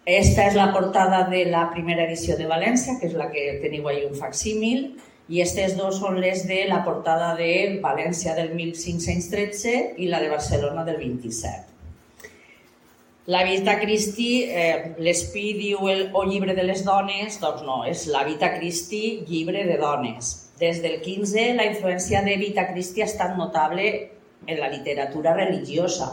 Esta 0.04 0.44
és 0.50 0.54
la 0.54 0.68
portada 0.72 1.22
de 1.30 1.46
la 1.48 1.64
primera 1.72 2.04
edició 2.04 2.36
de 2.36 2.46
València, 2.46 2.98
que 3.00 3.08
és 3.08 3.16
la 3.18 3.30
que 3.32 3.58
teniu 3.62 3.88
ahí 3.88 4.04
un 4.04 4.14
facsímil, 4.18 4.90
i 5.26 5.40
aquestes 5.40 5.78
dos 5.78 5.98
són 6.02 6.18
les 6.20 6.44
de 6.46 6.64
la 6.68 6.82
portada 6.84 7.32
de 7.38 7.80
València 7.82 8.34
del 8.36 8.52
1513 8.54 9.94
i 9.96 10.10
la 10.12 10.20
de 10.20 10.28
Barcelona 10.34 10.84
del 10.84 11.00
27. 11.00 11.73
La 13.26 13.42
Vita 13.42 13.78
Christi, 13.80 14.44
eh, 14.52 14.96
l'Espí 15.00 15.54
diu 15.56 15.86
el, 15.88 16.10
o 16.12 16.26
llibre 16.28 16.52
de 16.52 16.66
les 16.68 16.82
dones, 16.84 17.38
doncs 17.40 17.62
no, 17.64 17.78
és 17.88 18.04
la 18.12 18.20
Vita 18.28 18.50
Christi, 18.58 19.24
llibre 19.24 19.62
de 19.64 19.78
dones. 19.80 20.50
Des 20.60 20.82
del 20.84 20.98
15, 21.00 21.46
la 21.56 21.64
influència 21.70 22.20
de 22.26 22.36
Vita 22.36 22.66
Christi 22.68 23.00
ha 23.00 23.08
estat 23.08 23.32
notable 23.38 23.86
en 24.44 24.60
la 24.60 24.68
literatura 24.68 25.32
religiosa, 25.38 26.10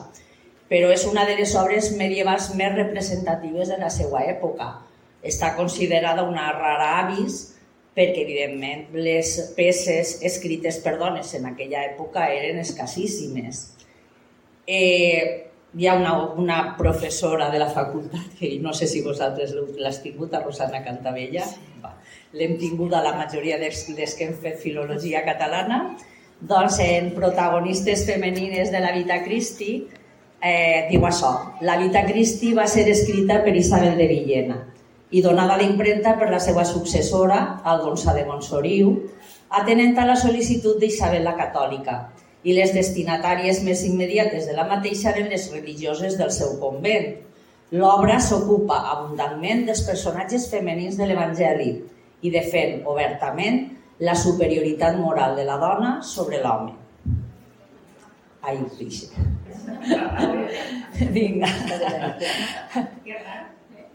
però 0.71 0.87
és 0.95 1.03
una 1.03 1.27
de 1.27 1.35
les 1.35 1.51
obres 1.59 1.91
medievals 1.99 2.53
més 2.55 2.71
representatives 2.79 3.75
de 3.75 3.81
la 3.83 3.91
seva 3.91 4.23
època. 4.31 4.71
Està 5.21 5.51
considerada 5.59 6.23
una 6.23 6.47
rara 6.55 6.93
avis 7.03 7.41
perquè, 7.91 8.23
evidentment, 8.23 8.87
les 8.95 9.35
peces 9.59 10.21
escrites 10.23 10.79
per 10.79 10.95
dones 10.95 11.35
en 11.35 11.51
aquella 11.51 11.83
època 11.91 12.31
eren 12.31 12.63
escassíssimes. 12.63 13.65
Eh, 14.63 15.50
hi 15.73 15.87
ha 15.87 15.95
una, 15.95 16.13
una 16.35 16.75
professora 16.77 17.49
de 17.49 17.59
la 17.59 17.69
facultat, 17.69 18.33
que 18.39 18.57
no 18.59 18.73
sé 18.73 18.87
si 18.87 19.01
vosaltres 19.01 19.53
l'has 19.79 20.01
tingut, 20.03 20.33
a 20.33 20.41
Rosana 20.43 20.83
Cantabella, 20.83 21.45
l'hem 22.35 22.57
tingut 22.59 22.93
a 22.93 23.03
la 23.03 23.13
majoria 23.15 23.59
dels, 23.59 23.85
dels 23.95 24.15
que 24.17 24.27
hem 24.27 24.35
fet 24.39 24.59
filologia 24.59 25.23
catalana, 25.27 25.83
doncs 26.41 26.79
en 26.83 27.11
protagonistes 27.15 28.05
femenines 28.07 28.71
de 28.71 28.79
la 28.81 28.91
Vita 28.95 29.21
Christi 29.23 29.73
eh, 30.41 30.87
diu 30.89 31.05
això, 31.05 31.31
la 31.61 31.77
Vita 31.77 32.01
Christi 32.07 32.55
va 32.57 32.65
ser 32.67 32.87
escrita 32.89 33.39
per 33.45 33.55
Isabel 33.55 33.95
de 33.99 34.07
Villena 34.09 34.57
i 35.11 35.21
donada 35.21 35.53
a 35.57 35.59
l'impremta 35.59 36.15
per 36.17 36.31
la 36.31 36.39
seva 36.39 36.63
successora, 36.65 37.61
Aldonsa 37.67 38.15
de 38.15 38.23
Montsoriu, 38.25 38.93
atenent 39.59 39.99
a 39.99 40.07
la 40.07 40.15
sol·licitud 40.15 40.79
d'Isabel 40.79 41.27
la 41.27 41.35
Catòlica, 41.35 41.97
i 42.43 42.55
les 42.57 42.73
destinatàries 42.73 43.61
més 43.65 43.83
immediates 43.85 44.47
de 44.49 44.55
la 44.57 44.65
mateixa 44.69 45.11
eren 45.11 45.29
les 45.29 45.47
religioses 45.53 46.17
del 46.17 46.31
seu 46.33 46.55
convent. 46.61 47.13
L'obra 47.71 48.17
s'ocupa 48.19 48.81
abundantment 48.95 49.65
dels 49.67 49.83
personatges 49.87 50.49
femenins 50.51 50.97
de 50.99 51.07
l'Evangeli 51.07 51.71
i 52.21 52.31
defèn 52.33 52.81
obertament 52.89 53.63
la 54.01 54.15
superioritat 54.17 54.97
moral 54.97 55.37
de 55.37 55.45
la 55.45 55.57
dona 55.61 55.91
sobre 56.03 56.41
l'home. 56.41 56.73
Ai, 58.41 58.57
fixe. 58.73 59.11
Vinga. 61.15 61.49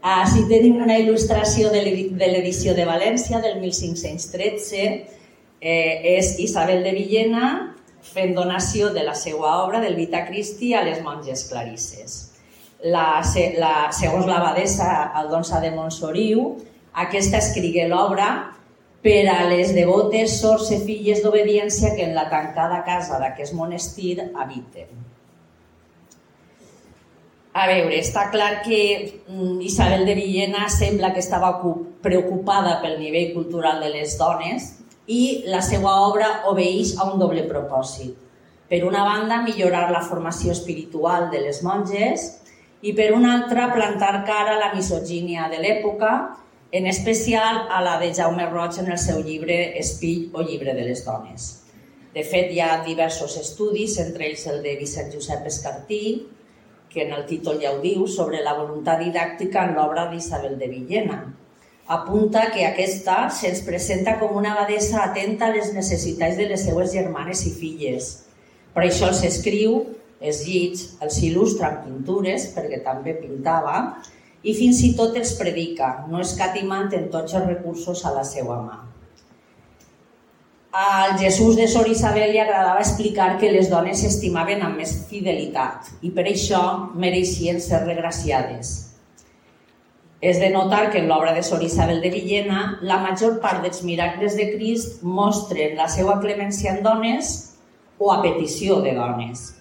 Així 0.07 0.45
tenim 0.47 0.79
una 0.79 0.95
il·lustració 1.01 1.69
de 1.73 1.83
l'edició 1.83 2.73
de 2.77 2.87
València 2.87 3.41
del 3.43 3.59
1513. 3.59 4.87
Eh, 5.57 6.15
és 6.15 6.35
Isabel 6.39 6.83
de 6.85 6.93
Villena 6.93 7.47
fent 8.01 8.33
donació 8.35 8.91
de 8.93 9.03
la 9.03 9.15
seva 9.15 9.63
obra 9.63 9.79
del 9.83 9.95
Vita 9.95 10.25
Christi 10.27 10.73
a 10.73 10.83
les 10.85 11.01
monges 11.03 11.45
clarisses. 11.49 12.17
La, 12.83 13.23
la, 13.57 13.73
segons 13.91 14.27
l'abadessa 14.29 15.11
Aldonsa 15.17 15.59
de 15.63 15.71
Montsoriu, 15.73 16.43
aquesta 16.93 17.41
escrigué 17.41 17.87
l'obra 17.89 18.53
per 19.01 19.23
a 19.31 19.43
les 19.49 19.73
devotes 19.75 20.39
sorts 20.41 20.71
i 20.73 20.79
filles 20.85 21.23
d'obediència 21.23 21.95
que 21.95 22.05
en 22.05 22.15
la 22.15 22.27
tancada 22.29 22.83
casa 22.85 23.19
d'aquest 23.21 23.53
monestir 23.53 24.17
habiten. 24.35 24.89
A 27.57 27.65
veure, 27.65 27.97
està 27.97 28.27
clar 28.29 28.61
que 28.61 28.79
mm, 29.27 29.61
Isabel 29.65 30.05
de 30.05 30.13
Villena 30.13 30.67
sembla 30.69 31.09
que 31.13 31.23
estava 31.23 31.49
ocu- 31.55 31.87
preocupada 32.05 32.75
pel 32.83 32.99
nivell 33.01 33.31
cultural 33.33 33.79
de 33.81 33.89
les 33.95 34.13
dones 34.19 34.75
i 35.07 35.43
la 35.47 35.61
seva 35.63 35.93
obra 36.05 36.29
obeeix 36.51 36.97
a 36.99 37.07
un 37.11 37.19
doble 37.19 37.45
propòsit. 37.47 38.15
Per 38.67 38.81
una 38.83 39.05
banda, 39.07 39.41
millorar 39.41 39.87
la 39.91 40.03
formació 40.03 40.51
espiritual 40.51 41.29
de 41.31 41.39
les 41.45 41.61
monges 41.63 42.27
i 42.83 42.91
per 42.93 43.13
una 43.15 43.33
altra, 43.37 43.69
plantar 43.73 44.25
cara 44.27 44.57
a 44.57 44.59
la 44.59 44.73
misogínia 44.75 45.47
de 45.49 45.61
l'època, 45.63 46.11
en 46.71 46.85
especial 46.85 47.63
a 47.71 47.79
la 47.81 47.95
de 48.01 48.11
Jaume 48.13 48.49
Roig 48.51 48.75
en 48.81 48.91
el 48.91 48.99
seu 48.99 49.21
llibre 49.23 49.79
Espill 49.79 50.35
o 50.35 50.43
llibre 50.43 50.75
de 50.75 50.83
les 50.83 51.05
dones. 51.05 51.47
De 52.13 52.23
fet, 52.27 52.51
hi 52.51 52.59
ha 52.59 52.83
diversos 52.83 53.37
estudis, 53.39 53.95
entre 54.03 54.27
ells 54.27 54.43
el 54.51 54.59
de 54.63 54.75
Vicent 54.75 55.13
Josep 55.13 55.47
Escartí, 55.47 56.27
que 56.89 57.03
en 57.05 57.13
el 57.13 57.25
títol 57.29 57.59
ja 57.61 57.71
ho 57.71 57.79
diu, 57.79 58.07
sobre 58.07 58.43
la 58.43 58.55
voluntat 58.57 58.99
didàctica 58.99 59.63
en 59.63 59.75
l'obra 59.77 60.07
d'Isabel 60.11 60.57
de 60.59 60.67
Villena. 60.71 61.19
Apunta 61.87 62.49
que 62.51 62.65
aquesta 62.67 63.29
se'ns 63.31 63.61
presenta 63.63 64.17
com 64.19 64.33
una 64.35 64.51
abadesa 64.51 65.05
atenta 65.05 65.47
a 65.47 65.53
les 65.53 65.69
necessitats 65.71 66.35
de 66.35 66.47
les 66.49 66.65
seues 66.67 66.91
germanes 66.91 67.45
i 67.47 67.53
filles. 67.55 68.09
Per 68.75 68.83
això 68.83 69.07
els 69.07 69.21
escriu, 69.23 69.77
els 70.19 70.41
llits, 70.43 70.81
els 70.99 71.19
il·lustra 71.23 71.69
en 71.69 71.77
pintures, 71.85 72.49
perquè 72.51 72.81
també 72.83 73.13
pintava, 73.15 73.77
i 74.43 74.55
fins 74.57 74.81
i 74.83 74.91
tot 74.97 75.15
els 75.15 75.31
predica, 75.39 75.93
no 76.11 76.19
escatimant 76.25 76.91
en 76.91 77.07
tots 77.13 77.37
els 77.39 77.47
recursos 77.47 78.03
a 78.03 78.11
la 78.17 78.25
seva 78.27 78.59
mà. 78.65 78.81
Al 80.77 81.15
Jesús 81.17 81.55
de 81.55 81.69
Sor 81.71 81.87
Isabel 81.87 82.33
li 82.35 82.43
agradava 82.43 82.83
explicar 82.83 83.37
que 83.39 83.53
les 83.53 83.71
dones 83.71 84.03
s'estimaven 84.03 84.59
amb 84.61 84.83
més 84.83 84.91
fidelitat 85.07 85.87
i 86.03 86.11
per 86.11 86.27
això 86.27 86.61
mereixien 86.99 87.63
ser 87.63 87.85
regraciades. 87.87 88.86
És 90.21 90.39
de 90.41 90.49
notar 90.49 90.87
que 90.89 90.97
en 90.97 91.07
l'obra 91.11 91.33
de 91.35 91.43
Sor 91.45 91.61
Isabel 91.61 92.01
de 92.01 92.09
Villena 92.09 92.79
la 92.81 92.97
major 93.03 93.37
part 93.41 93.61
dels 93.61 93.83
miracles 93.85 94.37
de 94.37 94.47
Crist 94.55 95.03
mostren 95.05 95.77
la 95.77 95.85
seva 95.93 96.17
clemència 96.23 96.73
en 96.73 96.81
dones 96.85 97.35
o 97.99 98.09
a 98.11 98.21
petició 98.23 98.79
de 98.81 98.95
dones. 98.97 99.53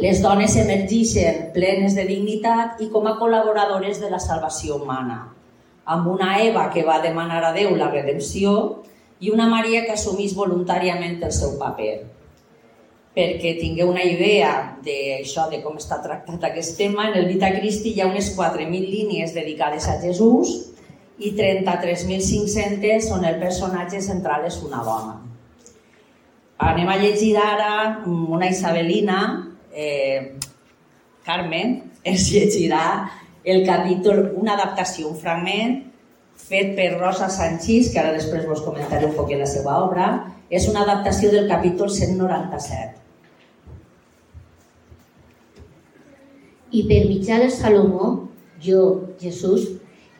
Les 0.00 0.22
dones 0.22 0.54
emergeixen 0.56 1.50
plenes 1.52 1.96
de 1.98 2.06
dignitat 2.06 2.78
i 2.80 2.86
com 2.94 3.08
a 3.10 3.16
col·laboradores 3.18 3.98
de 3.98 4.10
la 4.12 4.22
salvació 4.22 4.78
humana, 4.78 5.18
amb 5.84 6.06
una 6.14 6.36
Eva 6.44 6.68
que 6.70 6.86
va 6.86 7.02
demanar 7.02 7.42
a 7.44 7.52
Déu 7.52 7.74
la 7.76 7.90
redempció 7.90 8.54
i 9.18 9.34
una 9.34 9.50
Maria 9.50 9.82
que 9.84 9.98
assumís 9.98 10.36
voluntàriament 10.38 11.18
el 11.26 11.34
seu 11.34 11.58
paper. 11.58 12.19
Perquè 13.10 13.56
tingueu 13.58 13.90
una 13.90 14.04
idea 14.06 14.50
d'això, 14.84 15.48
de 15.50 15.58
com 15.64 15.78
està 15.80 15.98
tractat 16.02 16.44
aquest 16.46 16.76
tema, 16.78 17.08
en 17.08 17.18
el 17.18 17.26
Vita 17.32 17.50
Christi 17.56 17.94
hi 17.94 18.04
ha 18.04 18.10
unes 18.10 18.30
4.000 18.36 18.86
línies 18.86 19.34
dedicades 19.34 19.88
a 19.90 19.96
Jesús 20.02 20.52
i 21.18 21.32
33.500 21.36 23.10
on 23.16 23.26
el 23.26 23.40
personatge 23.42 24.00
central 24.04 24.46
és 24.46 24.60
una 24.62 24.84
dona. 24.86 25.16
Anem 26.70 26.88
a 26.92 26.96
llegir 27.00 27.34
ara 27.40 28.04
una 28.06 28.48
isabelina, 28.52 29.18
eh, 29.72 30.36
Carmen, 31.24 31.92
es 32.04 32.30
llegirà 32.30 33.10
el 33.44 33.66
capítol, 33.66 34.32
una 34.36 34.54
adaptació, 34.54 35.08
un 35.08 35.18
fragment 35.18 35.78
fet 36.36 36.74
per 36.76 36.94
Rosa 36.98 37.28
Sanchís, 37.32 37.90
que 37.92 38.00
ara 38.00 38.14
després 38.14 38.46
vos 38.48 38.62
comentaré 38.64 39.08
un 39.08 39.16
poc 39.16 39.32
la 39.36 39.48
seva 39.48 39.78
obra, 39.84 40.08
és 40.50 40.68
una 40.68 40.84
adaptació 40.86 41.30
del 41.30 41.48
capítol 41.48 41.90
197. 41.90 42.99
I 46.70 46.84
per 46.86 47.04
mitjà 47.08 47.40
de 47.42 47.50
Salomó, 47.50 48.28
jo, 48.62 48.82
Jesús, 49.20 49.66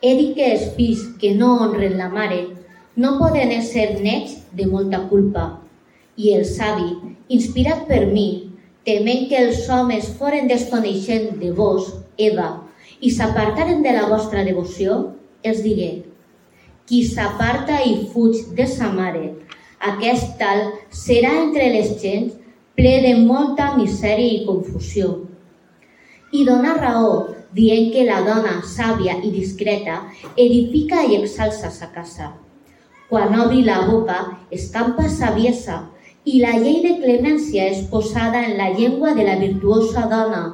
he 0.01 0.15
dit 0.17 0.33
que 0.35 0.51
els 0.53 0.71
fills 0.75 1.03
que 1.21 1.33
no 1.37 1.53
honren 1.63 1.97
la 1.99 2.09
mare 2.09 2.41
no 2.95 3.17
poden 3.19 3.53
ser 3.63 4.01
nets 4.01 4.35
de 4.51 4.67
molta 4.67 5.05
culpa. 5.07 5.45
I 6.17 6.33
el 6.35 6.43
savi, 6.45 6.89
inspirat 7.31 7.85
per 7.87 8.03
mi, 8.11 8.51
tement 8.85 9.27
que 9.29 9.39
els 9.45 9.63
homes 9.69 10.09
foren 10.19 10.49
desconeixent 10.51 11.37
de 11.39 11.53
vos, 11.55 11.87
Eva, 12.17 12.49
i 12.99 13.09
s'apartaren 13.09 13.81
de 13.85 13.95
la 13.95 14.07
vostra 14.11 14.43
devoció, 14.43 15.15
els 15.43 15.63
digué, 15.63 16.03
qui 16.85 17.05
s'aparta 17.07 17.79
i 17.87 17.95
fuig 18.11 18.51
de 18.57 18.67
sa 18.67 18.91
mare, 18.91 19.31
aquest 19.81 20.35
tal 20.37 20.67
serà 20.93 21.31
entre 21.45 21.71
les 21.73 21.95
gens 22.01 22.35
ple 22.77 22.97
de 23.05 23.15
molta 23.23 23.71
misèria 23.77 24.41
i 24.41 24.45
confusió. 24.45 25.30
I 26.31 26.45
dona 26.47 26.75
raó, 26.77 27.13
dient 27.53 27.91
que 27.93 28.05
la 28.07 28.21
dona 28.27 28.59
sàvia 28.67 29.17
i 29.19 29.31
discreta 29.33 29.97
edifica 30.39 31.03
i 31.07 31.17
exalça 31.19 31.71
sa 31.75 31.89
casa. 31.95 32.31
Quan 33.09 33.35
obri 33.39 33.65
la 33.67 33.81
boca, 33.89 34.19
escampa 34.51 35.09
saviesa, 35.11 35.81
i 36.23 36.39
la 36.39 36.53
llei 36.61 36.79
de 36.85 36.95
clemència 37.01 37.67
és 37.73 37.83
posada 37.91 38.45
en 38.47 38.55
la 38.57 38.69
llengua 38.77 39.11
de 39.17 39.27
la 39.27 39.35
virtuosa 39.41 40.05
dona, 40.07 40.45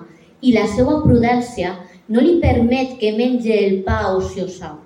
i 0.41 0.53
la 0.55 0.65
seva 0.73 1.01
prudència 1.03 1.75
no 2.09 2.23
li 2.23 2.37
permet 2.41 2.97
que 3.01 3.13
mengi 3.17 3.53
el 3.53 3.81
pa 3.85 4.01
ociosa 4.15 4.77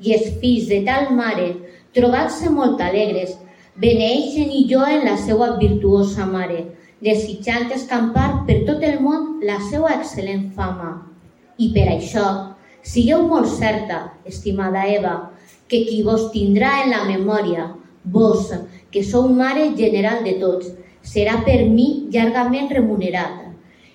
i 0.00 0.12
els 0.16 0.32
fills 0.40 0.68
de 0.68 0.82
tal 0.84 1.12
mare, 1.16 1.48
trobant-se 1.96 2.50
molt 2.52 2.80
alegres, 2.84 3.36
beneixen 3.80 4.52
i 4.52 4.66
joen 4.70 5.04
la 5.06 5.16
seva 5.20 5.54
virtuosa 5.60 6.26
mare, 6.28 6.64
desitjant 7.04 7.72
escampar 7.76 8.46
per 8.46 8.62
tot 8.68 8.84
el 8.86 9.00
món 9.04 9.40
la 9.44 9.58
seva 9.70 9.92
excel·lent 9.98 10.52
fama. 10.56 10.92
I 11.58 11.72
per 11.74 11.86
això, 11.92 12.26
sigueu 12.82 13.26
molt 13.28 13.50
certa, 13.52 14.12
estimada 14.24 14.86
Eva, 14.88 15.16
que 15.68 15.82
qui 15.88 16.02
vos 16.06 16.30
tindrà 16.32 16.82
en 16.84 16.92
la 16.94 17.04
memòria, 17.04 17.70
vos, 18.04 18.52
que 18.90 19.02
sou 19.04 19.28
mare 19.28 19.72
general 19.76 20.22
de 20.24 20.36
tots, 20.40 20.70
serà 21.02 21.40
per 21.44 21.64
mi 21.68 22.08
llargament 22.14 22.70
remunerat. 22.72 23.44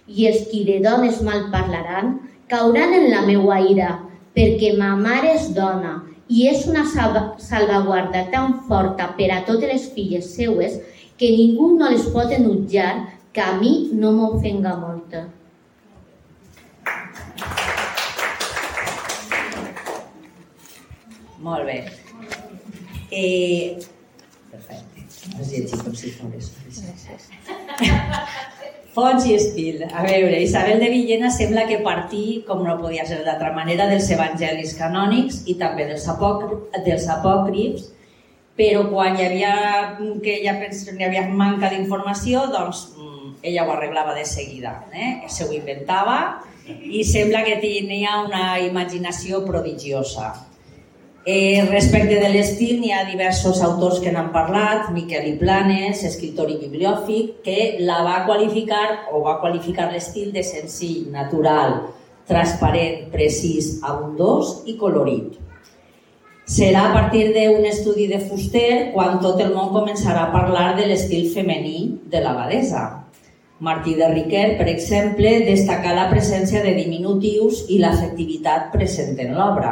I 0.08 0.28
els 0.28 0.46
qui 0.52 0.64
de 0.68 0.80
dones 0.84 1.22
mal 1.24 1.50
parlaran, 1.52 2.20
cauran 2.52 2.94
en 2.94 3.10
la 3.12 3.26
meua 3.26 3.62
ira, 3.64 3.98
perquè 4.36 4.76
ma 4.78 4.96
mare 5.00 5.36
és 5.38 5.52
dona 5.56 6.02
i 6.32 6.48
és 6.48 6.64
una 6.68 6.86
salvaguarda 6.88 8.28
tan 8.32 8.62
forta 8.68 9.10
per 9.18 9.30
a 9.36 9.42
totes 9.48 9.68
les 9.72 9.88
filles 9.96 10.30
seues 10.36 10.78
que 11.22 11.30
ningú 11.30 11.76
no 11.78 11.92
les 11.94 12.08
pot 12.10 12.32
enutjar 12.34 12.92
que 13.32 13.42
a 13.46 13.52
mi 13.60 13.72
no 13.94 14.10
m'ofenga 14.16 14.72
molt. 14.82 15.14
Molt 21.46 21.70
bé. 21.70 21.78
Eh, 23.12 23.78
perfecte. 24.50 25.06
Has 25.38 25.54
llegit 25.54 25.78
com 25.86 25.94
si 26.02 26.10
fos. 26.18 26.50
Fonts 28.98 29.30
i 29.30 29.38
estil. 29.38 29.86
A 29.94 30.02
veure, 30.02 30.42
Isabel 30.42 30.82
de 30.82 30.90
Villena 30.90 31.30
sembla 31.30 31.70
que 31.70 31.84
partí, 31.86 32.42
com 32.50 32.66
no 32.66 32.80
podia 32.82 33.06
ser 33.06 33.22
d'altra 33.30 33.54
manera, 33.54 33.86
dels 33.94 34.10
evangelis 34.10 34.74
canònics 34.82 35.44
i 35.46 35.60
també 35.62 35.86
dels, 35.86 36.10
dels 36.82 37.10
apòcrifs, 37.14 37.92
però 38.62 38.86
quan 38.92 39.18
hi 39.18 39.26
havia, 39.26 39.54
que 40.22 40.38
ella 40.38 40.60
pensa, 40.62 40.94
hi 40.94 41.08
havia 41.08 41.26
manca 41.34 41.72
d'informació, 41.72 42.46
doncs 42.54 42.92
mm, 42.94 43.34
ella 43.50 43.66
ho 43.66 43.74
arreglava 43.74 44.14
de 44.14 44.26
seguida. 44.30 44.76
Eh? 44.94 45.26
Se 45.34 45.48
ho 45.48 45.52
inventava 45.56 46.20
i 46.70 47.02
sembla 47.08 47.42
que 47.48 47.58
tenia 47.64 48.20
una 48.22 48.60
imaginació 48.62 49.42
prodigiosa. 49.48 50.30
Eh, 51.26 51.66
respecte 51.70 52.18
de 52.22 52.30
l'estil, 52.34 52.80
n'hi 52.82 52.94
ha 52.94 53.02
diversos 53.06 53.62
autors 53.66 54.00
que 54.02 54.14
n'han 54.14 54.32
parlat, 54.34 54.90
Miquel 54.94 55.28
i 55.30 55.36
Planes, 55.42 56.06
escriptor 56.06 56.50
i 56.50 56.58
bibliòfic, 56.62 57.42
que 57.46 57.60
la 57.82 58.00
va 58.06 58.24
qualificar 58.30 58.86
o 59.14 59.22
va 59.26 59.40
qualificar 59.42 59.92
l'estil 59.92 60.32
de 60.34 60.46
senzill, 60.46 61.12
natural, 61.14 61.80
transparent, 62.30 63.08
precís, 63.14 63.80
abundós 63.86 64.60
i 64.70 64.78
colorit. 64.82 65.41
Serà 66.52 66.90
a 66.90 66.94
partir 66.94 67.30
d'un 67.32 67.64
estudi 67.70 68.10
de 68.12 68.20
Fuster 68.20 68.92
quan 68.96 69.22
tot 69.24 69.40
el 69.40 69.54
món 69.56 69.70
començarà 69.72 70.26
a 70.26 70.34
parlar 70.34 70.74
de 70.80 70.90
l'estil 70.90 71.30
femení 71.32 71.78
de 72.12 72.20
l'abadesa. 72.24 72.82
Martí 73.62 73.94
de 73.96 74.10
Riquer, 74.12 74.58
per 74.58 74.68
exemple, 74.68 75.32
destaca 75.48 75.94
la 75.96 76.10
presència 76.10 76.64
de 76.66 76.74
diminutius 76.76 77.68
i 77.70 77.80
l'afectivitat 77.80 78.72
present 78.74 79.16
en 79.22 79.36
l'obra 79.38 79.72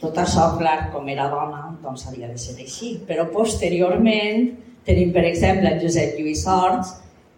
tot 0.00 0.18
això, 0.20 0.50
clar, 0.58 0.90
com 0.92 1.08
era 1.08 1.28
dona, 1.32 1.62
doncs 1.82 2.06
havia 2.06 2.28
de 2.28 2.38
ser 2.38 2.56
així. 2.60 2.92
Però 3.08 3.26
posteriorment 3.32 4.50
tenim, 4.86 5.12
per 5.14 5.24
exemple, 5.24 5.72
en 5.72 5.80
Josep 5.82 6.18
Lluís 6.18 6.44
Horts, 6.46 6.92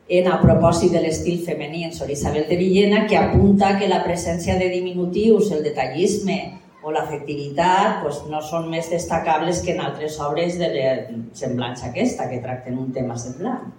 en 0.09 0.29
a 0.33 0.39
propòsit 0.41 0.93
de 0.93 1.03
l'estil 1.05 1.43
femení 1.45 1.85
en 1.85 1.93
Sor 1.95 2.11
Isabel 2.11 2.49
de 2.49 2.57
Villena, 2.57 3.05
que 3.07 3.17
apunta 3.17 3.77
que 3.79 3.89
la 3.89 4.03
presència 4.05 4.57
de 4.59 4.71
diminutius, 4.73 5.53
el 5.53 5.63
detallisme 5.63 6.58
o 6.83 6.93
l'afectivitat 6.95 8.03
pues, 8.05 8.23
no 8.31 8.41
són 8.45 8.69
més 8.71 8.91
destacables 8.91 9.65
que 9.65 9.75
en 9.75 9.83
altres 9.83 10.21
obres 10.23 10.59
de 10.61 10.69
semblants 11.35 11.83
a 11.83 11.91
aquesta, 11.91 12.29
que 12.31 12.43
tracten 12.45 12.79
un 12.79 12.93
tema 12.95 13.19
semblant. 13.19 13.73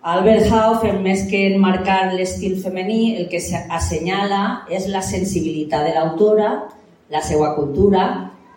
Albert 0.00 0.48
Haufer, 0.48 0.94
més 0.96 1.26
que 1.28 1.44
enmarcar 1.52 2.14
l'estil 2.14 2.56
femení, 2.62 3.16
el 3.20 3.28
que 3.28 3.40
assenyala 3.68 4.64
és 4.72 4.88
la 4.88 5.02
sensibilitat 5.04 5.84
de 5.86 5.96
l'autora 5.98 6.50
la 7.10 7.20
seva 7.26 7.54
cultura 7.56 8.04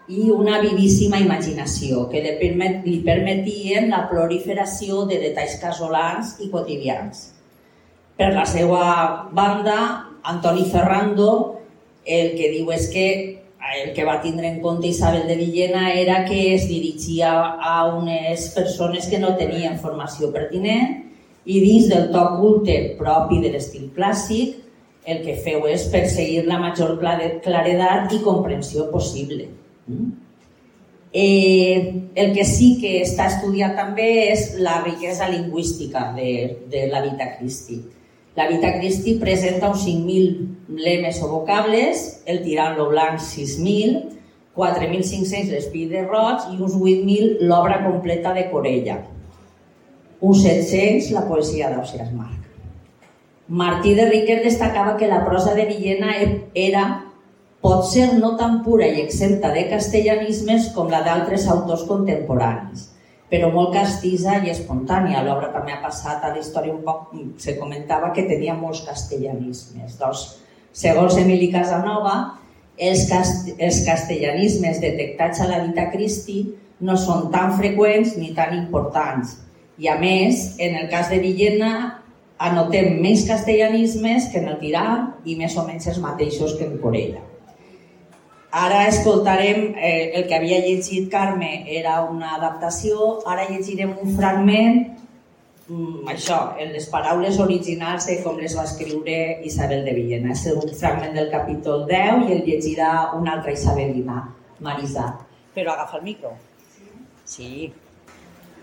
i 0.07 0.29
una 0.31 0.59
vivíssima 0.61 1.19
imaginació 1.19 2.07
que 2.11 2.21
li, 2.23 2.33
permet, 2.39 2.83
li 2.85 2.99
permetien 3.05 3.89
la 3.91 4.03
proliferació 4.09 5.07
de 5.09 5.19
detalls 5.21 5.57
casolans 5.61 6.35
i 6.43 6.49
quotidians. 6.53 7.29
Per 8.15 8.29
la 8.35 8.45
seva 8.45 8.83
banda, 9.33 9.77
Antoni 10.23 10.67
Ferrando 10.69 11.29
el 12.05 12.35
que 12.37 12.51
diu 12.51 12.69
és 12.75 12.89
que 12.91 13.07
el 13.79 13.93
que 13.93 14.05
va 14.05 14.21
tindre 14.21 14.47
en 14.47 14.59
compte 14.61 14.87
Isabel 14.87 15.27
de 15.27 15.35
Villena 15.35 15.93
era 15.93 16.23
que 16.25 16.55
es 16.55 16.67
dirigia 16.67 17.31
a 17.59 17.87
unes 17.95 18.49
persones 18.55 19.07
que 19.07 19.19
no 19.19 19.35
tenien 19.35 19.79
formació 19.79 20.31
pertinent 20.31 21.03
I 21.45 21.59
dins 21.59 21.89
del 21.91 22.09
to 22.11 22.23
culte 22.39 22.75
propi 22.99 23.41
de 23.43 23.51
l'estil 23.51 23.89
clàssic, 23.95 24.59
el 25.03 25.19
que 25.25 25.35
feu 25.43 25.65
és 25.67 25.89
perseguir 25.91 26.45
la 26.47 26.59
major 26.61 26.95
claredat 27.43 28.13
i 28.15 28.21
comprensió 28.23 28.87
possible. 28.91 29.49
Mm? 29.87 30.11
Eh, 31.13 32.09
el 32.15 32.31
que 32.33 32.45
sí 32.47 32.77
que 32.81 32.93
està 33.03 33.27
estudiat 33.29 33.75
també 33.77 34.07
és 34.31 34.53
la 34.63 34.79
riquesa 34.85 35.27
lingüística 35.29 36.07
de, 36.15 36.29
de 36.71 36.87
la 36.89 37.03
Vita 37.03 37.27
Christi. 37.35 37.81
La 38.35 38.47
Vita 38.47 38.73
Christi 38.79 39.15
presenta 39.21 39.69
uns 39.69 39.85
5.000 39.85 40.77
lemes 40.79 41.21
o 41.21 41.27
vocables, 41.29 42.23
el 42.25 42.41
tirant 42.43 42.77
lo 42.77 42.87
blanc 42.89 43.19
6.000, 43.21 44.01
4.500 44.55 45.51
l'espí 45.53 45.85
de 45.89 46.01
roig 46.05 46.47
i 46.53 46.57
uns 46.57 46.73
8.000 46.73 47.41
l'obra 47.45 47.83
completa 47.85 48.33
de 48.33 48.47
Corella. 48.49 48.99
Uns 50.21 50.41
700 50.41 51.11
la 51.13 51.27
poesia 51.27 51.69
d'Ausias 51.69 52.11
Marc. 52.13 52.39
Martí 53.47 53.93
de 53.93 54.05
Riquer 54.09 54.41
destacava 54.41 54.95
que 54.97 55.07
la 55.07 55.25
prosa 55.25 55.53
de 55.53 55.65
Villena 55.65 56.15
e- 56.17 56.47
era 56.55 57.03
pot 57.61 57.85
ser 57.85 58.13
no 58.17 58.35
tan 58.37 58.63
pura 58.63 58.87
i 58.87 59.01
exempta 59.01 59.51
de 59.53 59.67
castellanismes 59.69 60.71
com 60.73 60.89
la 60.89 61.03
d'altres 61.03 61.45
autors 61.47 61.83
contemporanis, 61.87 62.92
però 63.33 63.49
molt 63.49 63.73
castisa 63.73 64.37
i 64.45 64.51
espontània. 64.51 65.23
L'obra 65.25 65.49
també 65.55 65.73
ha 65.73 65.81
passat 65.81 66.21
a 66.21 66.29
la 66.35 66.41
història 66.43 66.75
un 66.75 66.83
poc, 66.85 67.07
se 67.41 67.55
comentava 67.57 68.11
que 68.13 68.27
tenia 68.29 68.53
molts 68.53 68.83
castellanismes. 68.85 69.97
Doncs, 69.97 70.25
segons 70.69 71.17
Emili 71.17 71.49
Casanova, 71.53 72.13
els, 72.77 73.07
cast 73.09 73.49
els 73.57 73.81
castellanismes 73.87 74.77
detectats 74.83 75.41
a 75.41 75.49
la 75.49 75.63
Vita 75.65 75.87
Christi 75.89 76.43
no 76.85 76.93
són 76.99 77.31
tan 77.33 77.57
freqüents 77.57 78.13
ni 78.21 78.35
tan 78.37 78.53
importants. 78.59 79.39
I 79.81 79.89
a 79.89 79.97
més, 79.97 80.51
en 80.61 80.77
el 80.77 80.89
cas 80.93 81.09
de 81.09 81.17
Villena, 81.23 81.73
anotem 82.37 82.99
més 83.01 83.25
castellanismes 83.25 84.29
que 84.29 84.43
en 84.45 84.51
el 84.53 84.61
Tirà 84.61 84.87
i 85.25 85.39
més 85.41 85.57
o 85.57 85.65
menys 85.65 85.89
els 85.89 86.01
mateixos 86.05 86.53
que 86.59 86.69
en 86.69 86.77
Corella. 86.85 87.25
Ara 88.53 88.83
escoltarem 88.85 89.73
eh, 89.81 90.11
el 90.13 90.27
que 90.29 90.35
havia 90.35 90.59
llegit 90.61 91.07
Carme, 91.09 91.63
era 91.65 92.03
una 92.05 92.35
adaptació, 92.35 93.23
ara 93.25 93.47
llegirem 93.49 93.95
un 93.97 94.11
fragment, 94.13 94.77
mm, 95.65 96.03
això, 96.13 96.37
en 96.61 96.69
les 96.75 96.85
paraules 96.91 97.39
originals 97.41 98.05
de 98.11 98.19
com 98.21 98.37
les 98.37 98.53
va 98.53 98.67
escriure 98.69 99.17
Isabel 99.49 99.81
de 99.87 99.95
Villena. 99.97 100.37
És 100.37 100.45
un 100.53 100.69
fragment 100.69 101.17
del 101.17 101.31
capítol 101.33 101.87
10 101.89 102.29
i 102.29 102.37
el 102.37 102.45
llegirà 102.45 102.91
una 103.17 103.39
altra 103.39 103.57
isabelina, 103.57 104.21
Marisa. 104.59 105.09
Però 105.55 105.73
agafa 105.73 105.97
el 105.97 106.05
micro. 106.11 106.37
Sí. 107.25 107.71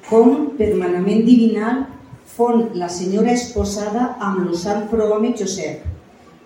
Com, 0.07 0.53
per 0.55 0.71
manament 0.79 1.27
divinal, 1.27 1.83
fon 2.31 2.69
la 2.79 2.89
senyora 2.89 3.35
esposada 3.35 4.13
amb 4.23 4.45
lo 4.47 4.55
sant 4.55 4.87
prohome 4.93 5.35
Josep, 5.35 5.90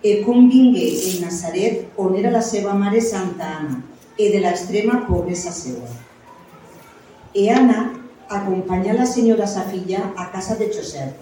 e 0.05 0.21
com 0.21 0.47
vingué 0.47 0.85
en 1.09 1.21
Nazaret, 1.25 1.87
on 1.97 2.13
era 2.13 2.29
la 2.29 2.41
seva 2.45 2.75
mare 2.77 2.99
Santa 3.01 3.47
Anna, 3.57 3.79
e 4.13 4.29
de 4.29 4.39
l'extrema 4.43 4.99
pobresa 5.07 5.49
seva. 5.49 5.89
E 7.33 7.49
Anna 7.49 7.79
acompanyà 8.29 8.93
la 8.93 9.07
senyora 9.09 9.47
sa 9.49 9.63
filla 9.71 10.11
a 10.15 10.27
casa 10.29 10.59
de 10.61 10.69
Josep, 10.69 11.17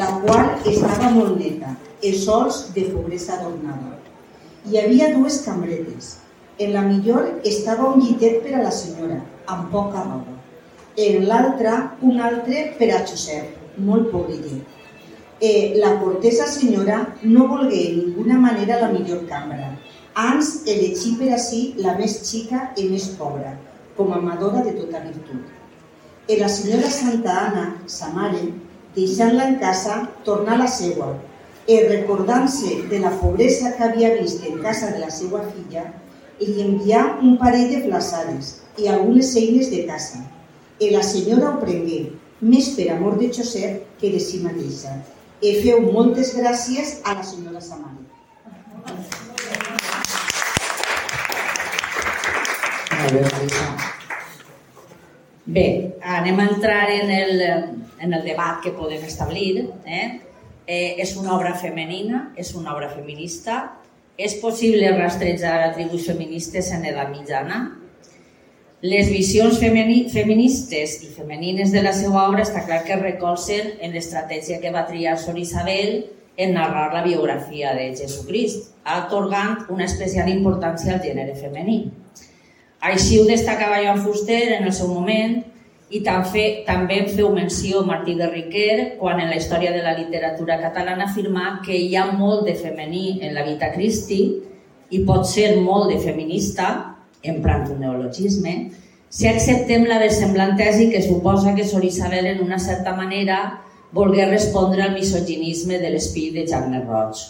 la 0.00 0.08
qual 0.24 0.56
estava 0.72 1.10
molt 1.12 1.36
neta, 1.36 1.76
e 2.00 2.14
sols 2.16 2.70
de 2.72 2.88
pobresa 2.94 3.36
adornada. 3.36 3.98
Hi 4.64 4.80
havia 4.80 5.12
dues 5.12 5.42
cambretes. 5.44 6.14
En 6.56 6.72
la 6.72 6.86
millor 6.88 7.28
estava 7.44 7.90
un 7.92 8.00
llitet 8.00 8.40
per 8.46 8.54
a 8.56 8.62
la 8.64 8.72
senyora, 8.72 9.20
amb 9.52 9.68
poca 9.68 10.00
roba. 10.00 10.38
En 10.96 11.28
l'altra, 11.28 11.76
un 12.00 12.24
altre 12.24 12.70
per 12.80 12.88
a 12.88 13.04
Josep, 13.04 13.52
molt 13.76 14.08
pobrillet 14.14 14.73
eh, 15.44 15.74
la 15.76 15.98
cortesa 16.00 16.46
senyora 16.46 17.16
no 17.22 17.48
volgué 17.48 17.80
en 17.90 17.98
ninguna 17.98 18.38
manera 18.38 18.80
la 18.80 18.88
millor 18.92 19.26
cambra. 19.26 19.78
Ans 20.14 20.62
elegí 20.64 21.16
per 21.18 21.32
a 21.34 21.38
si 21.42 21.60
la 21.84 21.96
més 21.98 22.14
xica 22.28 22.70
i 22.80 22.86
més 22.88 23.10
pobra, 23.18 23.52
com 23.96 24.12
a 24.12 24.20
amadora 24.22 24.62
de 24.64 24.72
tota 24.78 25.02
virtut. 25.04 25.44
E 26.28 26.38
la 26.40 26.48
senyora 26.48 26.88
Santa 26.88 27.34
Anna, 27.40 27.64
sa 27.86 28.08
mare, 28.14 28.40
deixant-la 28.96 29.48
en 29.50 29.58
casa, 29.60 29.98
tornà 30.24 30.54
a 30.54 30.62
la 30.62 30.70
seua, 30.78 31.10
e 31.66 31.80
recordant-se 31.88 32.78
de 32.88 33.00
la 33.02 33.12
pobresa 33.20 33.74
que 33.76 33.84
havia 33.84 34.14
vist 34.16 34.44
en 34.48 34.62
casa 34.62 34.92
de 34.94 35.02
la 35.02 35.10
seva 35.10 35.42
filla, 35.50 35.84
li 36.40 36.62
envià 36.64 37.02
un 37.22 37.36
parell 37.42 37.68
de 37.72 37.82
flaçades 37.84 38.54
i 38.80 38.88
algunes 38.88 39.34
eines 39.36 39.68
de 39.74 39.84
casa. 39.90 40.22
E 40.80 40.90
la 40.94 41.02
senyora 41.06 41.50
ho 41.50 41.60
prengué, 41.60 42.04
més 42.40 42.72
per 42.78 42.88
amor 42.94 43.18
de 43.20 43.28
Josep 43.32 44.00
que 44.00 44.14
de 44.14 44.22
si 44.22 44.40
mateixa, 44.46 44.94
i 45.40 45.54
feu 45.62 45.80
moltes 45.92 46.34
gràcies 46.36 46.98
a 47.04 47.14
la 47.18 47.24
senyora 47.26 47.60
Samari. 47.60 48.02
bé, 55.44 55.66
anem 56.00 56.38
a 56.40 56.44
entrar 56.48 56.90
en 56.90 57.10
el, 57.10 57.42
en 58.00 58.14
el 58.14 58.22
debat 58.24 58.62
que 58.62 58.72
podem 58.72 59.04
establir. 59.04 59.68
Eh? 59.84 60.20
Eh, 60.66 60.94
és 61.02 61.16
una 61.20 61.34
obra 61.36 61.52
femenina, 61.60 62.30
és 62.36 62.54
una 62.56 62.72
obra 62.72 62.88
feminista, 62.88 63.76
és 64.16 64.38
possible 64.40 64.94
rastrejar 64.96 65.58
atributs 65.66 66.06
feministes 66.08 66.70
en 66.72 66.86
edat 66.88 67.10
mitjana, 67.12 67.58
les 68.84 69.08
visions 69.08 69.56
femini 69.56 70.10
feministes 70.12 70.98
i 71.06 71.06
femenines 71.08 71.70
de 71.72 71.80
la 71.80 71.94
seva 71.96 72.26
obra 72.28 72.42
està 72.44 72.66
clar 72.66 72.82
que 72.84 72.98
recolzen 73.00 73.78
en 73.80 73.94
l'estratègia 73.96 74.58
que 74.60 74.72
va 74.74 74.82
triar 74.84 75.14
Sor 75.16 75.38
Isabel 75.40 76.02
en 76.36 76.52
narrar 76.52 76.90
la 76.92 77.00
biografia 77.00 77.72
de 77.72 77.86
Jesucrist, 77.96 78.74
atorgant 78.84 79.64
una 79.72 79.86
especial 79.88 80.28
importància 80.28 80.92
al 80.92 81.00
gènere 81.00 81.32
femení. 81.32 81.78
Així 82.84 83.16
ho 83.16 83.24
destacava 83.24 83.80
Joan 83.80 84.04
Fuster 84.04 84.42
en 84.58 84.68
el 84.68 84.76
seu 84.76 84.92
moment 84.92 85.38
i 85.88 86.04
també, 86.04 86.44
també 86.68 87.06
feu 87.08 87.32
menció 87.32 87.86
Martí 87.88 88.18
de 88.20 88.28
Riquer 88.28 88.98
quan 89.00 89.16
en 89.16 89.32
la 89.32 89.40
història 89.40 89.72
de 89.72 89.80
la 89.80 89.96
literatura 89.96 90.60
catalana 90.60 91.08
afirma 91.08 91.62
que 91.64 91.72
hi 91.72 91.96
ha 91.96 92.10
molt 92.12 92.44
de 92.44 92.60
femení 92.60 93.22
en 93.22 93.32
la 93.32 93.48
Vita 93.48 93.72
Christi 93.72 94.26
i 94.92 95.06
pot 95.08 95.24
ser 95.24 95.54
molt 95.56 95.88
de 95.88 96.02
feminista 96.04 96.93
emprant 97.24 97.68
un 97.72 97.80
neologisme, 97.82 98.54
si 99.08 99.28
acceptem 99.30 99.86
la 99.86 100.00
versemblant 100.02 100.56
tesi 100.58 100.88
que 100.90 101.02
suposa 101.02 101.54
que 101.54 101.66
Sor 101.66 101.84
Isabel 101.84 102.26
en 102.26 102.42
una 102.42 102.58
certa 102.58 102.94
manera 102.96 103.60
volgué 103.92 104.26
respondre 104.26 104.82
al 104.82 104.94
misoginisme 104.94 105.78
de 105.78 105.90
l'espírit 105.94 106.34
de 106.34 106.46
Jaume 106.50 106.82
Roig. 106.82 107.20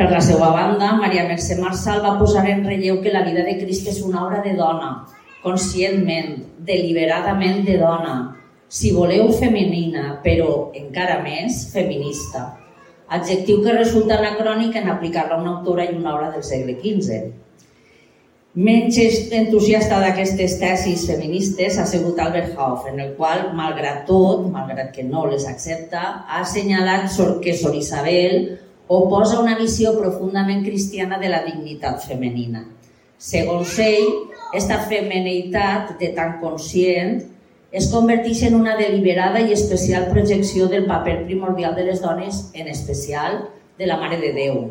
Per 0.00 0.08
la 0.08 0.20
seva 0.24 0.48
banda, 0.54 0.94
Maria 0.96 1.26
Mercè 1.28 1.58
Marçal 1.60 2.00
va 2.00 2.16
posar 2.16 2.46
en 2.48 2.64
relleu 2.64 3.02
que 3.04 3.12
la 3.12 3.20
vida 3.26 3.44
de 3.44 3.58
Crist 3.60 3.90
és 3.92 3.98
una 4.00 4.22
obra 4.24 4.40
de 4.40 4.54
dona, 4.56 4.94
conscientment, 5.42 6.38
deliberadament 6.64 7.60
de 7.66 7.76
dona, 7.82 8.14
si 8.70 8.94
voleu 8.96 9.28
femenina, 9.36 10.14
però 10.24 10.70
encara 10.78 11.18
més 11.20 11.66
feminista. 11.74 12.46
Adjectiu 13.10 13.60
que 13.64 13.76
resulta 13.76 14.16
anacrònic 14.16 14.80
en 14.80 14.88
aplicar-la 14.88 15.36
a 15.36 15.42
una 15.42 15.56
autora 15.58 15.84
i 15.84 15.96
una 15.96 16.14
obra 16.14 16.30
del 16.32 16.44
segle 16.46 16.78
XV. 16.80 17.20
Menys 18.50 18.96
entusiasta 19.30 20.00
d'aquestes 20.02 20.56
tesis 20.58 21.04
feministes 21.06 21.76
ha 21.78 21.84
sigut 21.86 22.18
Albert 22.18 22.56
Hoff, 22.58 22.88
en 22.90 22.98
el 22.98 23.12
qual, 23.14 23.52
malgrat 23.54 24.02
tot, 24.08 24.48
malgrat 24.50 24.90
que 24.90 25.04
no 25.06 25.22
les 25.30 25.46
accepta, 25.46 26.26
ha 26.26 26.40
assenyalat 26.40 27.06
que 27.44 27.54
Sor 27.54 27.76
Isabel 27.78 28.58
oposa 28.88 29.38
una 29.38 29.54
visió 29.54 29.94
profundament 29.94 30.64
cristiana 30.64 31.20
de 31.22 31.28
la 31.28 31.44
dignitat 31.44 32.02
femenina. 32.02 32.64
Segons 33.18 33.78
ell, 33.78 34.10
aquesta 34.50 34.82
femenitat 34.82 35.94
de 36.00 36.10
tan 36.18 36.40
conscient 36.42 37.20
es 37.70 37.86
converteix 37.86 38.42
en 38.50 38.58
una 38.58 38.74
deliberada 38.74 39.38
i 39.46 39.52
especial 39.54 40.10
projecció 40.10 40.66
del 40.66 40.90
paper 40.90 41.20
primordial 41.24 41.76
de 41.76 41.86
les 41.86 42.02
dones, 42.02 42.50
en 42.54 42.66
especial 42.66 43.44
de 43.78 43.86
la 43.86 43.96
Mare 43.96 44.18
de 44.18 44.32
Déu, 44.34 44.64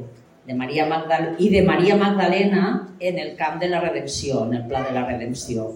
de 0.50 0.56
Maria 0.58 0.88
Magdal 0.90 1.36
i 1.38 1.48
de 1.54 1.62
Maria 1.62 1.96
Magdalena 1.96 2.96
en 3.00 3.20
el 3.20 3.36
camp 3.38 3.60
de 3.62 3.68
la 3.70 3.80
redempció, 3.84 4.48
en 4.48 4.56
el 4.56 4.64
pla 4.66 4.82
de 4.82 4.96
la 4.96 5.04
redempció. 5.06 5.76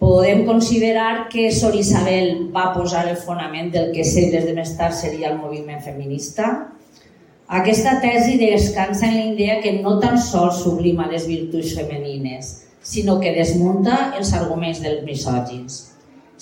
Podem 0.00 0.42
considerar 0.44 1.28
que 1.30 1.52
Sor 1.54 1.76
Isabel 1.78 2.50
va 2.50 2.72
posar 2.74 3.04
el 3.06 3.16
fonament 3.16 3.70
del 3.70 3.92
que 3.94 4.02
segles 4.02 4.42
de 4.48 4.56
més 4.56 4.72
tard 4.74 4.96
seria 4.98 5.30
el 5.30 5.38
moviment 5.38 5.84
feminista. 5.84 6.48
Aquesta 7.46 8.00
tesi 8.02 8.40
descansa 8.42 9.06
en 9.06 9.20
la 9.20 9.28
idea 9.36 9.60
que 9.62 9.76
no 9.78 10.00
tan 10.02 10.18
sols 10.18 10.64
sublima 10.64 11.06
les 11.12 11.28
virtuts 11.30 11.76
femenines, 11.78 12.50
sinó 12.82 13.20
que 13.20 13.36
desmunta 13.38 14.16
els 14.18 14.34
arguments 14.34 14.82
dels 14.82 15.06
misògins. 15.06 15.78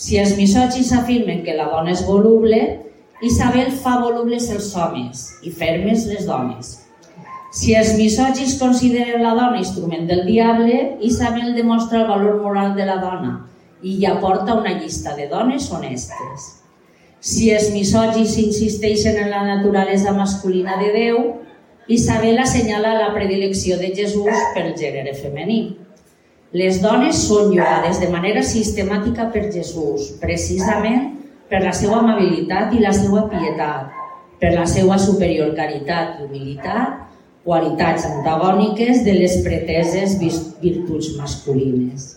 Si 0.00 0.16
els 0.16 0.32
misògins 0.40 0.94
afirmen 0.96 1.44
que 1.44 1.60
la 1.60 1.68
dona 1.76 1.92
és 1.92 2.06
voluble, 2.08 2.62
Isabel 3.22 3.70
fa 3.70 4.00
volubles 4.02 4.48
els 4.50 4.72
homes 4.74 5.20
i 5.46 5.52
fermes 5.54 6.08
les 6.10 6.24
dones. 6.26 6.72
Si 7.54 7.76
els 7.78 7.92
misògins 7.94 8.56
consideren 8.58 9.22
la 9.22 9.36
dona 9.38 9.60
instrument 9.60 10.08
del 10.08 10.24
diable, 10.26 10.96
Isabel 11.06 11.52
demostra 11.54 12.00
el 12.00 12.08
valor 12.08 12.40
moral 12.42 12.74
de 12.74 12.88
la 12.88 12.96
dona 12.98 13.36
i 13.82 13.94
hi 14.00 14.08
aporta 14.10 14.56
una 14.58 14.72
llista 14.80 15.14
de 15.14 15.28
dones 15.30 15.68
honestes. 15.70 16.48
Si 17.20 17.52
els 17.54 17.70
misògins 17.70 18.34
insisteixen 18.42 19.20
en 19.22 19.30
la 19.30 19.44
naturalesa 19.46 20.16
masculina 20.18 20.80
de 20.82 20.90
Déu, 20.96 21.22
Isabel 21.86 22.42
assenyala 22.42 22.96
la 22.98 23.14
predilecció 23.14 23.78
de 23.78 23.94
Jesús 23.94 24.44
pel 24.56 24.74
gènere 24.74 25.14
femení. 25.14 25.76
Les 26.58 26.82
dones 26.82 27.22
són 27.28 27.54
lloades 27.54 28.02
de 28.02 28.10
manera 28.10 28.42
sistemàtica 28.42 29.30
per 29.30 29.46
Jesús, 29.54 30.10
precisament 30.18 31.21
per 31.52 31.60
la 31.60 31.72
seva 31.76 31.98
amabilitat 32.00 32.72
i 32.72 32.80
la 32.80 32.94
seva 32.96 33.26
pietat, 33.28 33.92
per 34.40 34.54
la 34.54 34.64
seva 34.64 34.96
superior 34.96 35.52
caritat 35.58 36.16
i 36.16 36.24
humilitat, 36.24 37.02
qualitats 37.44 38.06
antagòniques 38.08 39.02
de 39.04 39.18
les 39.18 39.36
preteses 39.44 40.16
virtuts 40.62 41.12
masculines. 41.18 42.08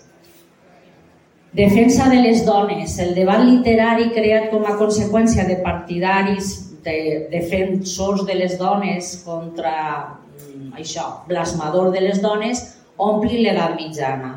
Defensa 1.55 2.07
de 2.11 2.21
les 2.23 2.45
dones. 2.47 2.95
El 2.99 3.13
debat 3.15 3.43
literari 3.43 4.09
creat 4.15 4.49
com 4.53 4.63
a 4.67 4.77
conseqüència 4.79 5.47
de 5.47 5.59
partidaris 5.63 6.55
de 6.85 6.97
defensors 7.31 8.23
de 8.27 8.39
les 8.39 8.57
dones 8.59 9.15
contra 9.25 9.75
mm, 10.15 10.75
això, 10.79 11.07
blasmador 11.27 11.91
de 11.91 12.07
les 12.07 12.21
dones, 12.23 12.61
ompli 12.95 13.43
l'edat 13.43 13.75
mitjana. 13.79 14.35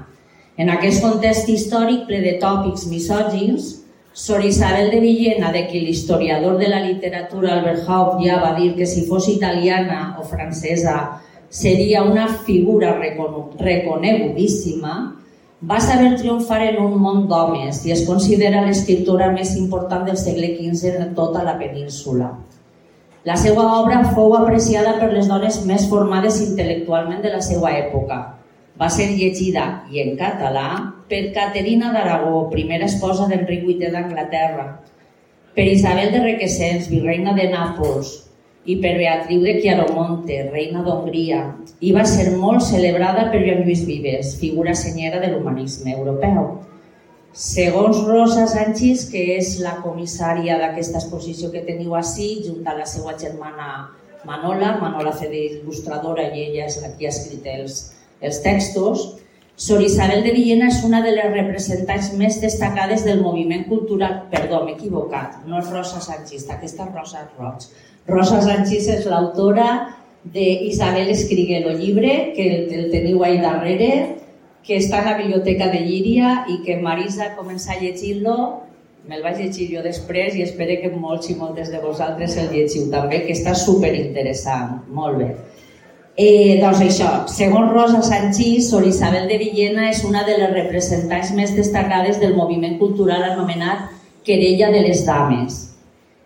En 0.59 0.71
aquest 0.75 1.05
context 1.05 1.51
històric 1.51 2.07
ple 2.09 2.23
de 2.25 2.39
tòpics 2.43 2.89
misògins, 2.91 3.78
Sor 4.19 4.43
Isabel 4.45 4.91
de 4.91 4.99
Villena, 4.99 5.53
de 5.53 5.69
qui 5.69 5.79
l'historiador 5.79 6.59
de 6.59 6.69
la 6.69 6.81
literatura 6.83 7.53
Albert 7.55 7.85
Haupt 7.87 8.25
ja 8.27 8.41
va 8.43 8.57
dir 8.57 8.75
que 8.75 8.85
si 8.85 9.05
fos 9.07 9.29
italiana 9.31 10.17
o 10.19 10.25
francesa 10.27 11.23
seria 11.49 12.03
una 12.03 12.27
figura 12.27 12.99
reconegudíssima, 12.99 15.15
va 15.63 15.79
saber 15.79 16.19
triomfar 16.19 16.67
en 16.67 16.83
un 16.83 16.99
món 16.99 17.31
d'homes 17.31 17.87
i 17.87 17.95
es 17.95 18.03
considera 18.09 18.65
l'escriptora 18.67 19.31
més 19.31 19.55
important 19.55 20.03
del 20.11 20.19
segle 20.19 20.51
XV 20.57 20.99
en 21.05 21.15
tota 21.15 21.47
la 21.47 21.55
península. 21.63 22.35
La 23.23 23.39
seva 23.39 23.71
obra 23.79 24.03
fou 24.17 24.35
apreciada 24.35 24.99
per 24.99 25.15
les 25.15 25.31
dones 25.31 25.63
més 25.65 25.87
formades 25.87 26.43
intel·lectualment 26.43 27.23
de 27.23 27.31
la 27.39 27.43
seva 27.53 27.71
època. 27.71 28.38
Va 28.79 28.89
ser 28.95 29.09
llegida, 29.11 29.65
i 29.91 30.05
en 30.05 30.15
català, 30.21 30.69
per 31.11 31.33
Caterina 31.35 31.91
d'Aragó, 31.95 32.45
primera 32.53 32.87
esposa 32.87 33.27
d'Enric 33.27 33.65
VIII 33.67 33.91
d'Anglaterra, 33.95 34.69
per 35.57 35.67
Isabel 35.67 36.13
de 36.15 36.23
Requesens, 36.23 36.87
virreina 36.93 37.35
de 37.35 37.49
Nàpols, 37.51 38.13
i 38.69 38.77
per 38.83 38.95
Beatriu 39.01 39.43
de 39.43 39.57
Chiaromonte, 39.59 40.39
reina 40.53 40.85
d'Hongria, 40.87 41.41
i 41.81 41.91
va 41.97 42.05
ser 42.07 42.29
molt 42.37 42.63
celebrada 42.69 43.27
per 43.33 43.43
Joan 43.43 43.65
Lluís 43.65 43.83
Vives, 43.89 44.37
figura 44.39 44.77
senyera 44.77 45.23
de 45.25 45.33
l'humanisme 45.33 45.97
europeu. 45.97 46.59
Segons 47.33 48.05
Rosa 48.07 48.47
Sánchez, 48.51 49.09
que 49.11 49.25
és 49.39 49.57
la 49.65 49.79
comissària 49.83 50.59
d'aquesta 50.61 51.01
exposició 51.01 51.51
que 51.51 51.67
teniu 51.67 51.99
així, 51.99 52.31
junt 52.47 52.67
a 52.67 52.79
la 52.79 52.87
seva 52.87 53.19
germana 53.19 53.89
Manola, 54.29 54.77
Manola 54.83 55.13
fe 55.17 55.29
d'il·lustradora 55.33 56.31
i 56.35 56.49
ella 56.49 56.67
és 56.67 56.81
la 56.83 56.91
que 56.95 57.07
ha 57.07 57.13
escrit 57.15 57.47
els, 57.59 57.79
els 58.21 58.43
textos, 58.45 59.07
Sor 59.59 59.83
Isabel 59.83 60.23
de 60.23 60.31
Villena 60.37 60.69
és 60.71 60.85
una 60.87 61.01
de 61.03 61.11
les 61.17 61.33
representants 61.33 62.13
més 62.15 62.37
destacades 62.39 63.03
del 63.03 63.25
moviment 63.25 63.65
cultural... 63.67 64.21
Perdó, 64.31 64.61
m'he 64.63 64.77
equivocat, 64.77 65.41
no 65.51 65.59
és 65.59 65.73
Rosa 65.75 65.99
Sánchez, 66.05 66.45
aquesta 66.55 66.87
és 66.87 66.93
Rosa 66.95 67.25
Roig. 67.33 67.67
Rosa 68.07 68.39
Sánchez 68.45 68.87
és 68.95 69.09
l'autora 69.11 69.67
d'Isabel 70.23 71.11
Escrigué 71.11 71.59
el 71.65 71.75
llibre, 71.81 72.15
que 72.37 72.47
el, 72.55 72.87
teniu 72.95 73.25
ahí 73.27 73.43
darrere, 73.43 73.91
que 74.63 74.79
està 74.79 75.03
a 75.03 75.09
la 75.11 75.19
biblioteca 75.19 75.73
de 75.75 75.83
Llíria 75.83 76.45
i 76.55 76.61
que 76.63 76.79
Marisa 76.79 77.33
comença 77.35 77.75
a 77.75 77.81
llegir-lo, 77.83 78.39
me'l 79.11 79.27
vaig 79.27 79.43
llegir 79.43 79.71
jo 79.73 79.83
després 79.83 80.37
i 80.37 80.47
espero 80.47 80.79
que 80.83 80.95
molts 80.95 81.31
i 81.33 81.37
moltes 81.39 81.73
de 81.73 81.83
vosaltres 81.83 82.37
el 82.39 82.51
llegiu 82.53 82.87
també, 82.93 83.25
que 83.27 83.35
està 83.35 83.59
super 83.59 83.91
interessant, 83.97 84.85
molt 84.93 85.19
bé. 85.19 85.31
Eh, 86.19 86.59
doncs 86.59 86.81
això, 86.83 87.09
segons 87.31 87.71
Rosa 87.71 88.01
Sanchís, 88.03 88.65
Sor 88.73 88.83
Isabel 88.89 89.29
de 89.31 89.37
Villena 89.39 89.85
és 89.87 90.01
una 90.03 90.25
de 90.27 90.35
les 90.41 90.51
representants 90.51 91.29
més 91.31 91.53
destacades 91.55 92.17
del 92.19 92.33
moviment 92.35 92.73
cultural 92.81 93.23
anomenat 93.23 93.85
Querella 94.27 94.73
de 94.73 94.81
les 94.83 95.05
Dames, 95.07 95.61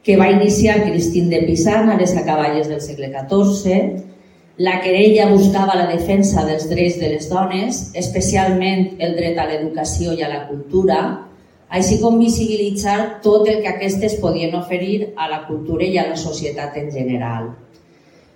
que 0.02 0.16
va 0.16 0.30
iniciar 0.32 0.78
Cristín 0.86 1.28
de 1.28 1.42
Pisan 1.44 1.90
a 1.92 1.98
les 1.98 2.14
acaballes 2.16 2.70
del 2.70 2.80
segle 2.80 3.10
XIV. 3.12 4.00
La 4.56 4.78
querella 4.80 5.26
buscava 5.28 5.76
la 5.76 5.90
defensa 5.90 6.46
dels 6.48 6.70
drets 6.70 6.96
de 6.96 7.10
les 7.12 7.28
dones, 7.28 7.82
especialment 7.92 8.94
el 8.96 9.12
dret 9.18 9.36
a 9.36 9.44
l'educació 9.50 10.16
i 10.16 10.24
a 10.24 10.30
la 10.32 10.46
cultura, 10.46 11.02
així 11.68 12.00
com 12.00 12.16
visibilitzar 12.16 13.20
tot 13.20 13.44
el 13.44 13.60
que 13.60 13.74
aquestes 13.76 14.16
podien 14.24 14.56
oferir 14.56 15.12
a 15.18 15.28
la 15.28 15.42
cultura 15.44 15.84
i 15.84 16.00
a 16.00 16.08
la 16.08 16.16
societat 16.16 16.80
en 16.80 16.88
general. 16.96 17.52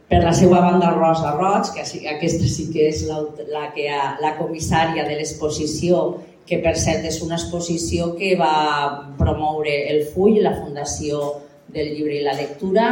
Per 0.07 0.21
la 0.23 0.33
seva 0.39 0.61
banda, 0.63 0.93
Rosa 0.95 1.33
Roig, 1.35 1.73
que 1.75 1.83
aquesta 2.13 2.47
sí 2.47 2.69
que 2.71 2.85
és 2.93 3.03
la, 3.09 3.25
la, 3.51 3.65
que 3.75 3.89
ha, 3.91 4.15
la 4.23 4.37
comissària 4.39 5.03
de 5.09 5.17
l'exposició, 5.19 6.03
que 6.47 6.61
per 6.63 6.77
cert 6.79 7.03
és 7.09 7.19
una 7.27 7.35
exposició 7.35 8.13
que 8.15 8.37
va 8.39 9.07
promoure 9.19 9.73
el 9.91 10.05
FUI, 10.13 10.39
la 10.45 10.55
Fundació 10.61 11.43
del 11.75 11.91
llibre 11.97 12.21
i 12.21 12.23
la 12.23 12.37
lectura. 12.39 12.85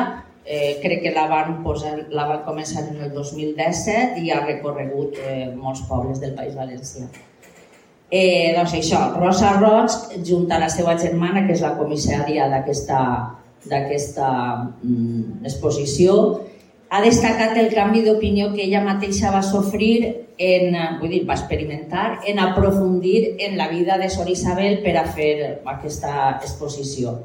Eh, 0.44 0.80
crec 0.82 1.04
que 1.04 1.12
la 1.14 1.28
van, 1.30 1.62
posar, 1.64 1.94
la 2.12 2.26
van 2.28 2.42
començar 2.44 2.82
en 2.82 2.98
el 3.06 3.12
2017 3.14 4.20
i 4.20 4.32
ha 4.34 4.42
recorregut 4.42 5.14
eh, 5.22 5.46
molts 5.54 5.84
pobles 5.88 6.18
del 6.20 6.34
País 6.34 6.58
Valencià. 6.58 7.06
Eh, 8.10 8.52
doncs 8.58 8.74
això, 8.76 8.98
Rosa 9.14 9.54
Roig, 9.60 9.94
junt 10.26 10.50
a 10.52 10.58
la 10.60 10.68
seva 10.68 10.98
germana, 10.98 11.46
que 11.46 11.54
és 11.54 11.62
la 11.62 11.76
comissària 11.78 12.50
d'aquesta 12.50 12.98
mm, 14.82 15.46
exposició, 15.46 16.18
ha 16.94 17.00
destacat 17.02 17.56
el 17.58 17.72
canvi 17.74 18.04
d'opinió 18.04 18.52
que 18.52 18.62
ella 18.68 18.80
mateixa 18.84 19.32
va 19.34 19.40
sofrir 19.42 19.94
en, 20.38 20.76
vull 21.00 21.10
dir, 21.10 21.24
va 21.26 21.34
experimentar 21.34 22.20
en 22.30 22.38
aprofundir 22.38 23.34
en 23.42 23.56
la 23.58 23.66
vida 23.72 23.96
de 23.98 24.06
Sor 24.14 24.30
Isabel 24.30 24.78
per 24.84 24.92
a 25.00 25.02
fer 25.16 25.32
aquesta 25.72 26.12
exposició 26.36 27.16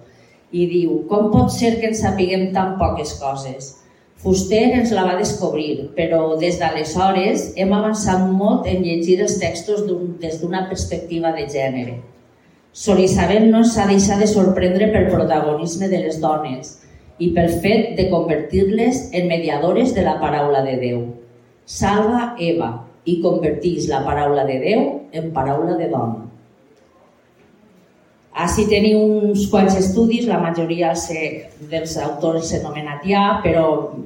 i 0.49 0.65
diu 0.71 1.03
com 1.11 1.29
pot 1.35 1.53
ser 1.53 1.75
que 1.77 1.91
en 1.91 1.93
sapiguem 1.99 2.47
tan 2.55 2.79
poques 2.81 3.13
coses? 3.21 3.75
Fuster 4.19 4.65
ens 4.79 4.89
la 4.91 5.05
va 5.05 5.19
descobrir, 5.21 5.91
però 5.95 6.33
des 6.41 6.57
d'aleshores 6.57 7.51
hem 7.55 7.77
avançat 7.77 8.25
molt 8.25 8.65
en 8.67 8.81
llegir 8.83 9.21
els 9.21 9.37
textos 9.37 9.85
des 9.85 10.41
d'una 10.41 10.65
perspectiva 10.67 11.29
de 11.37 11.45
gènere. 11.45 11.99
Sor 12.73 12.97
Isabel 13.05 13.51
no 13.53 13.61
s'ha 13.63 13.85
deixat 13.85 14.17
de 14.25 14.33
sorprendre 14.33 14.89
pel 14.89 15.11
protagonisme 15.13 15.93
de 15.93 16.07
les 16.07 16.17
dones 16.25 16.79
i 17.19 17.31
pel 17.35 17.51
fet 17.63 17.95
de 17.97 18.07
convertir-les 18.11 19.09
en 19.13 19.27
mediadores 19.27 19.93
de 19.95 20.05
la 20.07 20.17
paraula 20.21 20.63
de 20.65 20.77
Déu. 20.79 21.03
Salva 21.65 22.33
Eva 22.39 22.71
i 23.05 23.19
convertís 23.23 23.89
la 23.91 24.01
paraula 24.07 24.47
de 24.47 24.57
Déu 24.63 24.89
en 25.11 25.31
paraula 25.35 25.77
de 25.77 25.91
dona. 25.91 26.25
Així 28.39 28.63
teniu 28.71 29.01
uns 29.03 29.47
quants 29.51 29.75
estudis, 29.75 30.27
la 30.29 30.37
majoria 30.39 30.93
dels 31.71 31.95
autors 31.99 32.47
s'han 32.47 32.61
anomenat 32.61 33.03
ja, 33.09 33.23
però 33.43 33.65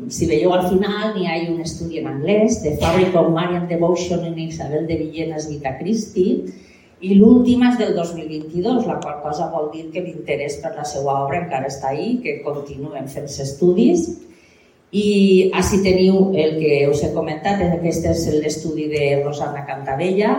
si 0.10 0.26
veieu 0.30 0.56
al 0.56 0.66
final 0.72 1.12
n'hi 1.14 1.28
ha 1.30 1.36
un 1.52 1.60
estudi 1.62 2.02
en 2.02 2.08
anglès, 2.10 2.64
de 2.64 2.74
Fabric 2.82 3.14
of 3.20 3.30
Marian 3.36 3.68
Devotion 3.70 4.24
en 4.26 4.40
Isabel 4.40 4.88
de 4.88 4.98
Villenas 5.04 5.46
Vita 5.52 5.76
Christi, 5.78 6.26
i 7.04 7.18
l'última 7.20 7.74
és 7.74 7.80
del 7.82 7.96
2022, 7.98 8.86
la 8.88 9.00
qual 9.04 9.18
cosa 9.26 9.50
vol 9.52 9.68
dir 9.74 9.90
que 9.92 10.02
l'interès 10.06 10.56
per 10.64 10.72
la 10.78 10.86
seva 10.88 11.18
obra 11.26 11.42
encara 11.42 11.68
està 11.68 11.90
ahí, 11.92 12.14
que 12.24 12.38
continuen 12.46 13.10
fent-se 13.12 13.44
estudis. 13.44 14.06
I 14.96 15.50
així 15.60 15.82
teniu 15.84 16.30
el 16.38 16.56
que 16.62 16.78
us 16.88 17.02
he 17.04 17.10
comentat, 17.12 17.60
aquest 17.66 18.08
és 18.08 18.24
l'estudi 18.38 18.88
de 18.92 19.08
Rosana 19.24 19.66
Cantabella, 19.68 20.32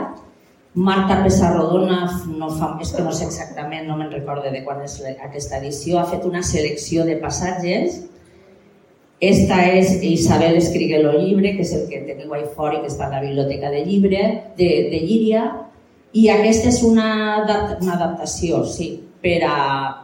Marta 0.75 1.21
Pesarrodona, 1.23 1.99
no 2.39 2.49
fa, 2.57 2.73
és 2.83 2.95
que 2.95 3.05
no 3.05 3.13
sé 3.15 3.29
exactament, 3.29 3.85
no 3.87 3.99
me'n 3.99 4.11
recorde 4.15 4.51
de 4.51 4.65
quan 4.65 4.81
és 4.87 4.97
aquesta 5.13 5.61
edició, 5.61 6.01
ha 6.01 6.09
fet 6.11 6.25
una 6.27 6.43
selecció 6.43 7.05
de 7.05 7.19
passatges. 7.21 8.01
Esta 9.21 9.61
és 9.69 10.01
Isabel 10.03 10.57
escrigue 10.59 10.97
el 11.03 11.13
llibre, 11.21 11.55
que 11.59 11.63
és 11.63 11.77
el 11.77 11.85
que 11.93 12.03
teniu 12.09 12.33
ahí 12.35 12.49
fora 12.57 12.81
que 12.81 12.89
està 12.89 13.07
en 13.11 13.19
la 13.19 13.23
biblioteca 13.23 13.71
de 13.71 13.85
llibre, 13.85 14.25
de, 14.57 14.73
de 14.91 15.05
Llíria, 15.05 15.45
i 16.15 16.29
aquesta 16.31 16.71
és 16.71 16.81
una, 16.87 17.09
una 17.43 17.95
adaptació, 17.97 18.63
sí, 18.71 18.93
per 19.25 19.41
a, 19.49 19.57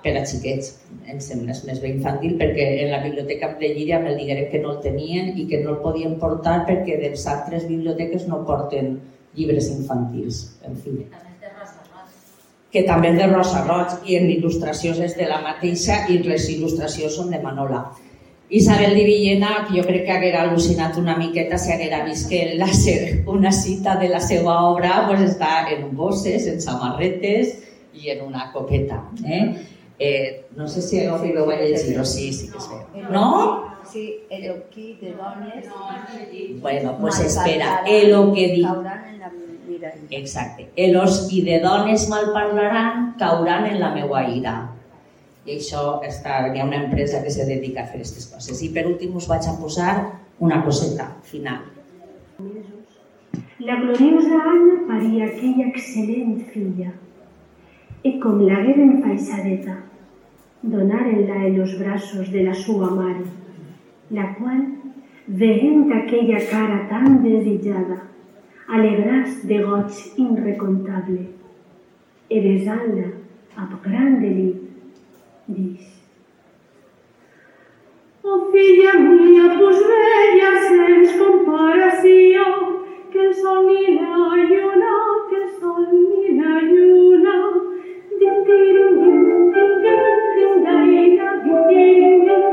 per 0.03 0.17
a 0.19 0.25
xiquets. 0.27 0.73
Em 1.11 1.21
sembla 1.23 1.55
més 1.67 1.81
bé 1.83 1.93
infantil 1.93 2.37
perquè 2.41 2.67
en 2.85 2.91
la 2.95 3.01
biblioteca 3.05 3.53
de 3.61 3.71
Llíria 3.75 4.01
me 4.03 4.17
digueren 4.17 4.49
que 4.51 4.61
no 4.63 4.75
el 4.75 4.83
tenien 4.83 5.33
i 5.39 5.47
que 5.51 5.61
no 5.63 5.75
el 5.75 5.81
podien 5.85 6.17
portar 6.23 6.61
perquè 6.67 6.99
de 6.99 7.13
les 7.15 7.27
altres 7.31 7.67
biblioteques 7.69 8.27
no 8.31 8.43
porten 8.49 8.97
llibres 9.39 9.71
infantils, 9.71 10.45
en 10.67 10.79
fi. 10.83 10.97
Que 12.71 12.85
també 12.87 13.11
és 13.11 13.19
de 13.19 13.27
Rosa 13.31 13.65
Roig 13.67 14.11
i 14.11 14.19
en 14.19 14.29
il·lustracions 14.31 14.99
és 15.07 15.17
de 15.19 15.27
la 15.31 15.41
mateixa 15.43 16.05
i 16.11 16.21
les 16.27 16.47
il·lustracions 16.51 17.19
són 17.19 17.31
de 17.35 17.43
Manola. 17.43 17.85
Isabel 18.51 18.95
de 18.97 19.05
Villena, 19.05 19.67
que 19.67 19.79
jo 19.79 19.87
crec 19.87 20.05
que 20.07 20.13
haguera 20.13 20.43
al·lucinat 20.45 20.99
una 20.99 21.17
miqueta 21.17 21.59
si 21.59 21.73
haguera 21.73 22.03
vist 22.05 22.29
que 22.29 22.57
la, 22.59 22.67
una 23.31 23.53
cita 23.53 23.97
de 23.97 24.09
la 24.11 24.21
seva 24.21 24.57
obra 24.69 25.05
pues, 25.07 25.23
està 25.23 25.69
en 25.71 25.91
bosses, 25.97 26.49
en 26.51 26.61
samarretes 26.61 27.57
i 27.95 28.11
en 28.11 28.25
una 28.27 28.51
copeta. 28.53 29.05
Eh? 29.25 29.45
Eh, 29.99 30.47
no 30.57 30.67
sé 30.67 30.83
si 30.83 31.05
arribeu 31.05 31.51
a 31.51 31.61
llegir-ho, 31.61 32.05
sí, 32.05 32.33
sí 32.33 32.51
que 32.51 32.59
es 32.59 32.69
veu. 32.71 33.07
No? 33.13 33.27
Sí, 33.91 34.23
eloquí 34.31 34.99
de 35.01 35.15
dones... 35.15 35.67
Bueno, 36.61 36.97
pues 37.01 37.21
espera, 37.21 37.83
el 37.87 38.13
que 38.35 38.55
en 38.55 38.63
la 38.63 39.31
mirall. 39.71 40.03
Exacte. 40.11 40.69
Els 40.77 41.23
qui 41.31 41.43
de 41.47 41.61
dones 41.63 42.09
mal 42.11 42.31
parlaran 42.35 43.15
cauran 43.21 43.67
en 43.71 43.81
la 43.81 43.93
meua 43.95 44.25
ira. 44.29 44.55
I 45.47 45.57
això 45.57 46.01
està, 46.05 46.43
hi 46.53 46.61
ha 46.61 46.67
una 46.69 46.83
empresa 46.85 47.23
que 47.25 47.33
se 47.33 47.47
dedica 47.49 47.83
a 47.83 47.89
fer 47.89 48.01
aquestes 48.01 48.27
coses. 48.33 48.61
I 48.63 48.73
per 48.75 48.87
últim 48.91 49.17
us 49.17 49.29
vaig 49.31 49.47
a 49.49 49.57
posar 49.61 49.95
una 50.39 50.63
coseta 50.65 51.11
final. 51.25 51.65
La 53.61 53.77
gloriosa 53.81 54.41
Anna 54.41 54.77
paría 54.89 55.27
aquella 55.27 55.69
excelente 55.69 56.45
filla, 56.53 56.93
e 58.03 58.13
com 58.21 58.41
lagueren 58.41 59.03
faixadeta, 59.03 59.77
donarenla 60.63 61.47
en 61.47 61.59
los 61.59 61.79
brazos 61.79 62.31
de 62.33 62.45
la 62.45 62.55
súa 62.55 62.91
mare, 62.91 63.27
la 64.11 64.35
cual, 64.35 64.65
veient 65.27 65.93
aquella 65.93 66.41
cara 66.49 66.89
tan 66.89 67.23
desillada, 67.23 68.09
alegrás 68.67 69.47
de 69.47 69.61
goig 69.63 69.93
inrecontable, 70.17 71.29
e 72.31 72.41
besant-la 72.41 73.13
amb 73.61 73.77
gran 73.85 74.19
delit, 74.25 74.70
dix. 75.57 75.79
Oh, 78.23 78.41
filla 78.53 78.95
mía, 78.95 79.47
pues 79.59 79.79
bella 79.91 80.51
sens 80.69 81.11
comparació, 81.21 82.45
que 83.11 83.21
el 83.27 83.35
sol 83.35 83.67
ni 83.67 83.83
la 83.99 84.17
lluna, 84.51 84.95
que 85.29 85.37
el 85.43 85.49
sol 85.59 85.87
ni 85.93 86.39
la 86.39 86.55
lluna. 86.71 87.37
Din, 88.21 88.37
dirin, 88.47 88.93
din, 89.01 89.19
din, 89.53 89.73
din, 89.83 90.05
din, 90.37 90.55
daina, 90.65 91.29
din, 91.45 91.63
dirin, 91.69 92.19
din, 92.27 92.45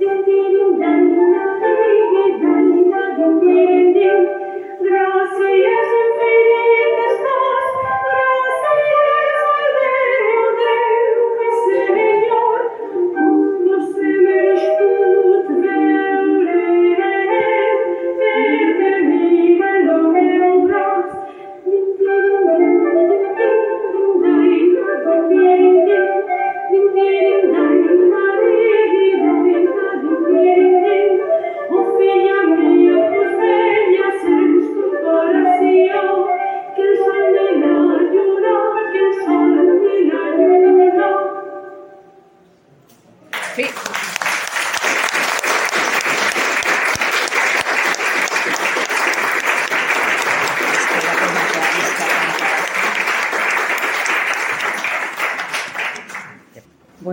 din, 0.00 0.18
dirin, 0.26 0.72
daina, 0.80 1.44
digi, 1.62 2.26
daina, 2.42 3.02
din, 3.18 3.34
dirin, 3.42 3.88
din. 3.96 4.20
Gràcies 4.86 5.90
infinites 6.04 7.16
dos, 7.26 7.61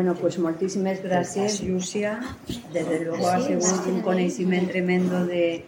Bueno, 0.10 0.22
pues 0.22 0.40
moltíssimes 0.40 1.04
gràcies, 1.04 1.62
Llucia. 1.62 2.20
Desde 2.74 3.06
luego 3.06 3.28
ha 3.30 3.40
sigut 3.40 3.86
un 3.86 4.02
coneixement 4.02 4.68
tremendo 4.72 5.24
de, 5.28 5.64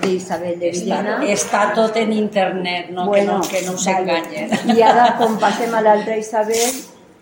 de 0.00 0.08
Isabel 0.10 0.58
de 0.58 0.70
Està, 0.72 0.80
Villena. 0.80 1.20
està 1.30 1.60
tot 1.76 1.94
en 1.96 2.10
internet, 2.12 2.90
no, 2.90 3.06
Bueno, 3.06 3.40
que 3.48 3.62
no, 3.62 3.62
que 3.62 3.66
no 3.66 3.72
us 3.74 3.86
vale. 3.86 4.00
enganyen. 4.18 4.76
I 4.76 4.82
ara, 4.82 5.14
com 5.16 5.38
passem 5.38 5.72
a 5.72 5.80
l'altra 5.80 6.16
Isabel, 6.18 6.74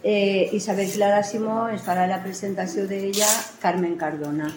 eh, 0.02 0.48
Isabel 0.52 0.88
Clara 0.94 1.22
Simó 1.22 1.68
ens 1.68 1.82
farà 1.84 2.06
la 2.08 2.22
presentació 2.22 2.86
d'ella, 2.88 3.28
Carmen 3.60 3.96
Cardona. 4.00 4.48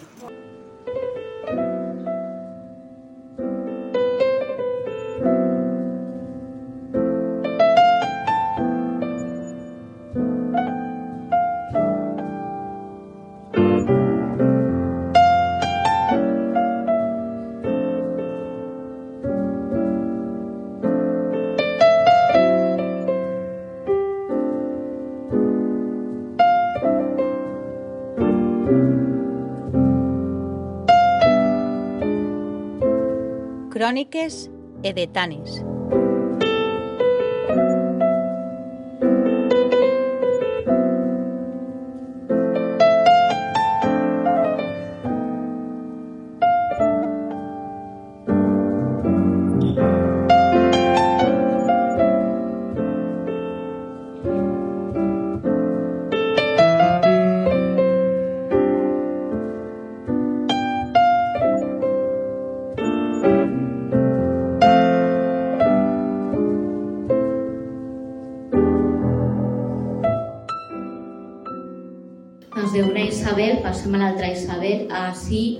Cròniques 33.86 34.50
edetanes. 34.82 35.75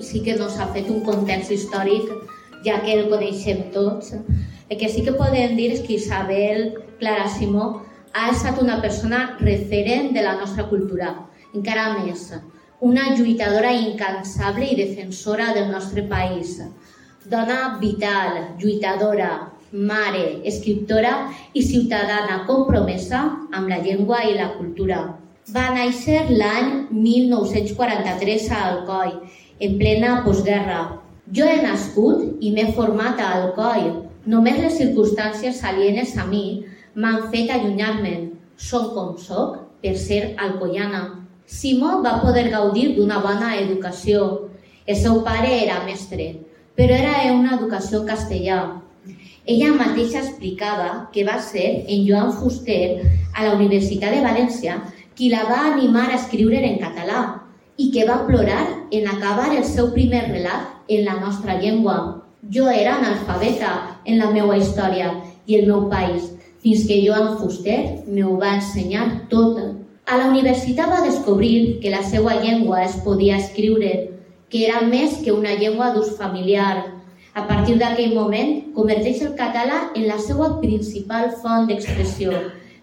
Sí 0.07 0.23
que 0.23 0.37
nos 0.39 0.59
ha 0.59 0.69
fet 0.75 0.91
un 0.93 1.03
context 1.07 1.53
històric, 1.53 2.11
ja 2.67 2.81
que 2.85 2.95
el 2.95 3.09
coneixem 3.11 3.67
tots. 3.75 4.15
El 4.69 4.79
que 4.79 4.89
sí 4.91 5.05
que 5.07 5.15
podem 5.19 5.57
dir 5.59 5.73
és 5.75 5.83
que 5.87 5.99
Isabel 5.99 6.73
Clara 7.01 7.29
Simó 7.31 7.67
ha 8.17 8.31
estat 8.33 8.61
una 8.63 8.81
persona 8.83 9.37
referent 9.41 10.13
de 10.15 10.23
la 10.25 10.37
nostra 10.41 10.67
cultura. 10.71 11.13
Encara 11.55 11.91
més, 11.99 12.31
una 12.81 13.11
lluitadora 13.17 13.73
incansable 13.73 14.71
i 14.71 14.79
defensora 14.79 15.53
del 15.55 15.71
nostre 15.71 16.07
país. 16.09 16.57
Dona 17.27 17.77
vital, 17.81 18.57
lluitadora, 18.63 19.31
mare, 19.73 20.41
escriptora 20.45 21.33
i 21.53 21.63
ciutadana 21.63 22.45
compromesa 22.47 23.23
amb 23.53 23.69
la 23.69 23.81
llengua 23.83 24.23
i 24.25 24.37
la 24.39 24.53
cultura. 24.57 25.01
Va 25.55 25.69
néixer 25.75 26.27
l'any 26.31 26.87
1943 26.91 28.47
a 28.51 28.63
Alcoi, 28.71 29.13
en 29.59 29.79
plena 29.79 30.23
postguerra. 30.25 31.01
Jo 31.33 31.47
he 31.49 31.61
nascut 31.63 32.39
i 32.41 32.53
m'he 32.55 32.73
format 32.77 33.21
a 33.21 33.33
Alcoi. 33.41 33.87
Només 34.27 34.59
les 34.63 34.77
circumstàncies 34.79 35.63
alienes 35.65 36.17
a 36.19 36.27
mi 36.27 36.65
m'han 36.95 37.29
fet 37.33 37.51
allunyar-me'n. 37.51 38.33
Som 38.57 38.93
com 38.95 39.17
soc 39.19 39.59
per 39.83 39.97
ser 40.01 40.35
alcoiana. 40.39 41.03
Simó 41.47 42.01
va 42.03 42.19
poder 42.23 42.49
gaudir 42.51 42.95
d'una 42.97 43.21
bona 43.23 43.55
educació. 43.61 44.49
El 44.87 44.97
seu 44.97 45.23
pare 45.27 45.51
era 45.63 45.83
mestre, 45.85 46.27
però 46.75 46.95
era 46.95 47.33
una 47.35 47.57
educació 47.57 48.05
castellà. 48.07 48.83
Ella 49.47 49.73
mateixa 49.79 50.23
explicava 50.25 51.09
que 51.13 51.25
va 51.25 51.39
ser 51.39 51.85
en 51.87 52.07
Joan 52.09 52.33
Fuster 52.35 53.03
a 53.35 53.45
la 53.47 53.55
Universitat 53.55 54.15
de 54.15 54.23
València 54.25 54.81
qui 55.15 55.31
la 55.31 55.45
va 55.47 55.61
animar 55.73 56.09
a 56.11 56.17
escriure 56.19 56.59
en 56.67 56.81
català 56.83 57.21
i 57.77 57.91
que 57.93 58.07
va 58.09 58.25
plorar 58.27 58.63
en 58.91 59.09
acabar 59.09 59.51
el 59.55 59.65
seu 59.65 59.93
primer 59.93 60.23
relat 60.31 60.89
en 60.89 61.05
la 61.05 61.19
nostra 61.21 61.59
llengua. 61.61 62.23
Jo 62.53 62.69
era 62.71 62.97
analfabeta 62.97 64.01
en 64.05 64.19
la 64.19 64.31
meva 64.31 64.57
història 64.57 65.13
i 65.47 65.59
el 65.59 65.67
meu 65.67 65.89
país, 65.91 66.33
fins 66.63 66.87
que 66.89 67.03
Joan 67.05 67.37
Fuster 67.39 67.79
me 68.07 68.23
va 68.41 68.57
ensenyar 68.57 69.29
tot. 69.31 69.59
A 70.07 70.17
la 70.19 70.29
universitat 70.31 70.91
va 70.91 71.05
descobrir 71.05 71.81
que 71.83 71.91
la 71.91 72.03
seva 72.03 72.37
llengua 72.43 72.85
es 72.85 72.97
podia 73.05 73.39
escriure, 73.43 73.93
que 74.49 74.67
era 74.67 74.83
més 74.87 75.19
que 75.25 75.35
una 75.35 75.57
llengua 75.59 75.93
d'ús 75.95 76.15
familiar. 76.19 76.93
A 77.35 77.47
partir 77.49 77.77
d'aquell 77.77 78.15
moment, 78.15 78.73
converteix 78.75 79.21
el 79.27 79.35
català 79.37 79.91
en 79.95 80.07
la 80.09 80.19
seva 80.23 80.55
principal 80.61 81.33
font 81.43 81.67
d'expressió, 81.69 82.33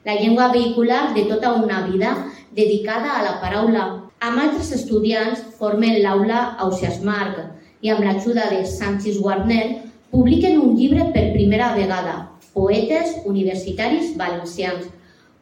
la 0.05 0.15
llengua 0.19 0.51
vehicular 0.51 1.13
de 1.15 1.23
tota 1.25 1.53
una 1.53 1.87
vida 1.87 2.27
dedicada 2.51 3.17
a 3.17 3.23
la 3.23 3.39
paraula. 3.41 4.02
Amb 4.23 4.39
altres 4.39 4.69
estudiants 4.71 5.39
formen 5.59 5.97
l'aula 5.99 6.37
Ausias 6.63 7.01
Marc 7.03 7.41
i 7.83 7.89
amb 7.91 8.05
l'ajuda 8.05 8.45
de 8.53 8.61
Sánchez 8.73 9.17
Warner 9.19 9.65
publiquen 10.13 10.61
un 10.61 10.77
llibre 10.77 11.09
per 11.11 11.33
primera 11.33 11.73
vegada, 11.75 12.13
Poetes 12.55 13.17
Universitaris 13.27 14.13
Valencians, 14.21 14.87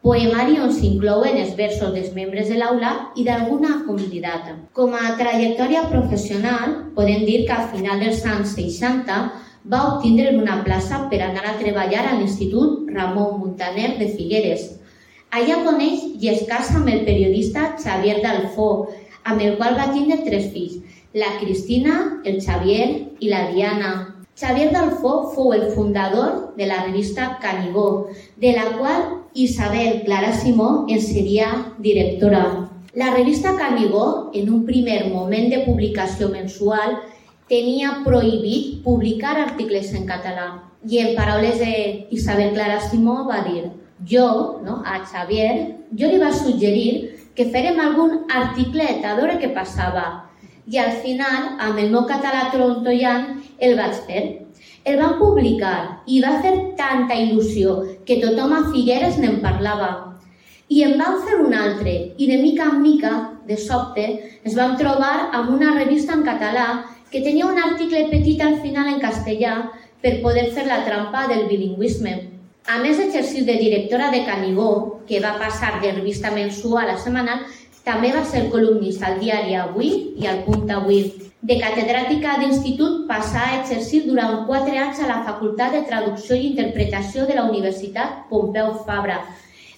poemari 0.02 0.58
on 0.64 0.74
s'inclouen 0.74 1.38
els 1.44 1.54
versos 1.54 1.94
dels 1.94 2.10
membres 2.16 2.50
de 2.50 2.58
l'aula 2.58 2.92
i 3.14 3.22
d'alguna 3.28 3.84
convidat. 3.86 4.50
Com 4.74 4.98
a 4.98 5.14
trajectòria 5.20 5.86
professional, 5.94 6.74
podem 6.98 7.22
dir 7.28 7.44
que 7.46 7.54
al 7.60 7.70
final 7.76 8.02
dels 8.02 8.26
anys 8.34 8.58
60 8.58 9.22
va 9.70 9.86
obtindre 9.92 10.34
una 10.42 10.58
plaça 10.66 11.04
per 11.06 11.22
anar 11.22 11.46
a 11.46 11.58
treballar 11.62 12.02
a 12.08 12.18
l'Institut 12.18 12.90
Ramon 12.90 13.38
Montaner 13.44 13.92
de 14.02 14.10
Figueres. 14.16 14.72
Allà 15.32 15.62
coneix 15.64 16.02
i 16.20 16.28
es 16.28 16.42
el 16.44 17.04
periodista 17.06 17.76
Xavier 17.82 18.18
Dalfó, 18.20 18.88
amb 19.24 19.40
el 19.40 19.56
qual 19.56 19.78
va 19.78 19.86
tindre 19.92 20.18
tres 20.26 20.50
fills, 20.52 20.74
la 21.14 21.38
Cristina, 21.40 22.20
el 22.24 22.36
Xavier 22.42 23.08
i 23.18 23.30
la 23.30 23.48
Diana. 23.48 23.92
Xavier 24.36 24.68
Dalfó 24.72 25.32
fou 25.32 25.54
el 25.54 25.70
fundador 25.72 26.52
de 26.58 26.66
la 26.66 26.84
revista 26.84 27.38
Canigó, 27.40 28.10
de 28.36 28.52
la 28.52 28.76
qual 28.76 29.24
Isabel 29.32 30.02
Clara 30.04 30.36
Simó 30.36 30.84
en 30.90 31.00
seria 31.00 31.72
directora. 31.78 32.68
La 32.92 33.14
revista 33.14 33.56
Canigó, 33.56 34.30
en 34.34 34.52
un 34.52 34.66
primer 34.66 35.06
moment 35.14 35.48
de 35.48 35.64
publicació 35.64 36.28
mensual, 36.28 36.98
tenia 37.48 38.02
prohibit 38.04 38.82
publicar 38.84 39.38
articles 39.40 39.94
en 39.94 40.04
català. 40.04 40.50
I 40.84 40.98
en 40.98 41.14
paraules 41.16 41.56
d'Isabel 41.56 42.52
Clara 42.52 42.82
Simó 42.84 43.22
va 43.24 43.46
dir 43.48 43.70
jo, 44.08 44.60
no, 44.64 44.82
a 44.84 45.04
Xavier, 45.06 45.76
jo 45.98 46.10
li 46.10 46.18
va 46.18 46.32
suggerir 46.32 47.18
que 47.34 47.48
farem 47.52 47.80
algun 47.80 48.22
articlet 48.30 49.04
a 49.04 49.16
veure 49.18 49.38
què 49.40 49.52
passava. 49.54 50.06
I 50.66 50.78
al 50.78 50.94
final, 51.02 51.56
amb 51.58 51.80
el 51.82 51.90
meu 51.90 52.06
català 52.06 52.48
trontoian, 52.52 53.42
el 53.58 53.76
vaig 53.78 53.98
fer. 54.06 54.22
El 54.84 54.98
van 54.98 55.18
publicar 55.18 56.02
i 56.06 56.20
va 56.22 56.38
fer 56.42 56.54
tanta 56.78 57.14
il·lusió 57.18 57.76
que 58.06 58.18
tothom 58.22 58.54
a 58.56 58.64
Figueres 58.72 59.18
n'en 59.22 59.38
parlava. 59.44 59.90
I 60.72 60.82
en 60.86 60.96
van 60.98 61.20
fer 61.26 61.38
un 61.42 61.54
altre 61.54 61.92
i 62.16 62.28
de 62.30 62.38
mica 62.42 62.70
en 62.72 62.80
mica, 62.82 63.12
de 63.46 63.58
sobte, 63.58 64.06
es 64.46 64.56
van 64.58 64.76
trobar 64.78 65.30
amb 65.34 65.50
una 65.54 65.74
revista 65.76 66.14
en 66.14 66.22
català 66.26 66.66
que 67.10 67.20
tenia 67.20 67.46
un 67.46 67.58
article 67.58 68.06
petit 68.10 68.40
al 68.40 68.58
final 68.62 68.88
en 68.94 69.00
castellà 69.02 69.56
per 70.02 70.20
poder 70.22 70.48
fer 70.54 70.66
la 70.66 70.82
trampa 70.86 71.26
del 71.30 71.46
bilingüisme. 71.50 72.31
A 72.70 72.78
més 72.78 72.98
d'exercir 72.98 73.42
de 73.44 73.56
directora 73.58 74.10
de 74.12 74.22
Canigó, 74.24 75.02
que 75.08 75.20
va 75.20 75.34
passar 75.40 75.80
de 75.82 75.90
revista 75.92 76.30
mensual 76.30 76.92
a 76.92 76.98
setmanal, 76.98 77.42
també 77.82 78.12
va 78.14 78.22
ser 78.24 78.48
columnista 78.52 79.08
al 79.08 79.18
diari 79.18 79.56
Avui 79.58 79.90
i 80.22 80.28
al 80.30 80.44
Punt 80.46 80.70
Avui. 80.70 81.02
De 81.42 81.56
catedràtica 81.58 82.36
d'institut 82.38 83.08
passà 83.08 83.42
a 83.48 83.56
exercir 83.60 84.04
durant 84.06 84.44
quatre 84.46 84.78
anys 84.78 85.00
a 85.02 85.08
la 85.08 85.22
Facultat 85.26 85.74
de 85.74 85.82
Traducció 85.88 86.38
i 86.38 86.52
Interpretació 86.52 87.26
de 87.26 87.34
la 87.34 87.48
Universitat 87.50 88.28
Pompeu 88.30 88.76
Fabra. 88.86 89.18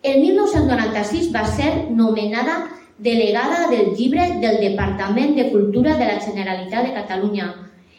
El 0.03 0.22
1996 0.22 1.34
va 1.34 1.45
ser 1.47 1.91
nomenada 1.91 2.70
delegada 2.99 3.70
del 3.72 3.95
llibre 3.95 4.38
del 4.43 4.59
Departament 4.59 5.36
de 5.36 5.49
Cultura 5.51 5.95
de 5.95 6.05
la 6.05 6.20
Generalitat 6.20 6.86
de 6.86 6.93
Catalunya. 6.93 7.55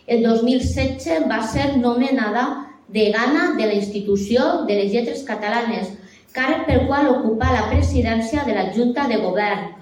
El 0.06 0.22
2016 0.22 1.24
va 1.30 1.42
ser 1.46 1.78
nomenada 1.78 2.66
degana 2.88 3.54
de 3.56 3.66
la 3.66 3.74
Institució 3.74 4.64
de 4.66 4.76
les 4.76 4.92
Lletres 4.92 5.22
Catalanes, 5.24 5.88
càrrec 6.36 6.66
pel 6.66 6.86
qual 6.86 7.08
ocupa 7.08 7.52
la 7.52 7.68
presidència 7.70 8.44
de 8.44 8.54
la 8.54 8.72
Junta 8.74 9.08
de 9.08 9.16
Govern, 9.22 9.79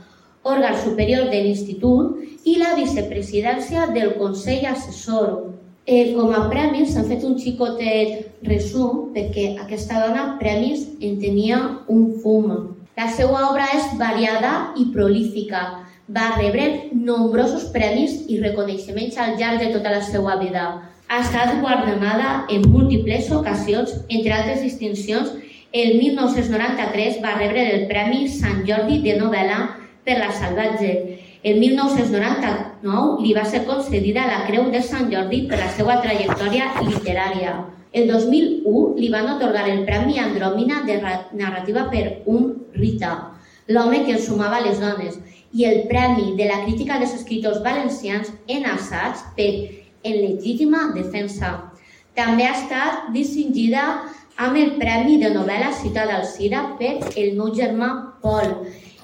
òrgan 0.52 0.76
superior 0.82 1.28
de 1.32 1.42
l'Institut, 1.44 2.18
i 2.48 2.56
la 2.60 2.74
vicepresidència 2.78 3.88
del 3.94 4.14
Consell 4.20 4.66
Assessor. 4.70 5.54
Eh, 5.88 6.12
com 6.12 6.34
a 6.36 6.46
premis 6.50 6.92
s'han 6.92 7.08
fet 7.08 7.22
un 7.24 7.38
xicotet 7.40 8.42
resum 8.44 9.08
perquè 9.14 9.54
aquesta 9.62 10.02
dona 10.04 10.34
premis 10.40 10.84
en 11.00 11.16
tenia 11.22 11.60
un 11.88 12.10
fum. 12.22 12.50
La 12.98 13.08
seva 13.14 13.46
obra 13.48 13.68
és 13.76 13.94
variada 14.00 14.52
i 14.76 14.88
prolífica. 14.92 15.62
Va 16.08 16.28
rebre 16.36 16.90
nombrosos 16.92 17.68
premis 17.72 18.14
i 18.28 18.38
reconeixements 18.42 19.16
al 19.16 19.36
llarg 19.40 19.64
de 19.64 19.72
tota 19.74 19.92
la 19.96 20.02
seva 20.04 20.36
vida. 20.40 20.64
Ha 21.08 21.20
estat 21.24 21.60
guardonada 21.62 22.44
en 22.52 22.68
múltiples 22.68 23.30
ocasions, 23.32 23.94
entre 24.08 24.34
altres 24.36 24.64
distincions, 24.64 25.32
el 25.72 25.98
1993 25.98 27.20
va 27.24 27.34
rebre 27.36 27.64
el 27.74 27.86
Premi 27.88 28.26
Sant 28.32 28.64
Jordi 28.68 29.02
de 29.04 29.18
novel·la 29.20 29.58
per 30.08 30.18
la 30.18 30.32
Salvatge. 30.32 30.92
El 31.44 31.60
1999 31.60 33.22
li 33.22 33.34
va 33.36 33.44
ser 33.44 33.66
concedida 33.68 34.26
la 34.26 34.44
Creu 34.48 34.70
de 34.72 34.80
Sant 34.82 35.12
Jordi 35.12 35.44
per 35.50 35.60
la 35.60 35.68
seva 35.76 36.00
trajectòria 36.02 36.72
literària. 36.80 37.58
El 37.92 38.08
2001 38.08 38.96
li 38.98 39.08
van 39.12 39.28
otorgar 39.36 39.66
el 39.68 39.84
Premi 39.86 40.18
Andròmina 40.20 40.82
de 40.88 40.98
narrativa 41.36 41.86
per 41.92 42.04
un 42.26 42.50
Rita, 42.74 43.12
l'home 43.68 44.02
que 44.06 44.16
ensumava 44.16 44.60
les 44.64 44.80
dones, 44.80 45.20
i 45.52 45.64
el 45.68 45.84
Premi 45.88 46.34
de 46.40 46.48
la 46.48 46.62
Crítica 46.64 46.98
dels 46.98 47.14
Escriptors 47.20 47.62
Valencians 47.64 48.32
en 48.48 48.66
assaig 48.72 49.28
per 49.36 49.52
En 50.06 50.14
legítima 50.14 50.92
defensa. 50.94 51.48
També 52.14 52.44
ha 52.46 52.52
estat 52.54 53.08
distingida 53.12 53.82
amb 54.38 54.56
el 54.56 54.76
Premi 54.78 55.16
de 55.18 55.32
novel·la 55.34 55.72
citada 55.74 56.20
al 56.20 56.28
Cira 56.30 56.60
per 56.78 56.92
El 57.18 57.34
meu 57.38 57.50
germà 57.54 57.88
Pol. 58.22 58.52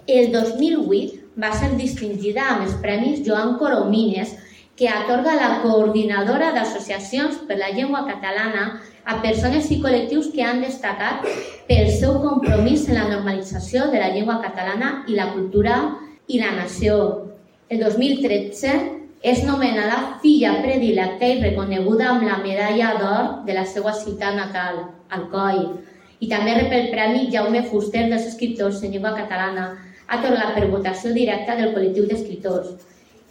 El 0.06 0.32
2008 0.32 1.40
va 1.40 1.48
ser 1.56 1.70
distingida 1.78 2.42
amb 2.44 2.66
els 2.66 2.74
Premis 2.82 3.22
Joan 3.24 3.54
Coromines, 3.56 4.34
que 4.76 4.88
atorga 4.90 5.32
la 5.38 5.62
coordinadora 5.62 6.50
d'associacions 6.52 7.38
per 7.48 7.56
la 7.56 7.70
llengua 7.72 8.02
catalana 8.04 8.82
a 9.08 9.14
persones 9.22 9.70
i 9.72 9.78
col·lectius 9.80 10.28
que 10.34 10.42
han 10.44 10.60
destacat 10.60 11.24
pel 11.68 11.88
seu 11.94 12.18
compromís 12.20 12.84
en 12.90 12.98
la 12.98 13.06
normalització 13.08 13.86
de 13.92 14.02
la 14.02 14.10
llengua 14.12 14.42
catalana 14.42 14.90
i 15.08 15.16
la 15.16 15.30
cultura 15.32 15.78
i 16.28 16.42
la 16.42 16.52
nació. 16.58 16.98
El 17.70 17.80
2013 17.86 18.74
és 19.24 19.40
nomenada 19.48 20.18
filla 20.20 20.58
predilecta 20.60 21.32
i 21.32 21.40
reconeguda 21.40 22.10
amb 22.10 22.28
la 22.28 22.42
medalla 22.44 22.92
d'or 23.00 23.32
de 23.48 23.56
la 23.56 23.64
seva 23.64 23.96
ciutat 23.96 24.36
natal, 24.36 24.84
Alcoi. 25.08 25.64
I 26.20 26.28
també 26.28 26.58
rep 26.60 26.76
el 26.76 26.92
Premi 26.92 27.30
Jaume 27.32 27.64
Fuster 27.70 28.04
dels 28.10 28.28
escriptors 28.28 28.82
en 28.84 28.92
llengua 28.92 29.16
catalana, 29.16 29.72
atorgat 30.08 30.54
per 30.56 30.70
votació 30.72 31.12
directa 31.14 31.56
del 31.58 31.72
col·lectiu 31.74 32.08
d'escriptors. 32.08 32.74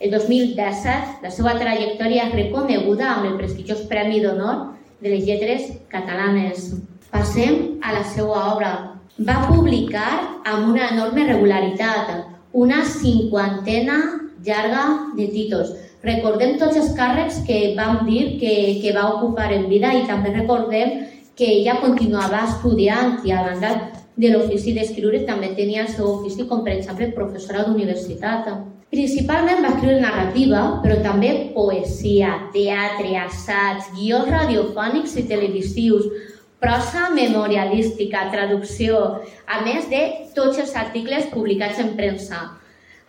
El 0.04 0.12
2017, 0.12 1.22
la 1.24 1.32
seva 1.32 1.54
trajectòria 1.60 2.28
és 2.28 2.36
reconeguda 2.36 3.12
amb 3.12 3.30
el 3.30 3.38
prestigiós 3.40 3.86
Premi 3.92 4.20
d'Honor 4.24 4.66
de 5.04 5.14
les 5.14 5.24
Lletres 5.28 5.70
Catalanes. 5.92 6.74
Passem 7.14 7.80
a 7.86 7.94
la 7.96 8.04
seva 8.16 8.42
obra. 8.56 8.74
Va 9.22 9.38
publicar 9.48 10.42
amb 10.50 10.74
una 10.74 10.90
enorme 10.90 11.28
regularitat 11.30 12.14
una 12.54 12.84
cinquantena 12.86 13.98
llarga 14.46 15.14
de 15.18 15.28
títols. 15.32 15.74
Recordem 16.04 16.58
tots 16.60 16.78
els 16.78 16.92
càrrecs 16.98 17.40
que 17.48 17.74
vam 17.78 18.04
dir 18.10 18.38
que, 18.42 18.54
que 18.84 18.92
va 18.96 19.08
ocupar 19.16 19.52
en 19.56 19.70
vida 19.72 19.94
i 19.96 20.04
també 20.10 20.34
recordem 20.36 21.06
que 21.38 21.48
ella 21.60 21.80
continuava 21.82 22.44
estudiant 22.50 23.22
i 23.26 23.32
a 23.32 23.44
banda 23.48 23.72
de 24.16 24.30
l'ofici 24.30 24.74
d'escriure 24.76 25.24
també 25.28 25.54
tenia 25.58 25.84
el 25.88 25.92
seu 25.94 26.10
ofici 26.12 26.46
com 26.50 26.62
per 26.66 26.76
exemple 26.76 27.10
professora 27.16 27.66
d'universitat. 27.66 28.50
Principalment 28.94 29.64
va 29.66 29.72
escriure 29.74 30.02
narrativa, 30.02 30.60
però 30.84 31.00
també 31.02 31.32
poesia, 31.56 32.36
teatre, 32.54 33.16
assaig, 33.24 33.88
guions 33.96 34.30
radiofònics 34.30 35.16
i 35.18 35.24
televisius, 35.32 36.06
prosa 36.62 37.10
memorialística, 37.12 38.28
traducció, 38.32 39.00
a 39.50 39.64
més 39.66 39.90
de 39.90 40.04
tots 40.36 40.62
els 40.62 40.76
articles 40.80 41.26
publicats 41.34 41.82
en 41.82 41.96
premsa. 41.98 42.44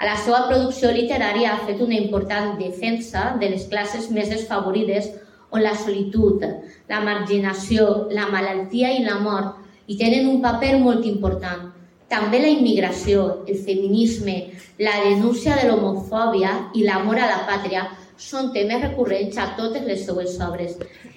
A 0.01 0.09
la 0.09 0.17
seva 0.19 0.47
producció 0.49 0.91
literària 0.91 1.53
ha 1.53 1.61
fet 1.69 1.85
una 1.85 1.95
important 1.95 2.57
defensa 2.59 3.35
de 3.41 3.53
les 3.53 3.69
classes 3.71 4.09
més 4.11 4.33
desfavorides 4.33 5.13
on 5.55 5.63
la 5.63 5.77
solitud, 5.79 6.43
la 6.89 7.03
marginació, 7.05 8.09
la 8.11 8.27
malaltia 8.33 8.91
i 8.97 9.05
la 9.05 9.21
mort 9.23 9.61
hi 9.87 9.97
tenen 10.01 10.29
un 10.29 10.41
paper 10.43 10.77
molt 10.81 11.05
important. 11.07 11.71
També 12.09 12.41
la 12.41 12.53
immigració, 12.53 13.45
el 13.49 13.59
feminisme, 13.67 14.37
la 14.79 14.95
denúncia 15.05 15.57
de 15.59 15.69
l'homofòbia 15.69 16.55
i 16.75 16.85
l'amor 16.85 17.21
a 17.21 17.29
la 17.31 17.43
pàtria 17.49 17.85
són 18.17 18.53
temes 18.55 18.83
recurrents 18.83 19.39
a 19.39 19.51
totes 19.59 19.85
les 19.89 20.05
seues 20.07 20.37
obres. 20.41 20.77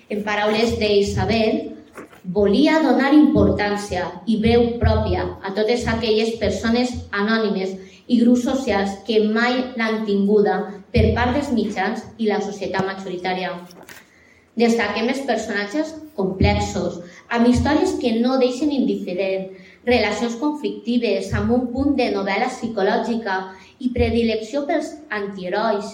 En 0.10 0.24
paraules 0.26 0.78
d'Isabel, 0.80 1.60
volia 2.24 2.80
donar 2.84 3.14
importància 3.16 4.08
i 4.26 4.40
veu 4.44 4.66
pròpia 4.82 5.24
a 5.44 5.54
totes 5.56 5.86
aquelles 5.88 6.34
persones 6.42 6.92
anònimes 7.12 7.76
i 8.08 8.20
grups 8.24 8.44
socials 8.48 8.98
que 9.08 9.22
mai 9.28 9.62
l'han 9.80 10.04
tinguda 10.08 10.60
per 10.92 11.06
part 11.16 11.36
dels 11.36 11.54
mitjans 11.56 12.04
i 12.18 12.28
la 12.32 12.42
societat 12.44 12.88
majoritària. 12.88 13.54
Destaquem 14.58 15.12
els 15.14 15.20
personatges 15.22 15.94
complexos, 16.18 16.96
amb 17.30 17.46
històries 17.46 17.92
que 18.02 18.16
no 18.18 18.40
deixen 18.42 18.72
indiferent, 18.74 19.52
relacions 19.86 20.38
conflictives, 20.42 21.30
amb 21.38 21.54
un 21.54 21.68
punt 21.74 21.94
de 22.00 22.08
novel·la 22.16 22.48
psicològica 22.50 23.36
i 23.78 23.92
predilecció 23.94 24.64
pels 24.66 24.96
antiherois. 25.14 25.94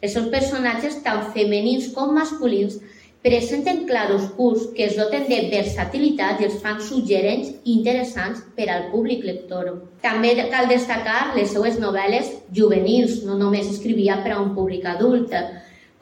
Els 0.00 0.14
seus 0.14 0.30
personatges, 0.32 1.02
tant 1.04 1.28
femenins 1.36 1.90
com 1.92 2.16
masculins, 2.16 2.78
presenten 3.20 3.84
claroscurs 3.84 4.68
que 4.74 4.86
es 4.86 4.96
doten 4.96 5.28
de 5.28 5.42
versatilitat 5.52 6.40
i 6.40 6.48
els 6.48 6.58
fan 6.64 6.80
suggerents 6.80 7.50
i 7.64 7.74
interessants 7.76 8.40
per 8.56 8.70
al 8.72 8.88
públic 8.92 9.24
lector. 9.26 9.72
També 10.00 10.32
cal 10.48 10.70
destacar 10.70 11.34
les 11.36 11.52
seues 11.52 11.76
novel·les 11.82 12.30
juvenils, 12.56 13.20
no 13.28 13.36
només 13.36 13.68
escrivia 13.68 14.22
per 14.24 14.36
a 14.36 14.40
un 14.40 14.54
públic 14.56 14.86
adult, 14.96 15.34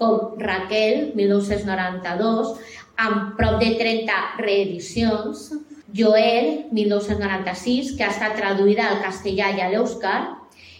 com 0.01 0.37
Raquel, 0.41 1.13
1992, 1.19 2.55
amb 2.97 3.37
prop 3.37 3.59
de 3.61 3.75
30 3.79 4.17
reedicions, 4.41 5.51
Joel, 5.97 6.67
1996, 6.73 7.95
que 7.97 8.05
ha 8.05 8.13
estat 8.13 8.37
traduïda 8.37 8.89
al 8.89 9.03
castellà 9.05 9.53
i 9.57 9.63
a 9.63 9.71
l'Euskar, 9.73 10.19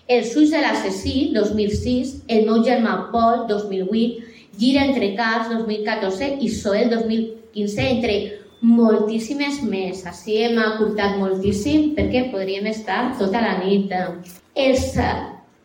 Els 0.07 0.37
ulls 0.39 0.53
de 0.55 0.61
l'assassí, 0.63 1.33
2006, 1.35 2.13
El 2.31 2.45
meu 2.47 2.61
germà 2.63 3.09
Pol, 3.11 3.41
2008, 3.49 4.35
Gira 4.57 4.85
entre 4.87 5.09
Cars 5.19 5.49
2014 5.51 6.29
i 6.47 6.49
Soel 6.49 6.93
2015, 6.93 7.89
entre 7.97 8.15
moltíssimes 8.63 9.59
més. 9.67 10.05
Així 10.07 10.39
hem 10.47 10.61
acurtat 10.63 11.19
moltíssim 11.21 11.91
perquè 11.99 12.29
podríem 12.31 12.71
estar 12.71 13.17
tota 13.19 13.43
la 13.43 13.57
nit. 13.65 13.93
És, 14.55 14.95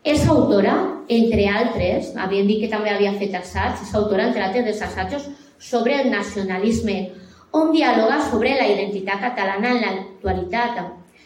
és 0.04 0.26
autora, 0.28 0.74
entre 1.08 1.46
altres, 1.48 2.10
havien 2.18 2.46
dit 2.46 2.60
que 2.62 2.70
també 2.70 2.90
havia 2.90 3.14
fet 3.20 3.34
assaigs, 3.38 3.84
és 3.86 3.94
autora, 3.94 4.26
entre 4.28 4.42
altres, 4.42 4.64
dels 4.66 4.82
assajos 4.82 5.28
sobre 5.62 6.00
el 6.00 6.10
nacionalisme, 6.10 7.12
on 7.52 7.70
dialoga 7.70 8.18
sobre 8.30 8.56
la 8.58 8.66
identitat 8.66 9.20
catalana 9.20 9.76
en 9.76 9.82
l'actualitat. 9.84 10.80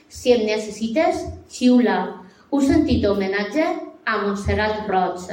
Si 0.09 0.33
em 0.35 0.45
necessites, 0.47 1.24
xiula. 1.49 2.22
Un 2.51 2.62
sentit 2.62 3.05
homenatge 3.07 3.64
a 4.07 4.18
Montserrat 4.22 4.85
Roig. 4.91 5.24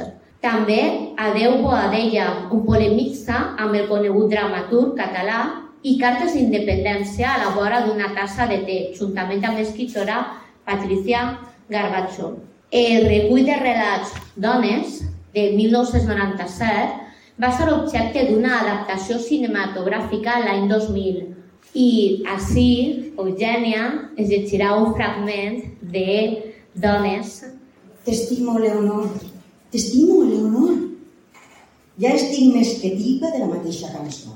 També 0.44 0.80
Adeu 1.16 1.60
Boadella, 1.62 2.48
un 2.52 2.64
polemista 2.66 3.56
amb 3.58 3.76
el 3.78 3.86
conegut 3.88 4.32
dramaturg 4.32 4.96
català 4.98 5.42
i 5.82 5.98
cartes 6.00 6.34
d'independència 6.36 7.30
a 7.32 7.38
la 7.44 7.52
vora 7.56 7.84
d'una 7.84 8.10
tassa 8.16 8.48
de 8.48 8.62
té, 8.64 8.80
juntament 8.98 9.44
amb 9.44 9.60
l'escriptora 9.60 10.24
Patricia 10.64 11.28
Garbacho. 11.68 12.34
El 12.74 13.04
recull 13.06 13.44
de 13.46 13.54
relats 13.54 14.16
Dones, 14.34 14.96
de 15.30 15.42
1997, 15.54 17.04
va 17.38 17.50
ser 17.54 17.68
objecte 17.70 18.24
d'una 18.26 18.56
adaptació 18.64 19.20
cinematogràfica 19.22 20.40
l'any 20.42 20.66
2000. 20.72 21.20
I 21.78 21.90
així, 22.32 22.64
Eugènia 23.14 23.84
es 24.18 24.26
llegirà 24.32 24.72
un 24.80 24.90
fragment 24.98 25.60
de 25.94 26.16
Dones. 26.74 27.36
T'estimo, 28.02 28.58
Leonor. 28.58 29.06
T'estimo, 29.70 30.24
Leonor. 30.32 30.74
Ja 32.02 32.10
estic 32.18 32.50
més 32.56 32.74
que 32.82 32.90
tipa 32.98 33.30
de 33.30 33.44
la 33.44 33.52
mateixa 33.54 33.94
cançó. 33.94 34.34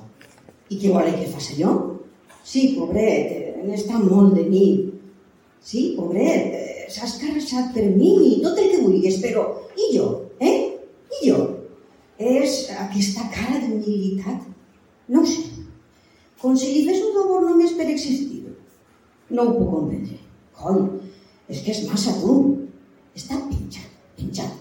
I 0.70 0.78
què 0.78 0.95
vol 0.95 1.11
que 1.11 1.26
faci 1.34 1.59
jo? 1.59 1.74
Sí, 2.47 2.68
pobret, 2.78 3.59
n'està 3.66 3.99
molt 3.99 4.39
de 4.39 4.47
mi. 4.47 4.66
Sí, 5.59 5.89
pobret, 5.99 6.68
esas 6.89 7.18
xa 7.20 7.61
atreví, 7.61 8.41
non 8.43 8.55
te 8.57 8.64
que 8.70 8.80
vulguis, 8.80 9.20
però 9.20 9.45
i 9.76 9.93
jo, 9.97 10.07
eh? 10.41 10.80
I 11.20 11.28
jo? 11.28 11.39
És 12.18 12.64
aquesta 12.72 13.28
cara 13.28 13.61
de 13.61 13.74
humilitat? 13.76 14.47
No 15.09 15.20
ho 15.20 15.26
sé. 15.26 15.45
Com 16.41 16.57
si 16.57 16.72
li 16.72 16.86
fes 16.86 17.03
un 17.05 17.12
favor 17.14 17.45
només 17.45 17.74
per 17.76 17.89
existir. 17.93 18.47
No 19.30 19.45
ho 19.45 19.55
puc 19.59 19.68
comprendre. 19.74 20.16
Coi, 20.57 20.80
és 21.53 21.61
que 21.64 21.74
és 21.74 21.84
massa 21.91 22.14
tu. 22.22 22.39
Està 23.18 23.36
penjat, 23.51 23.91
penjat. 24.16 24.55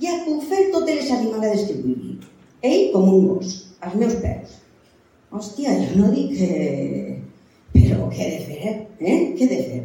Ja 0.00 0.22
puc 0.24 0.46
fer 0.48 0.70
totes 0.72 1.02
les 1.02 1.12
animalades 1.12 1.66
que 1.68 1.76
vulgui. 1.82 2.16
Ell 2.64 2.88
com 2.94 3.10
un 3.12 3.28
gos, 3.34 3.52
als 3.84 3.98
meus 4.00 4.16
peus. 4.22 4.56
Hòstia, 5.30 5.76
jo 5.82 6.00
no 6.00 6.14
dic 6.14 6.32
que... 6.38 6.50
Però 7.76 8.08
què 8.08 8.24
he 8.24 8.32
de 8.32 8.44
fer, 8.48 8.74
eh? 9.00 9.18
Què 9.36 9.44
he 9.44 9.50
de 9.50 9.60
fer? 9.68 9.82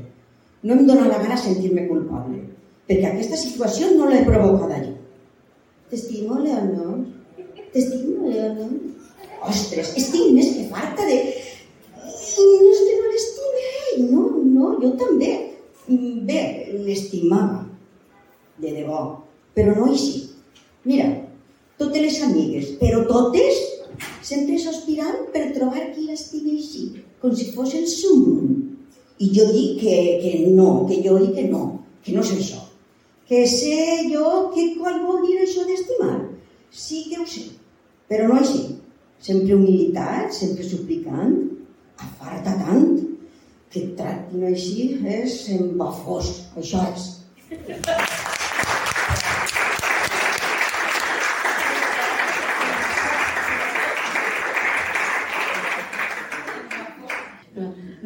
No 0.64 0.78
em 0.78 0.86
dóna 0.86 1.08
la 1.10 1.20
gana 1.22 1.38
sentir-me 1.40 1.88
culpable, 1.90 2.44
perquè 2.90 3.10
aquesta 3.10 3.40
situació 3.40 3.94
no 3.96 4.10
l'he 4.10 4.22
provocada 4.28 4.82
jo. 4.84 4.94
T'estimo, 5.92 6.40
Leonor? 6.40 7.00
T'estimo, 7.74 8.30
Leonor? 8.30 8.76
Ostres, 9.50 9.96
estic 9.98 10.30
més 10.36 10.54
que 10.56 10.68
farta 10.70 11.08
de... 11.08 11.18
No 12.02 12.68
és 12.72 12.84
que 12.86 12.94
no 12.98 13.10
l'estime 13.10 13.42
no, 14.00 14.22
no, 14.46 14.70
jo 14.82 14.94
també. 15.00 15.32
Bé, 16.28 16.42
l'estimava, 16.86 17.66
de 18.62 18.72
debò, 18.78 19.02
però 19.58 19.76
no 19.76 19.90
així. 19.92 20.30
Mira, 20.88 21.10
totes 21.82 22.06
les 22.06 22.20
amigues, 22.24 22.70
però 22.80 23.04
totes 23.10 23.60
sempre 24.24 24.60
sospirant 24.62 25.28
per 25.34 25.50
trobar 25.58 25.90
qui 25.92 26.08
l'estime 26.08 26.56
així, 26.56 26.86
com 27.22 27.34
si 27.36 27.50
fos 27.56 27.74
el 27.78 27.90
seu. 27.92 28.22
I 29.22 29.30
jo 29.36 29.46
dic 29.54 29.80
que, 29.82 29.96
que 30.24 30.34
no, 30.50 30.86
que 30.90 31.02
jo 31.06 31.20
dic 31.22 31.36
que 31.38 31.48
no, 31.52 31.64
que 32.02 32.16
no 32.16 32.24
és 32.26 32.34
això. 32.36 32.62
Que 33.30 33.44
sé 33.48 34.10
jo 34.10 34.50
que 34.56 34.72
qual 34.80 35.02
vol 35.06 35.22
dir 35.28 35.38
això 35.44 35.66
d'estimar. 35.68 36.18
Sí 36.74 37.06
que 37.10 37.22
ho 37.22 37.28
sé, 37.30 37.46
però 38.10 38.28
no 38.32 38.40
així. 38.42 38.64
Sempre 39.22 39.54
humilitat, 39.54 40.34
sempre 40.34 40.66
suplicant, 40.66 41.36
afarta 42.02 42.56
tant, 42.64 42.88
que 43.72 43.86
et 43.86 43.92
tractin 44.00 44.48
així 44.50 44.88
és 45.20 45.44
embafós, 45.54 46.34
això 46.58 46.88
és. 46.90 48.10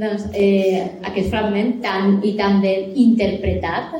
Doncs 0.05 0.29
eh, 0.37 0.85
aquest 1.09 1.31
fragment 1.33 1.79
tan 1.81 2.19
i 2.21 2.35
tan 2.37 2.59
ben 2.61 2.91
interpretat, 3.01 3.95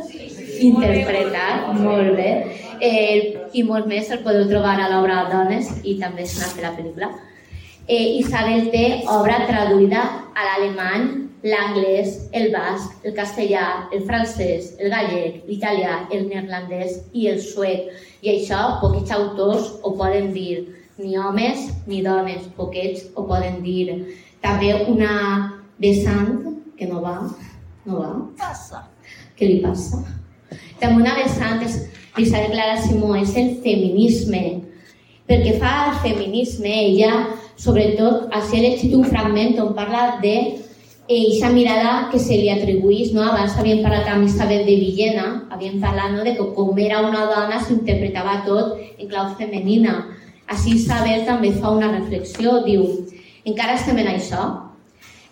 interpretat, 0.62 1.72
molt 1.82 2.14
bé, 2.20 2.32
eh, 2.80 3.49
i 3.58 3.64
molt 3.66 3.89
més 3.89 4.12
el 4.14 4.22
podeu 4.26 4.45
trobar 4.51 4.76
a 4.78 4.89
l'obra 4.91 5.24
Dones 5.32 5.72
i 5.84 5.97
també 6.01 6.28
s'ha 6.30 6.51
fet 6.51 6.62
la 6.62 6.76
pel·lícula. 6.78 7.10
Eh, 7.88 8.20
Isabel 8.20 8.70
té 8.74 8.86
obra 9.14 9.41
traduïda 9.49 10.03
a 10.34 10.45
l'alemany, 10.47 11.10
l'anglès, 11.45 12.16
el 12.34 12.51
basc, 12.53 13.01
el 13.06 13.14
castellà, 13.18 13.66
el 13.93 14.06
francès, 14.06 14.76
el 14.80 14.93
gallec, 14.93 15.43
l'italià, 15.49 15.99
el 16.12 16.26
neerlandès 16.30 17.01
i 17.14 17.28
el 17.34 17.41
suec. 17.41 17.91
I 18.26 18.38
això 18.38 18.80
poquets 18.82 19.14
autors 19.14 19.76
ho 19.82 19.93
poden 19.97 20.32
dir, 20.34 20.66
ni 20.97 21.18
homes 21.18 21.70
ni 21.86 22.01
dones, 22.01 22.49
poquets 22.58 23.06
ho 23.14 23.26
poden 23.30 23.62
dir. 23.66 24.01
També 24.41 24.74
una 24.89 25.55
vessant 25.82 26.59
que 26.78 26.88
no 26.89 27.01
va, 27.03 27.17
no 27.86 28.01
va. 28.01 28.11
Passa. 28.39 28.86
Què 29.36 29.49
li 29.49 29.59
passa? 29.63 30.01
També 30.80 31.01
una 31.01 31.15
vessant 31.17 31.63
és 31.65 31.80
Isabel 32.17 32.53
Clara 32.53 32.78
Simó, 32.82 33.15
és 33.19 33.36
el 33.36 33.57
feminisme. 33.63 34.43
Perquè 35.28 35.55
fa 35.59 35.73
el 35.89 35.97
feminisme, 36.03 36.71
ella, 36.71 37.11
sobretot, 37.59 38.30
així 38.36 38.59
he 38.59 38.63
llegit 38.63 38.93
un 38.95 39.07
fragment 39.09 39.59
on 39.63 39.73
parla 39.78 40.19
de 40.21 40.36
eixa 41.07 41.49
mirada 41.53 42.09
que 42.11 42.19
se 42.19 42.38
li 42.38 42.49
atribuís, 42.49 43.11
no? 43.13 43.23
abans 43.23 43.57
havíem 43.59 43.84
parlat 43.84 44.07
amb 44.09 44.26
Isabel 44.26 44.65
de 44.65 44.76
Villena, 44.82 45.26
havíem 45.53 45.80
parlat 45.82 46.15
no? 46.15 46.23
de 46.26 46.34
que 46.38 46.45
com 46.57 46.78
era 46.82 47.01
una 47.05 47.26
dona 47.30 47.59
s'interpretava 47.61 48.39
tot 48.45 48.80
en 48.97 49.09
clau 49.09 49.34
femenina. 49.38 49.99
Així 50.49 50.76
Isabel 50.78 51.26
també 51.26 51.51
fa 51.57 51.73
una 51.73 51.91
reflexió, 51.93 52.59
diu, 52.65 52.86
encara 53.45 53.78
estem 53.78 54.01
en 54.01 54.13
això? 54.13 54.64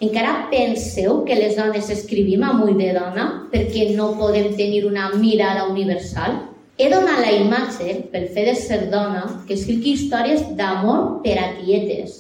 Encara 0.04 0.50
penseu 0.52 1.22
que 1.24 1.36
les 1.38 1.56
dones 1.56 1.88
escrivim 1.94 2.42
amb 2.44 2.64
ull 2.66 2.76
de 2.76 2.90
dona 2.96 3.28
perquè 3.52 3.92
no 3.96 4.10
podem 4.20 4.50
tenir 4.58 4.82
una 4.90 5.12
mirada 5.16 5.68
universal? 5.70 6.34
He 6.76 6.90
donat 6.92 7.22
la 7.22 7.32
imatge, 7.38 8.00
pel 8.12 8.26
fet 8.34 8.50
de 8.50 8.56
ser 8.58 8.80
dona, 8.92 9.22
que 9.48 9.56
escric 9.56 9.86
històries 9.92 10.42
d'amor 10.58 11.22
per 11.24 11.38
a 11.40 11.46
tietes, 11.60 12.18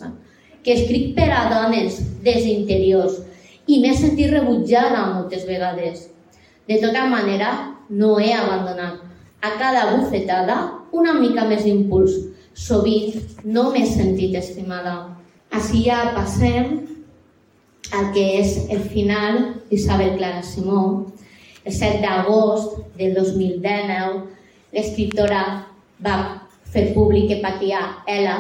que 0.63 0.77
escric 0.77 1.11
per 1.17 1.27
a 1.34 1.41
dones 1.51 1.97
des 2.23 2.47
interiors 2.53 3.17
i 3.67 3.81
m'he 3.81 3.91
sentit 3.97 4.31
rebutjada 4.31 5.07
moltes 5.15 5.43
vegades. 5.49 6.07
De 6.69 6.79
tota 6.79 7.03
manera, 7.11 7.51
no 7.89 8.15
he 8.19 8.31
abandonat. 8.38 9.01
A 9.43 9.57
cada 9.59 9.89
bufetada, 9.97 10.59
una 10.93 11.17
mica 11.19 11.43
més 11.49 11.65
d'impuls. 11.67 12.15
Sovint 12.53 13.43
no 13.43 13.71
m'he 13.73 13.84
sentit 13.89 14.38
estimada. 14.39 14.95
Així 15.51 15.84
ja 15.89 16.13
passem 16.15 16.92
el 17.93 18.09
que 18.13 18.23
és 18.39 18.55
el 18.73 18.81
final 18.89 19.39
d'Isabel 19.69 20.17
Clara 20.17 20.43
Simó. 20.43 21.11
El 21.63 21.73
7 21.73 22.01
d'agost 22.03 22.79
del 22.97 23.13
2019, 23.15 24.23
l'escriptora 24.73 25.43
va 26.03 26.17
fer 26.73 26.89
públic 26.95 27.29
que 27.29 27.41
patia 27.43 27.83
ella, 28.09 28.37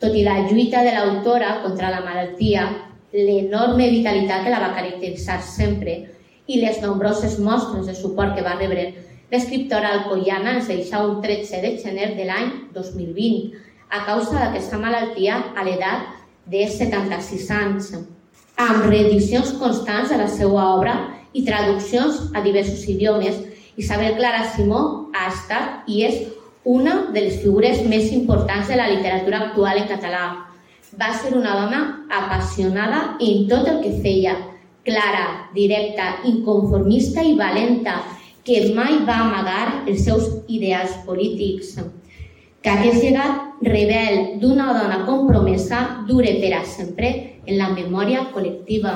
tot 0.00 0.16
i 0.16 0.24
la 0.24 0.40
lluita 0.48 0.82
de 0.82 0.94
l'autora 0.96 1.60
contra 1.62 1.92
la 1.92 2.02
malaltia, 2.04 2.66
l'enorme 3.12 3.90
vitalitat 3.92 4.44
que 4.44 4.52
la 4.52 4.62
va 4.64 4.74
caracteritzar 4.74 5.38
sempre 5.44 6.00
i 6.46 6.60
les 6.60 6.80
nombroses 6.82 7.38
mostres 7.38 7.86
de 7.86 7.94
suport 7.94 8.34
que 8.36 8.44
va 8.44 8.58
rebre 8.58 8.90
l'escriptora 9.30 9.92
alcoiana 9.94 10.56
ens 10.58 10.68
deixa 10.70 11.00
un 11.02 11.20
13 11.22 11.62
de 11.62 11.72
gener 11.82 12.12
de 12.18 12.26
l'any 12.28 12.50
2020 12.74 13.56
a 13.96 14.04
causa 14.06 14.38
d'aquesta 14.38 14.78
malaltia 14.82 15.40
a 15.54 15.64
l'edat 15.66 16.12
de 16.46 16.66
76 16.70 17.50
anys, 17.50 17.90
amb 18.56 18.86
reedicions 18.88 19.52
constants 19.60 20.10
de 20.10 20.18
la 20.20 20.28
seva 20.32 20.64
obra 20.76 20.96
i 21.36 21.44
traduccions 21.44 22.22
a 22.34 22.42
diversos 22.44 22.86
idiomes. 22.88 23.36
Isabel 23.76 24.16
Clara 24.16 24.46
Simó 24.54 24.80
ha 25.12 25.28
estat 25.28 25.88
i 25.92 26.02
és 26.06 26.22
una 26.64 26.96
de 27.12 27.26
les 27.26 27.36
figures 27.42 27.82
més 27.86 28.10
importants 28.16 28.68
de 28.72 28.78
la 28.80 28.88
literatura 28.88 29.42
actual 29.44 29.82
en 29.82 29.88
català. 29.90 30.24
Va 30.96 31.12
ser 31.20 31.34
una 31.36 31.54
dona 31.60 31.82
apassionada 32.08 33.18
en 33.20 33.44
tot 33.50 33.68
el 33.68 33.82
que 33.84 33.92
feia, 34.00 34.34
clara, 34.86 35.50
directa, 35.54 36.22
inconformista 36.24 37.22
i 37.22 37.36
valenta, 37.36 38.00
que 38.46 38.72
mai 38.74 39.02
va 39.04 39.20
amagar 39.26 39.84
els 39.84 40.04
seus 40.06 40.30
ideals 40.48 40.94
polítics 41.04 41.74
que 42.66 42.72
aquest 42.74 42.98
llegat 42.98 43.62
rebel 43.62 44.40
d'una 44.42 44.72
dona 44.74 44.96
compromesa 45.06 45.82
dure 46.08 46.32
per 46.42 46.50
a 46.56 46.64
sempre 46.66 47.10
en 47.46 47.58
la 47.58 47.70
memòria 47.70 48.26
col·lectiva. 48.34 48.92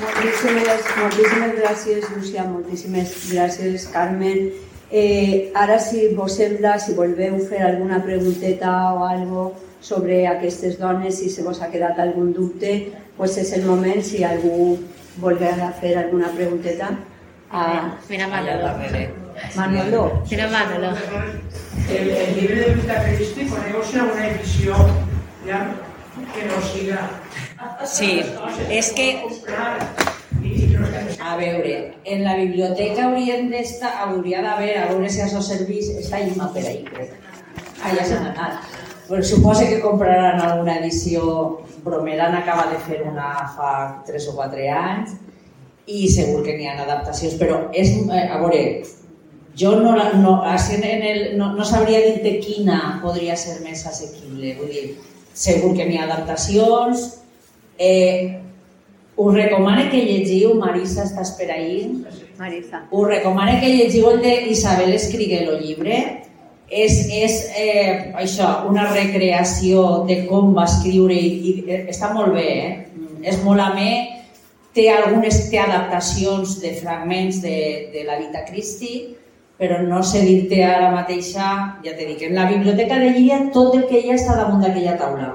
Moltíssimes, 0.00 0.86
moltíssimes 0.96 1.56
gràcies, 1.60 2.04
Lúcia, 2.16 2.44
moltíssimes 2.48 3.16
gràcies, 3.30 3.88
Carmen. 3.92 4.50
Eh, 4.90 5.52
ara, 5.54 5.78
si 5.78 6.08
vos 6.16 6.34
sembla, 6.34 6.78
si 6.80 6.96
volveu 6.96 7.36
fer 7.46 7.60
alguna 7.62 8.00
pregunteta 8.02 8.72
o 8.96 9.04
algo 9.04 9.52
sobre 9.80 10.26
aquestes 10.28 10.78
dones, 10.78 11.18
si 11.18 11.30
se 11.30 11.42
vos 11.42 11.60
ha 11.62 11.70
quedat 11.72 11.98
algun 11.98 12.32
dubte, 12.36 12.92
pues 13.16 13.36
és 13.40 13.52
el 13.56 13.64
moment, 13.64 14.02
si 14.04 14.24
algú 14.24 14.78
vol 15.20 15.38
fer 15.80 15.96
alguna 15.98 16.28
pregunteta. 16.36 16.90
Ah, 17.50 17.98
mira 18.08 18.28
Manolo. 18.28 18.74
Manolo. 19.56 20.22
Mira 20.30 20.48
Manolo. 20.48 20.96
El, 21.88 22.10
el 22.10 22.34
llibre 22.34 22.60
de 22.60 22.74
Vita 22.74 23.02
Cristi, 23.02 23.48
poneu-se 23.50 24.02
una 24.02 24.26
edició 24.28 24.76
ja, 25.46 25.64
que 26.34 26.44
no 26.46 26.60
siga... 26.62 27.08
Sí, 27.84 28.22
és 28.70 28.92
que 28.96 29.08
a 31.20 31.36
veure, 31.36 31.94
en 32.04 32.24
la 32.24 32.36
biblioteca 32.36 33.08
haurien 33.08 33.50
d'estar, 33.50 33.90
hauria 34.06 34.40
d'haver, 34.44 34.76
a 34.78 34.86
veure 34.92 35.10
si 35.12 35.20
això 35.24 35.42
serveix, 35.44 35.90
està 36.00 36.22
Imma 36.24 36.48
per 36.54 36.64
ahí, 36.64 36.84
crec. 36.86 37.16
Ah, 37.82 37.92
ja 37.96 38.04
s'han 38.06 38.30
anat. 38.30 38.69
Però 39.10 39.24
suposo 39.26 39.66
que 39.66 39.80
compraran 39.82 40.38
alguna 40.38 40.76
edició, 40.78 41.58
Bromelan 41.82 42.36
acaba 42.38 42.68
de 42.70 42.78
fer 42.78 43.00
una 43.02 43.32
fa 43.56 43.72
3 44.06 44.28
o 44.30 44.36
4 44.36 44.68
anys, 44.70 45.16
i 45.90 46.06
segur 46.06 46.44
que 46.46 46.54
n'hi 46.54 46.68
ha 46.70 46.76
adaptacions, 46.84 47.34
però 47.40 47.56
és, 47.74 47.90
eh, 48.06 48.28
a 48.30 48.38
veure, 48.38 48.60
jo 49.58 49.72
no, 49.80 49.96
no, 49.96 50.36
en 50.46 50.84
el, 50.84 51.38
no, 51.38 51.50
no 51.56 51.64
sabria 51.64 52.04
dir-te 52.06 52.36
quina 52.44 53.00
podria 53.02 53.34
ser 53.36 53.58
més 53.64 53.82
assequible, 53.86 54.54
vull 54.60 54.70
dir, 54.70 54.84
segur 55.34 55.74
que 55.74 55.88
n'hi 55.88 55.98
ha 55.98 56.06
adaptacions, 56.06 57.08
eh, 57.78 58.38
us 59.16 59.34
recomano 59.34 59.90
que 59.90 60.06
llegiu, 60.06 60.54
Marisa, 60.54 61.02
estàs 61.04 61.34
per 61.36 61.50
ahir? 61.50 62.06
Marisa. 62.38 62.86
Us 62.90 63.08
recomano 63.08 63.58
que 63.60 63.74
llegiu 63.74 64.08
el 64.14 64.22
de 64.22 64.34
Isabel 64.54 64.94
Escrigué, 64.94 65.42
el 65.44 65.58
llibre. 65.60 65.98
És, 66.70 67.00
és 67.10 67.36
eh, 67.58 68.12
això, 68.14 68.68
una 68.70 68.86
recreació 68.92 70.04
de 70.06 70.20
com 70.28 70.52
va 70.54 70.68
escriure 70.70 71.16
i, 71.16 71.30
i 71.50 71.54
eh, 71.66 71.80
està 71.90 72.12
molt 72.14 72.36
bé, 72.36 72.46
eh? 72.62 72.74
és 73.26 73.40
molt 73.42 73.60
amè, 73.64 73.90
té 74.74 74.86
algunes 74.92 75.40
té 75.50 75.58
adaptacions 75.58 76.60
de 76.62 76.76
fragments 76.78 77.40
de, 77.42 77.56
de 77.90 78.04
la 78.06 78.20
Vita 78.20 78.44
Christi, 78.46 79.16
però 79.60 79.80
no 79.82 80.04
sé 80.06 80.22
dir-te 80.24 80.62
ara 80.64 80.92
mateixa, 80.94 81.50
ja 81.84 81.92
t'he 81.96 82.06
dit, 82.12 82.22
en 82.30 82.38
la 82.38 82.46
biblioteca 82.48 83.02
de 83.02 83.10
Llíria 83.16 83.42
tot 83.52 83.74
el 83.76 83.88
que 83.90 84.00
hi 84.00 84.12
ha 84.12 84.16
està 84.16 84.38
damunt 84.38 84.62
d'aquella 84.64 84.94
taula. 85.00 85.32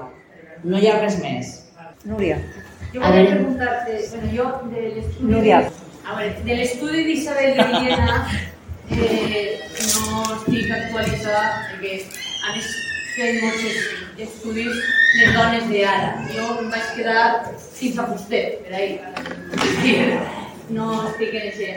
No 0.64 0.80
hi 0.80 0.88
ha 0.90 0.98
res 1.02 1.20
més. 1.22 1.52
Núria. 2.08 2.40
Yo 2.94 3.02
voy 3.02 3.10
a, 3.12 3.28
preguntarte, 3.28 4.00
bueno, 4.10 4.32
yo 4.34 4.50
del 4.72 4.98
estudio, 5.04 5.36
Nuria. 5.36 5.70
a 6.08 6.26
estudio 6.26 7.04
de 7.04 7.12
Isabel 7.12 7.58
de 7.58 7.64
Villena 7.64 8.28
eh, 8.92 9.62
no 9.96 10.24
estic 10.36 10.72
actualitzada 10.72 11.44
perquè 11.70 11.96
han 12.46 12.60
fet 13.16 13.42
molts 13.42 14.22
estudis 14.28 14.80
de 15.16 15.32
dones 15.36 15.68
d'ara. 15.72 16.14
Jo 16.32 16.48
em 16.60 16.72
vaig 16.74 16.94
quedar 16.98 17.26
sense 17.60 18.08
fuster, 18.12 18.46
per 18.66 18.76
ahí. 18.80 19.00
Sí, 19.82 19.96
no 20.76 20.90
estic 21.10 21.34
en 21.34 21.50
això. 21.52 21.74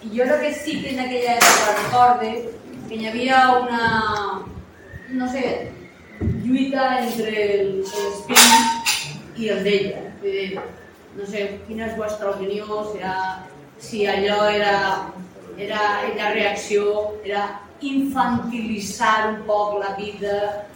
I 0.00 0.10
jo 0.14 0.24
el 0.24 0.40
que 0.40 0.54
sí 0.54 0.80
que 0.80 0.94
en 0.94 1.04
aquella 1.04 1.36
època 1.36 1.76
recorde 1.82 2.32
que 2.88 2.96
hi 2.96 3.06
havia 3.08 3.40
una, 3.60 3.82
no 5.12 5.28
sé, 5.32 5.44
lluita 6.44 6.86
entre 7.02 7.34
l'espírit 7.84 9.38
i 9.38 9.50
el 9.54 9.64
d'ella. 9.64 10.06
Dir, 10.22 10.60
no 11.16 11.26
sé, 11.26 11.46
quina 11.66 11.86
és 11.88 11.98
vostra 11.98 12.32
opinió, 12.32 12.84
serà 12.92 13.14
si 13.80 14.06
allò 14.06 14.42
era, 14.50 14.74
era 15.60 15.80
la 16.16 16.30
reacció, 16.32 17.14
era 17.24 17.60
infantilitzar 17.80 19.28
un 19.30 19.42
poc 19.48 19.78
la 19.80 19.94
vida, 19.96 20.66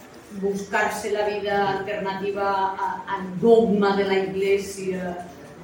buscar-se 0.41 1.11
la 1.11 1.25
vida 1.27 1.57
alternativa 1.77 2.75
al 3.07 3.27
dogma 3.41 3.95
de 3.95 4.05
la 4.05 4.19
Iglesia, 4.19 5.15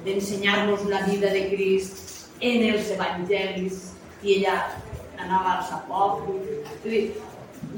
d'ensenyar-nos 0.04 0.86
la 0.90 1.02
vida 1.06 1.30
de 1.30 1.48
Crist 1.50 2.28
en 2.40 2.64
els 2.72 2.90
evangelis, 2.90 3.92
i 4.22 4.38
ella 4.38 4.56
anava 5.18 5.58
als. 5.58 5.70
Vull 6.26 6.90
dir, 6.90 7.04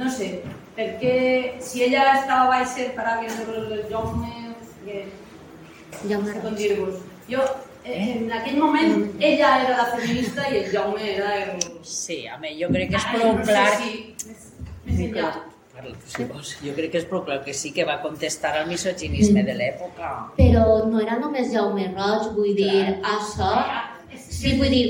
no 0.00 0.08
sé, 0.10 0.30
perquè 0.76 1.16
si 1.64 1.84
ella 1.84 2.06
estava 2.20 2.48
baix 2.52 2.78
per 2.96 3.04
haver 3.10 3.32
el 3.52 3.84
Jaume, 3.90 4.54
que 4.84 5.04
Jaume 6.08 6.40
com 6.40 6.56
dir-vos, 6.56 7.04
jo 7.28 7.44
en 7.84 8.30
aquell 8.32 8.56
moment 8.58 9.10
ella 9.20 9.50
era 9.62 9.76
la 9.76 9.86
feminista 9.92 10.46
i 10.48 10.62
el 10.62 10.70
Jaume 10.72 11.08
era 11.14 11.32
el... 11.42 11.64
Sí, 11.84 12.24
home, 12.32 12.54
jo 12.60 12.70
crec 12.72 12.94
que 12.94 13.00
és 13.00 13.08
prou 13.12 13.34
no 13.36 13.44
sé 13.44 13.50
clar... 13.50 13.66
si 13.80 13.90
més, 14.28 14.46
més 14.86 15.02
enllà. 15.08 15.32
Vols. 16.30 16.54
Jo 16.62 16.72
crec 16.76 16.92
que 16.94 17.00
és 17.02 17.08
prou 17.10 17.24
clar 17.26 17.40
que 17.44 17.52
sí 17.56 17.72
que 17.76 17.84
va 17.84 17.98
contestar 18.00 18.54
al 18.56 18.68
misoginisme 18.70 19.42
de 19.44 19.56
l'època. 19.58 20.12
Però 20.38 20.84
no 20.88 21.02
era 21.02 21.18
només 21.20 21.50
Jaume 21.52 21.90
Roig, 21.92 22.30
vull 22.36 22.54
dir, 22.56 23.00
això... 23.14 23.50
Sí, 24.14 24.54
vull 24.56 24.70
dir, 24.70 24.84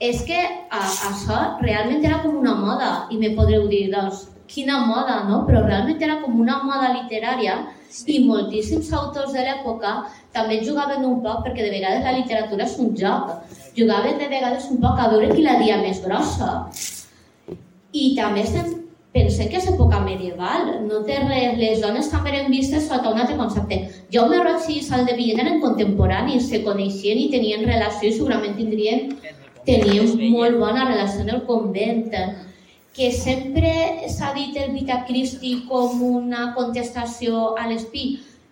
és 0.00 0.22
que 0.24 0.38
a, 0.38 0.80
això 1.10 1.38
realment 1.60 2.04
era 2.06 2.20
com 2.22 2.38
una 2.38 2.54
moda, 2.54 2.90
i 3.10 3.18
me 3.20 3.34
podreu 3.36 3.66
dir, 3.68 3.88
doncs, 3.92 4.28
quina 4.48 4.78
moda, 4.86 5.24
no? 5.28 5.42
Però 5.48 5.64
realment 5.66 6.00
era 6.06 6.20
com 6.22 6.38
una 6.40 6.62
moda 6.64 6.94
literària 6.94 7.58
i 8.06 8.18
moltíssims 8.24 8.90
autors 8.92 9.32
de 9.36 9.44
l'època 9.44 9.94
també 10.34 10.60
jugaven 10.64 11.06
un 11.08 11.22
poc, 11.24 11.44
perquè 11.46 11.64
de 11.64 11.72
vegades 11.72 12.04
la 12.04 12.16
literatura 12.18 12.66
és 12.66 12.76
un 12.82 12.92
joc, 12.96 13.32
jugaven 13.76 14.18
de 14.20 14.28
vegades 14.28 14.68
un 14.72 14.82
poc 14.82 15.00
a 15.00 15.08
veure 15.12 15.32
qui 15.34 15.46
la 15.46 15.56
dia 15.62 15.78
més 15.80 16.02
grossa. 16.04 16.68
I 17.92 18.12
també 18.18 18.44
estem 18.44 18.76
pensem 19.12 19.48
que 19.48 19.56
és 19.58 19.68
època 19.70 20.00
medieval, 20.04 20.68
no 20.84 21.00
té 21.06 21.16
res, 21.24 21.56
les 21.58 21.80
dones 21.82 22.10
també 22.12 22.30
eren 22.34 22.52
vistes 22.52 22.86
sota 22.90 23.10
un 23.10 23.20
altre 23.22 23.38
concepte. 23.38 23.80
Jaume 24.14 24.42
Roig 24.44 24.68
i 24.74 24.82
Sal 24.84 25.06
de 25.08 25.16
Villena 25.16 25.46
eren 25.46 25.62
contemporanis, 25.64 26.48
se 26.50 26.62
coneixien 26.66 27.18
i 27.18 27.30
tenien 27.32 27.64
relació 27.66 28.10
i 28.10 28.18
segurament 28.18 28.58
tindrien, 28.58 29.16
tenien 29.66 30.12
molt 30.34 30.60
bona 30.60 30.86
relació 30.90 31.24
en 31.24 31.34
el 31.36 31.42
convent 31.48 32.06
que 32.98 33.12
sempre 33.14 33.70
s'ha 34.10 34.32
dit 34.34 34.56
el 34.58 34.72
Vita 34.74 35.04
Christi 35.06 35.52
com 35.70 36.00
una 36.02 36.48
contestació 36.56 37.52
a 37.54 37.68
l'espí, 37.70 38.06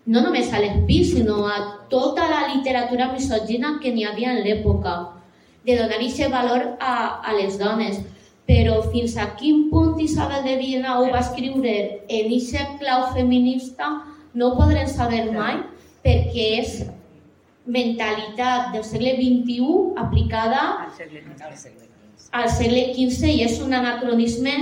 no 0.07 0.23
només 0.23 0.53
a 0.55 0.61
l'espí, 0.63 1.01
sinó 1.05 1.41
a 1.51 1.57
tota 1.91 2.29
la 2.31 2.45
literatura 2.53 3.09
misògina 3.11 3.81
que 3.83 3.91
n'hi 3.91 4.07
havia 4.07 4.37
en 4.37 4.45
l'època, 4.45 4.93
de 5.67 5.75
donar 5.75 5.99
aquest 5.99 6.31
valor 6.31 6.69
a, 6.79 6.95
a 7.27 7.35
les 7.35 7.59
dones. 7.59 7.99
Però 8.47 8.77
fins 8.93 9.17
a 9.19 9.33
quin 9.35 9.65
punt 9.73 9.99
Isabel 9.99 10.45
de 10.47 10.55
Viena 10.61 11.01
ho 11.01 11.09
va 11.11 11.25
escriure 11.25 11.73
en 12.07 12.29
aquest 12.37 12.79
clau 12.79 13.09
feminista 13.17 13.89
no 14.37 14.53
ho 14.53 14.61
podrem 14.61 14.87
saber 14.87 15.25
mai 15.33 15.59
perquè 16.07 16.47
és 16.61 16.77
mentalitat 17.67 18.71
del 18.77 18.87
segle 18.87 19.17
XXI 19.19 19.99
aplicada 20.05 20.63
Al 20.85 20.95
segle, 20.95 21.25
al 21.41 21.59
segle 21.59 21.86
al 22.33 22.49
segle 22.51 22.93
XV 22.95 23.29
i 23.33 23.43
és 23.45 23.61
un 23.61 23.73
anacronisme 23.75 24.55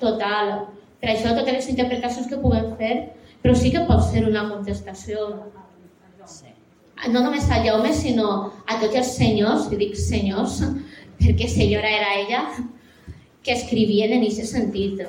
total. 0.00 0.66
Per 1.00 1.08
això 1.14 1.34
totes 1.36 1.52
les 1.54 1.68
interpretacions 1.72 2.26
que 2.28 2.36
puguem 2.38 2.74
fer, 2.76 3.12
però 3.42 3.54
sí 3.56 3.70
que 3.72 3.80
pot 3.88 4.02
ser 4.10 4.26
una 4.28 4.48
contestació 4.50 5.30
Sí. 6.30 6.46
no 7.10 7.22
només 7.24 7.48
a 7.50 7.62
Jaume, 7.64 7.92
sinó 7.94 8.52
a 8.68 8.78
tots 8.78 8.94
els 8.94 9.14
senyors, 9.16 9.70
i 9.72 9.76
dic 9.76 9.96
senyors, 9.96 10.60
perquè 11.18 11.48
senyora 11.48 11.88
era 11.88 12.14
ella, 12.20 12.42
que 13.42 13.52
escrivien 13.52 14.12
en 14.12 14.22
aquest 14.26 14.44
sentit. 14.52 15.00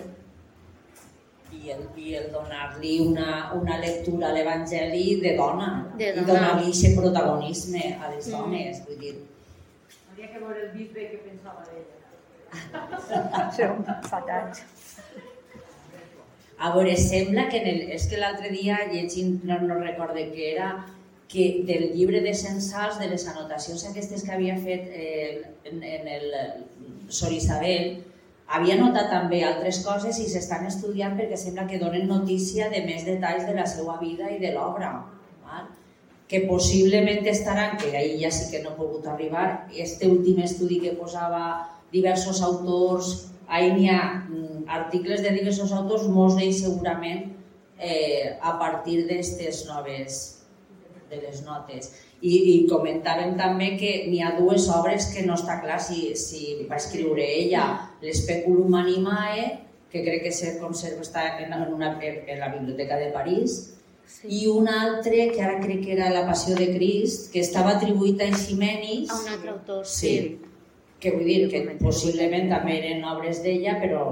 I 1.52 1.70
el, 1.76 1.82
i 2.00 2.16
el 2.16 2.32
donar-li 2.32 3.00
una, 3.04 3.52
una 3.54 3.78
lectura 3.78 4.30
a 4.30 4.34
l'Evangeli 4.34 5.20
de 5.22 5.36
dona, 5.38 5.68
De 5.98 6.08
i 6.10 6.14
dona. 6.16 6.28
donar-li 6.32 6.72
aquest 6.72 6.96
protagonisme 6.98 7.98
a 8.02 8.10
les 8.16 8.28
Mm. 8.28 8.32
dones. 8.32 8.82
Vull 8.88 8.98
dir, 9.00 9.16
Hauria 10.22 10.34
que 10.34 10.42
veure 10.46 10.60
el 10.62 10.74
bisbe 10.76 11.04
què 11.10 11.20
pensava 11.26 11.64
d'ella. 11.66 11.98
Són 13.56 13.80
fatats. 14.06 14.60
A 16.62 16.70
veure, 16.76 16.94
sembla 17.02 17.48
que 17.50 17.58
en 17.58 17.70
el, 17.72 17.80
és 17.96 18.06
que 18.12 18.20
l'altre 18.22 18.52
dia 18.54 18.78
llegint, 18.92 19.40
no, 19.50 19.58
no 19.66 19.80
recorde 19.80 20.28
què 20.36 20.52
era, 20.52 20.68
que 21.32 21.48
del 21.66 21.88
llibre 21.96 22.22
de 22.22 22.36
censals, 22.38 23.00
de 23.02 23.10
les 23.10 23.26
anotacions 23.34 23.88
aquestes 23.90 24.22
que 24.28 24.36
havia 24.36 24.60
fet 24.62 24.94
eh, 24.94 25.42
en, 25.72 25.82
en 25.82 26.08
el 26.20 26.30
Sor 27.10 27.34
Isabel, 27.34 28.04
havia 28.46 28.78
notat 28.78 29.10
també 29.10 29.42
altres 29.48 29.82
coses 29.88 30.22
i 30.22 30.30
s'estan 30.30 30.70
estudiant 30.70 31.18
perquè 31.18 31.40
sembla 31.40 31.66
que 31.72 31.82
donen 31.82 32.06
notícia 32.12 32.70
de 32.70 32.86
més 32.86 33.10
detalls 33.10 33.50
de 33.50 33.58
la 33.58 33.66
seva 33.66 33.98
vida 34.04 34.30
i 34.30 34.38
de 34.44 34.54
l'obra. 34.54 35.00
Que 36.32 36.46
possiblement 36.48 37.28
estaran, 37.28 37.76
que 37.76 37.92
ahir 37.92 38.16
ja 38.22 38.32
sí 38.32 38.48
que 38.52 38.64
no 38.64 38.72
he 38.72 38.80
pogut 38.80 39.08
arribar, 39.12 39.68
este 39.76 40.08
últim 40.08 40.40
estudi 40.40 40.80
que 40.80 40.96
posava 40.96 41.68
diversos 41.92 42.40
autors, 42.42 43.10
ahí 43.52 43.74
n'hi 43.76 43.90
ha 43.92 44.24
mm, 44.30 44.64
articles 44.72 45.20
de 45.26 45.34
diversos 45.36 45.74
autors, 45.76 46.08
molts 46.08 46.38
d'ells 46.40 46.62
segurament 46.64 47.26
eh, 47.78 48.38
a 48.40 48.56
partir 48.62 49.02
d'aquestes 49.02 49.66
noves 49.68 50.22
de 51.12 51.20
les 51.20 51.42
notes. 51.44 51.92
I, 52.22 52.32
I 52.54 52.56
comentàvem 52.70 53.36
també 53.40 53.74
que 53.82 53.92
n'hi 54.08 54.22
ha 54.24 54.36
dues 54.38 54.70
obres 54.72 55.10
que 55.12 55.26
no 55.26 55.36
està 55.36 55.60
clar 55.64 55.82
si, 55.84 56.14
si 56.16 56.62
va 56.70 56.80
escriure 56.80 57.26
ella, 57.26 57.66
l'Especulum 58.06 58.78
Animae, 58.80 59.50
que 59.92 60.06
crec 60.06 60.24
que 60.30 60.32
se 60.32 60.56
conserva 60.62 61.04
està 61.04 61.26
en, 61.44 61.52
una, 61.74 61.96
en 62.00 62.40
la 62.40 62.52
Biblioteca 62.54 63.02
de 63.02 63.10
París, 63.12 63.58
sí. 64.12 64.28
i 64.42 64.48
un 64.52 64.68
altre, 64.68 65.30
que 65.32 65.42
ara 65.42 65.60
crec 65.64 65.84
que 65.86 65.94
era 65.94 66.10
La 66.14 66.26
Passió 66.28 66.56
de 66.56 66.68
Crist, 66.76 67.32
que 67.34 67.40
estava 67.40 67.78
atribuït 67.78 68.22
a 68.22 68.26
Eiximenis, 68.32 69.10
A 69.10 69.20
un 69.22 69.28
altre 69.38 69.50
autor, 69.56 69.86
Sí. 69.86 70.40
que 71.00 71.12
vull 71.12 71.26
dir 71.26 71.50
que 71.50 71.62
possiblement 71.82 72.50
també 72.52 72.78
eren 72.80 73.04
obres 73.06 73.42
d'ella, 73.44 73.80
però 73.82 74.04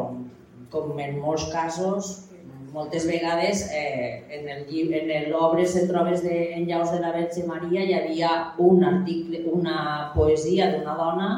com 0.72 1.00
en 1.00 1.20
molts 1.20 1.46
casos, 1.52 2.26
moltes 2.74 3.06
vegades 3.10 3.64
eh, 3.74 4.24
en 4.30 4.48
el 4.50 4.66
lli- 4.70 4.94
en 4.94 5.32
l'obres 5.32 5.74
de 5.74 5.88
trobes 5.88 6.22
de, 6.24 6.54
en 6.54 6.68
llaus 6.68 6.92
de 6.92 7.00
la 7.00 7.12
Verge 7.12 7.44
Maria 7.48 7.82
hi 7.84 7.94
havia 7.98 8.54
un 8.60 8.84
article, 8.84 9.44
una 9.52 10.12
poesia 10.16 10.68
d'una 10.76 10.94
dona 10.96 11.30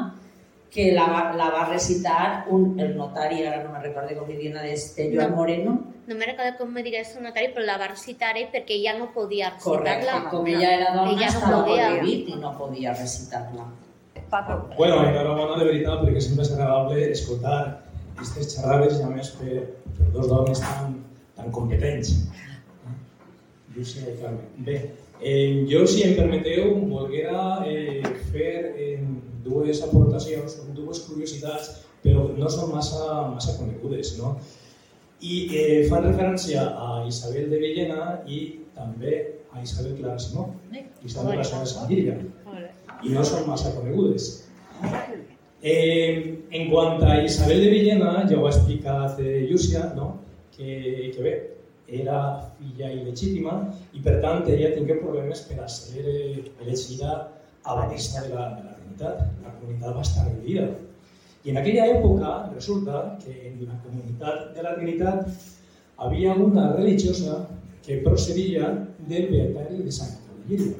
que 0.72 0.92
la 0.96 1.04
va, 1.06 1.22
la 1.36 1.50
va 1.52 1.66
recitar 1.68 2.46
un, 2.48 2.78
el 2.80 2.94
notari, 2.96 3.42
ara 3.44 3.62
no 3.64 3.72
me 3.74 3.80
recordo 3.82 4.14
com 4.18 4.28
li 4.30 4.38
diuen, 4.38 4.54
de 4.56 5.08
Joan 5.14 5.30
No. 5.30 5.36
Moreno, 5.36 5.74
No 6.06 6.14
me 6.16 6.26
recordo 6.26 6.56
com 6.58 6.72
me 6.72 6.82
digués 6.82 7.14
el 7.16 7.22
notari, 7.24 7.52
però 7.54 7.64
la 7.66 7.76
va 7.78 7.86
recitar 7.90 8.32
ell 8.36 8.48
perquè 8.50 8.74
ella 8.80 8.94
no 8.98 9.10
podia 9.14 9.52
correcte, 9.62 10.06
recitar-la. 10.08 10.30
com 10.30 10.46
ella 10.48 10.70
era 10.78 10.88
dona 10.96 11.10
Ella 11.12 11.28
no 11.30 11.38
estava 11.38 11.60
podia. 11.66 11.90
prohibit 11.92 12.28
i 12.28 12.38
no 12.40 12.50
podia 12.58 12.94
recitar-la. 12.96 13.68
Paco. 14.32 14.56
Bueno, 14.78 15.02
enhorabona 15.04 15.58
de 15.60 15.64
veritat, 15.68 16.00
perquè 16.06 16.20
sempre 16.24 16.42
és 16.46 16.52
agradable 16.56 17.10
escoltar 17.12 17.58
aquestes 18.16 18.54
xerrades 18.56 18.98
i 18.98 19.02
a 19.04 19.10
més 19.12 19.30
per, 19.36 19.60
per 19.98 20.08
dos 20.16 20.28
dones 20.32 20.60
tan, 20.64 20.96
tan 21.36 21.52
competents. 21.52 22.14
Llucia 23.76 24.08
i 24.10 24.16
Carme. 24.20 24.40
Bé, 24.66 24.78
eh, 25.20 25.64
jo, 25.68 25.84
si 25.86 26.02
em 26.04 26.16
permeteu, 26.16 26.74
volguera 26.90 27.62
eh, 27.68 28.02
fer 28.32 28.74
eh, 28.76 28.98
dues 29.44 29.82
aportacions, 29.86 30.58
dues 30.76 31.02
curiositats, 31.06 31.70
però 32.02 32.28
no 32.36 32.50
són 32.50 32.72
massa, 32.74 33.28
massa 33.34 33.56
conegudes, 33.58 34.16
no? 34.18 34.36
I 35.22 35.36
eh, 35.54 35.82
fan 35.90 36.08
referència 36.08 36.64
a 36.74 37.04
Isabel 37.06 37.50
de 37.52 37.60
Villena 37.62 38.06
i 38.26 38.40
també 38.74 39.20
a 39.52 39.62
Isabel 39.62 39.94
Clara 40.00 40.18
Simó, 40.18 40.48
Isabel 41.04 41.38
la 41.38 41.46
Santa 41.46 41.68
Santírica 41.70 42.16
i 43.02 43.12
no 43.12 43.22
són 43.26 43.46
massa 43.46 43.74
conegudes. 43.76 44.32
Eh, 45.62 46.42
en 46.50 46.68
quant 46.70 47.02
a 47.06 47.20
Isabel 47.22 47.62
de 47.62 47.70
Villena, 47.70 48.12
ja 48.26 48.38
ho 48.38 48.48
ha 48.48 48.50
explicat 48.50 49.20
eh, 49.22 49.44
Llúcia, 49.46 49.84
no? 49.94 50.16
que, 50.56 51.12
que 51.14 51.22
bé, 51.22 51.34
era 51.92 52.18
filla 52.56 52.90
il·legítima 52.94 53.54
i 53.92 54.02
per 54.04 54.18
tant 54.24 54.46
ella 54.48 54.72
tingué 54.74 54.98
problemes 55.00 55.44
per 55.48 55.60
a 55.62 55.68
ser 55.70 56.02
eh, 56.02 56.44
elegida 56.64 57.16
abadessa 57.62 58.24
de 58.26 58.34
la, 58.34 58.46
de 58.56 58.64
la 58.66 58.71
Trinitat. 58.82 59.24
La 59.42 59.54
comunitat 59.58 59.96
va 59.96 60.04
estar 60.04 60.26
dividida. 60.28 60.68
I 61.42 61.50
en 61.50 61.58
aquella 61.58 61.88
època 61.96 62.34
resulta 62.52 63.02
que 63.22 63.32
en 63.48 63.64
la 63.66 63.78
comunitat 63.82 64.52
de 64.54 64.62
la 64.62 64.76
Trinitat 64.76 65.26
havia 66.02 66.34
una 66.34 66.72
religiosa 66.76 67.46
que 67.82 68.02
procedia 68.04 68.68
del 69.08 69.28
Beatari 69.30 69.82
de 69.82 69.92
Sant 69.92 70.18
Llíria. 70.48 70.78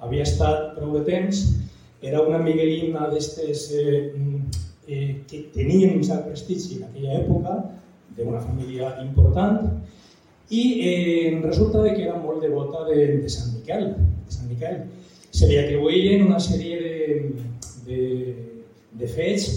Havia 0.00 0.24
estat 0.26 0.74
prou 0.76 0.96
de 0.98 1.04
temps, 1.06 1.44
era 2.02 2.22
una 2.24 2.38
miguelina 2.42 3.08
d'estes 3.12 3.66
eh, 3.76 4.12
mm, 4.16 4.40
eh, 4.88 5.22
que 5.28 5.44
tenien 5.54 5.98
un 5.98 6.04
cert 6.06 6.26
prestigi 6.26 6.78
en 6.78 6.88
aquella 6.88 7.18
època, 7.20 7.56
d'una 8.16 8.40
família 8.42 8.94
important, 9.04 9.60
i 10.50 10.62
eh, 10.82 11.40
resulta 11.44 11.84
que 11.94 12.02
era 12.08 12.16
molt 12.18 12.42
devota 12.42 12.82
de, 12.88 13.20
de 13.22 13.28
Sant 13.30 13.52
Miquel. 13.54 13.92
De 14.26 14.34
Sant 14.34 14.48
Miquel. 14.50 14.80
Se 15.30 15.46
li 15.46 15.58
atribuïen 15.60 16.26
una 16.26 16.40
sèrie 16.42 16.78
de, 16.82 16.94
de, 17.86 18.00
de 19.00 19.08
fets 19.10 19.48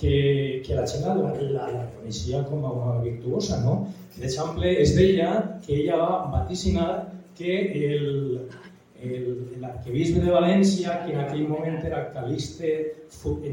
que, 0.00 0.62
que 0.64 0.74
la 0.74 0.86
gent 0.88 1.04
la, 1.04 1.14
la, 1.14 1.66
la 1.74 1.84
coneixia 1.96 2.44
com 2.48 2.64
a 2.64 2.72
una 2.72 3.00
virtuosa, 3.04 3.60
no? 3.64 3.74
Per 4.14 4.24
exemple, 4.28 4.70
es 4.82 4.94
deia 4.96 5.60
que 5.66 5.76
ella 5.82 5.98
va 6.00 6.12
vaticinar 6.32 6.88
que 7.36 7.52
l'arquebisbe 9.60 10.20
de 10.24 10.32
València, 10.32 10.98
que 11.04 11.14
en 11.14 11.20
aquell 11.24 11.46
moment 11.48 11.78
era 11.84 12.06
Caliste, 12.14 12.72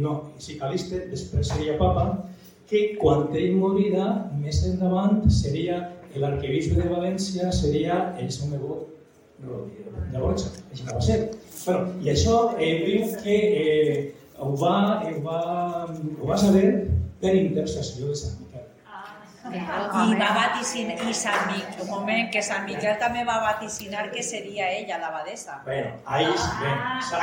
no, 0.04 0.16
sí, 0.44 0.58
Caliste, 0.60 1.06
després 1.12 1.54
seria 1.54 1.78
papa, 1.80 2.10
que 2.68 2.98
quan 3.00 3.30
ell 3.36 3.56
morirà, 3.60 4.08
més 4.42 4.60
endavant, 4.68 5.24
seria 5.32 5.80
l'arquebisbe 6.18 6.82
de 6.82 6.90
València, 6.92 7.52
seria 7.56 8.02
el 8.20 8.32
seu 8.34 8.52
nebot 8.52 8.97
De 9.40 10.18
no 10.18 10.28
va 10.28 11.02
ser. 11.02 11.20
Bueno, 11.66 11.94
I 12.02 12.10
això 12.14 12.36
eh, 12.58 12.74
diu 12.88 13.08
que 13.22 13.38
eh, 13.62 14.16
ho, 14.40 14.54
va, 14.58 15.04
ho, 15.04 15.22
va, 15.26 15.40
ho 16.22 16.28
va 16.30 16.38
saber 16.40 16.68
per 17.22 17.34
intercessió 17.36 18.08
de 18.08 18.16
Sant 18.16 18.38
Miquel. 18.40 18.64
I 19.48 20.16
va 20.20 20.30
vaticinar, 20.36 20.96
i 21.08 21.14
Sant 21.16 21.46
Miquel, 21.52 21.84
un 21.86 21.90
moment, 21.92 22.26
que 22.34 22.42
Sant 22.44 22.66
Miquel 22.68 22.98
també 23.00 23.24
va 23.28 23.38
vaticinar 23.46 24.10
que 24.12 24.24
seria 24.24 24.68
ella 24.80 24.98
l'abadesa. 25.04 25.62
Bueno, 25.66 25.94
ahí 26.06 26.26
bé, 26.28 26.74
s'ha 27.10 27.22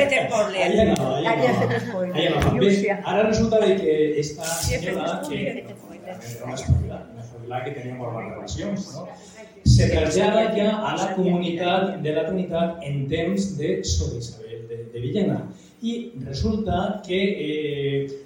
fet 0.00 0.16
spoiler. 0.26 0.64
Ahí 0.66 0.80
anava, 0.86 1.12
ahí 1.16 1.24
Ja 1.24 1.34
he 1.34 1.48
anava. 1.50 1.68
fet 1.72 1.88
spoiler. 1.88 2.16
Ahí 2.16 2.26
anava. 2.26 2.50
Bé, 2.58 2.64
Llúcia. 2.66 2.98
ara 3.04 3.22
resulta 3.28 3.60
de 3.66 3.76
que 3.76 4.20
esta 4.20 4.44
senyora, 4.44 5.20
que 5.28 5.42
era 5.48 6.44
una 6.44 6.54
espavilada, 6.54 7.06
una 7.12 7.22
espavilada 7.22 7.64
que 7.64 7.70
tenia 7.80 7.94
molt 7.94 8.12
bones 8.18 8.34
relacions, 8.34 8.92
no? 8.96 9.08
Se 9.64 9.88
trasllada 9.88 10.54
ja 10.56 10.70
a 10.86 10.94
la 10.96 11.14
comunitat 11.16 12.00
de 12.02 12.12
la 12.14 12.24
Trinitat 12.26 12.82
en 12.84 13.06
temps 13.08 13.56
de 13.58 13.82
Sor 13.84 14.16
Isabel 14.18 14.66
de, 14.68 14.84
de 14.92 15.00
Villena. 15.00 15.42
I 15.82 16.12
resulta 16.24 17.02
que 17.06 17.20
eh, 17.38 18.24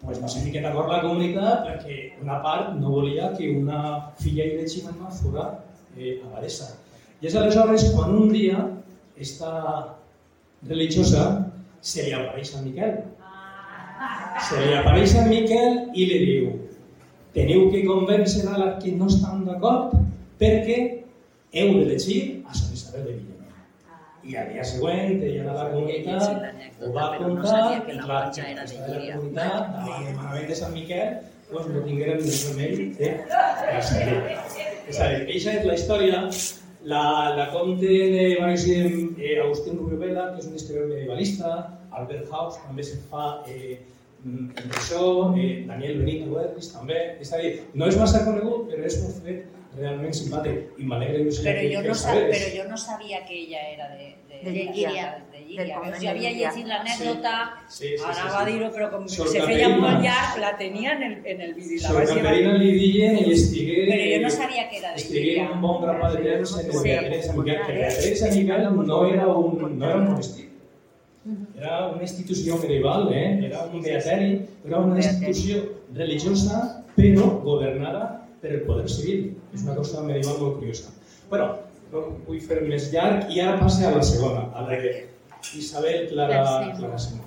pues 0.00 0.20
no 0.20 0.28
sé 0.28 0.44
ni 0.44 0.52
què 0.54 0.62
d'acord 0.64 0.90
la 0.90 1.02
comunitat 1.04 1.66
perquè 1.66 1.96
una 2.22 2.40
part 2.42 2.74
no 2.80 2.94
volia 2.94 3.32
que 3.36 3.50
una 3.52 4.12
filla 4.20 4.46
il·legítima 4.48 5.10
fora 5.20 5.46
eh, 5.96 6.20
abadesa. 6.24 6.72
I 7.20 7.28
és 7.28 7.36
aleshores 7.36 7.90
quan 7.94 8.16
un 8.16 8.32
dia 8.32 8.64
esta 9.20 9.52
religiosa 10.66 11.26
se 11.80 12.06
li 12.06 12.16
apareix 12.16 12.54
a 12.56 12.62
Miquel. 12.64 12.96
Se 14.48 14.64
li 14.64 14.74
apareix 14.74 15.14
a 15.20 15.26
Miquel 15.28 15.80
i 15.92 16.08
li 16.08 16.24
diu 16.24 16.50
teniu 17.34 17.68
que 17.70 17.84
convèncer 17.86 18.48
a 18.48 18.58
la 18.58 18.70
que 18.80 18.92
no 18.96 19.06
estan 19.06 19.44
d'acord 19.46 19.94
perquè 20.40 20.78
heu 21.52 21.74
d'elegir 21.78 22.20
a 22.46 22.54
Sant 22.56 22.72
Isabel 22.76 23.06
de 23.08 23.16
Villena. 23.18 23.36
I 24.20 24.36
al 24.36 24.52
dia 24.52 24.64
següent, 24.68 25.20
ella 25.24 25.44
de 25.46 25.56
la 25.56 25.66
comunitat 25.72 26.80
ho 26.80 26.92
va 26.96 27.06
contar 27.16 27.60
i 27.88 27.98
clar, 27.98 28.22
que 28.36 28.46
de 28.46 28.96
la 28.96 29.18
comunitat, 29.18 29.68
davant 29.76 30.06
el 30.06 30.16
manament 30.16 30.48
de 30.50 30.58
Sant 30.62 30.74
Miquel, 30.76 31.14
doncs 31.50 31.68
no 31.74 31.84
tingueren 31.86 32.24
més 32.24 32.40
remei 32.48 32.90
que 32.96 33.12
la 33.28 33.84
seguir. 33.90 34.18
És 34.90 34.98
a 34.98 35.10
dir, 35.12 35.22
aquesta 35.24 35.54
és 35.58 35.68
la 35.68 35.78
història 35.78 36.24
La, 36.90 37.36
la 37.36 37.50
conte 37.52 37.84
de 37.84 38.22
Manuel 38.40 39.16
eh, 39.20 39.34
Agustín 39.42 39.76
Rubio 39.76 39.98
Vela, 40.00 40.30
que 40.32 40.40
és 40.40 40.46
un 40.48 40.54
historiador 40.56 40.88
medievalista, 40.88 41.50
Albert 41.92 42.30
Haus 42.32 42.56
també 42.62 42.86
se 42.88 42.96
fa 43.10 43.42
eh, 43.52 43.76
en 44.24 44.72
això, 44.78 45.02
eh, 45.36 45.66
Daniel 45.68 46.00
Benito 46.00 46.30
Huertis 46.32 46.70
també. 46.72 47.02
És 47.20 47.34
a 47.36 47.42
dir, 47.42 47.52
no 47.74 47.90
és 47.90 47.98
massa 48.00 48.22
conegut, 48.24 48.70
però 48.70 48.88
és 48.88 48.96
un 49.04 49.12
fet 49.20 49.59
realment 49.78 50.14
simpàtic 50.16 50.78
i 50.82 50.84
m'alegra 50.88 51.18
il·lusió 51.20 51.44
Però 51.46 51.60
que, 51.60 51.68
jo, 51.74 51.80
que 51.82 51.88
no 51.88 51.92
ho 51.94 51.98
sab, 52.00 52.16
però 52.32 52.48
jo 52.56 52.64
no 52.70 52.76
sabia 52.76 53.20
que 53.26 53.36
ella 53.44 53.60
era 53.74 53.86
de, 53.94 54.08
de, 54.30 54.40
De 54.42 54.50
Llíria. 54.74 55.04
De 55.30 55.40
Llíria. 55.46 55.76
Convent 55.78 56.02
Jo 56.02 56.08
havia 56.10 56.30
llegit 56.34 56.66
l'anècdota, 56.66 57.34
Sí, 57.68 57.86
sí, 57.86 57.96
sí, 57.96 58.04
anava 58.10 58.40
a 58.40 58.44
sí. 58.46 58.52
dir-ho, 58.52 58.70
però 58.74 58.90
com 58.90 59.06
Sor 59.08 59.28
se 59.30 59.42
feia 59.46 59.68
molt 59.76 60.02
llarg, 60.02 60.36
la 60.42 60.52
tenia 60.58 60.96
en 60.96 61.02
el, 61.06 61.14
en 61.24 61.40
el 61.46 61.54
vídeo. 61.54 61.78
i 61.78 61.80
La 61.84 61.88
Sor. 61.88 62.04
Caterina 62.10 62.52
li 62.58 62.70
deien 62.80 63.18
i 63.22 63.32
estigué... 63.36 63.80
Però 63.90 64.04
jo 64.14 64.20
no 64.26 64.30
sabia 64.36 64.68
que 64.70 64.78
era 64.82 64.90
de 64.94 65.02
Estigué 65.04 65.24
Llíria. 65.24 65.48
un 65.54 65.60
bon 65.62 65.82
grapat 65.86 66.14
de 66.18 66.22
temps 66.28 66.54
en 66.58 66.66
el 66.66 66.72
Sí. 66.72 66.84
Beatriz 66.88 67.26
que 67.34 67.72
Beatriz 67.80 68.20
Sant 68.24 68.34
Miquel 68.36 68.70
no 68.86 69.00
era 69.06 69.26
un, 69.28 69.78
no 69.78 69.86
era 69.90 69.96
un 69.98 70.08
monestir. 70.12 70.48
Era 71.58 71.88
una 71.88 72.02
institució 72.02 72.56
medieval, 72.58 73.12
eh? 73.12 73.46
era 73.46 73.64
un 73.68 73.82
beateri, 73.82 74.40
era 74.66 74.78
una 74.78 74.96
institució 74.96 75.58
religiosa, 75.94 76.84
però 76.96 77.26
governada 77.44 78.26
per 78.40 78.54
el 78.54 78.62
poder 78.62 78.88
civil. 78.88 79.36
És 79.54 79.64
una 79.66 79.74
cosa 79.76 80.02
medieval 80.06 80.38
molt 80.40 80.58
curiosa. 80.58 80.92
bueno, 81.30 81.46
no 81.92 82.04
vull 82.26 82.40
fer 82.42 82.60
més 82.66 82.90
llarg 82.92 83.30
i 83.34 83.40
ara 83.42 83.58
passe 83.60 83.86
a 83.86 83.90
la 83.94 84.02
segona, 84.02 84.46
a 84.54 84.62
la 84.66 84.78
de 84.78 84.92
Isabel 85.58 86.08
Clara. 86.10 86.42
Clara 86.78 86.98
Simón. 86.98 87.26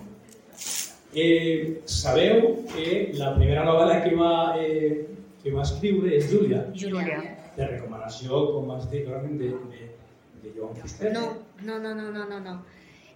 Eh, 1.15 1.81
sabeu 1.85 2.65
que 2.71 3.11
la 3.19 3.35
primera 3.35 3.63
novel·la 3.67 3.99
que 4.03 4.15
va, 4.17 4.55
eh, 4.57 5.05
que 5.43 5.51
va 5.53 5.61
escriure 5.61 6.15
és 6.17 6.29
Júlia, 6.31 6.63
Júlia. 6.73 7.19
de 7.55 7.67
recomanació, 7.67 8.39
com 8.53 8.71
vas 8.71 8.87
dir, 8.89 9.03
de, 9.05 9.51
de, 9.69 9.89
de 10.43 10.53
Joan 10.55 10.75
Fuster. 10.75 11.11
No, 11.13 11.27
no, 11.61 11.77
no, 11.79 11.93
no, 11.93 12.09
no, 12.11 12.25
no. 12.25 12.39
no. 12.39 12.55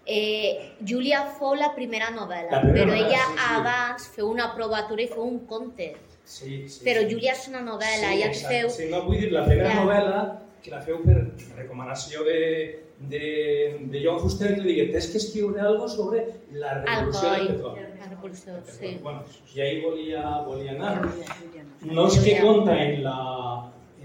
Eh, 0.06 0.76
Júlia 0.88 1.24
fou 1.40 1.56
la 1.56 1.74
primera 1.76 2.12
novel·la, 2.16 2.52
La 2.52 2.62
primera 2.62 2.86
però 2.86 2.94
novel·la, 2.94 3.08
ella 3.08 3.24
sí, 3.26 3.34
sí. 3.34 3.48
abans 3.58 4.06
feu 4.16 4.30
una 4.32 4.52
provatura 4.56 5.04
i 5.04 5.08
feu 5.12 5.26
un 5.26 5.40
conte. 5.50 5.96
Sí, 6.28 6.66
sí, 6.68 6.82
Però 6.84 7.06
sí. 7.06 7.08
Júlia 7.14 7.32
és 7.38 7.46
una 7.48 7.62
novel·la, 7.64 8.10
sí, 8.12 8.20
ja 8.20 8.28
exacte. 8.34 8.58
feu... 8.58 8.70
Sí, 8.76 8.90
no, 8.92 9.06
vull 9.06 9.22
dir, 9.22 9.30
la 9.32 9.46
primera 9.48 9.70
Ja. 9.72 9.84
novel·la 9.86 10.24
que 10.64 10.74
la 10.74 10.82
feu 10.84 10.98
per 11.06 11.16
recomanació 11.56 12.26
de, 12.28 12.40
de, 13.14 13.22
de 13.94 14.02
Joan 14.04 14.20
Fuster, 14.20 14.50
que 14.56 14.66
li 14.66 14.74
digué, 14.74 14.88
tens 14.92 15.08
que 15.14 15.22
escriure 15.22 15.62
algo 15.64 15.88
sobre 15.88 16.26
la 16.52 16.74
revolució 16.82 17.32
del 17.32 17.48
petroli. 17.54 17.86
la 18.02 18.10
revolució, 18.12 18.58
sí. 18.68 18.92
Bueno, 19.06 19.24
i 19.56 19.62
ahí 19.62 19.80
volia, 19.86 20.26
volia 20.50 20.76
anar. 20.76 21.08
No 21.88 22.08
és 22.12 22.20
que 22.26 22.36
conta 22.44 22.76
en 22.84 23.04
la... 23.08 23.18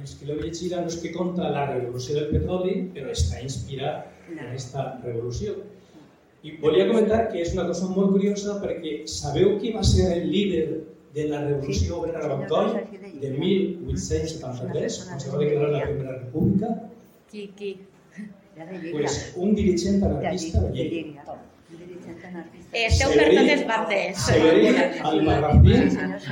Els 0.03 0.15
que 0.19 0.27
l'heu 0.27 0.39
llegida 0.41 0.81
no 0.83 0.89
és 0.91 0.97
que 1.03 1.11
conta 1.15 1.51
la 1.51 1.67
revolució 1.75 2.17
del 2.21 2.31
petroli, 2.33 2.77
però 2.95 3.11
està 3.13 3.43
inspirat 3.43 4.07
en 4.31 4.39
aquesta 4.47 4.87
revolució. 5.03 5.59
I 6.43 6.57
volia 6.63 6.87
comentar 6.89 7.29
que 7.31 7.43
és 7.43 7.53
una 7.55 7.67
cosa 7.69 7.87
molt 7.91 8.11
curiosa 8.15 8.57
perquè 8.63 9.03
sabeu 9.07 9.59
qui 9.61 9.71
va 9.75 9.83
ser 9.87 10.09
el 10.17 10.31
líder 10.33 10.67
de 11.15 11.29
la 11.29 11.41
revolució 11.45 12.01
obrera 12.01 12.21
de 12.23 12.29
Bancoll 12.29 12.71
de 13.21 13.31
1873, 13.31 14.99
quan 15.07 15.21
se 15.21 15.31
va 15.31 15.41
declarar 15.43 15.71
la 15.73 15.87
Primera 15.87 16.19
República? 16.19 16.75
Qui, 17.31 17.49
qui? 17.57 17.73
Pues 18.93 19.33
un 19.37 19.55
dirigent 19.57 20.03
anarquista 20.05 20.61
de 20.61 20.73
Lleida. 20.77 21.39
Eh, 22.73 22.87
esteu 22.87 23.13
per 23.17 23.29
totes 23.33 23.63
partes. 23.69 24.25
Severí 24.27 24.73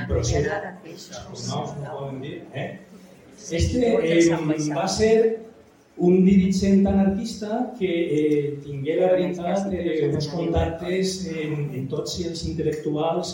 Brosera. 0.09 0.59
Els 0.85 1.07
noms 1.49 1.77
no 1.81 1.93
poden 1.95 2.19
dir, 2.21 2.35
eh? 2.53 2.67
Este 3.57 3.87
eh, 3.89 4.69
va 4.75 4.87
ser 4.87 5.15
un 5.97 6.23
dirigent 6.25 6.85
anarquista 6.87 7.73
que 7.77 7.89
eh, 7.89 8.57
tingué 8.63 8.97
la 8.99 9.11
veritat 9.13 9.73
eh, 9.73 10.09
uns 10.09 10.29
contactes 10.33 11.15
en, 11.29 11.69
en 11.77 11.87
tots 11.89 12.19
els 12.25 12.45
intel·lectuals 12.49 13.33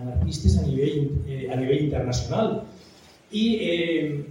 anarquistes 0.00 0.58
a 0.58 0.66
nivell, 0.66 1.10
eh, 1.28 1.48
a 1.52 1.56
nivell 1.56 1.84
internacional. 1.86 2.62
I 3.32 3.44
eh, 3.60 4.24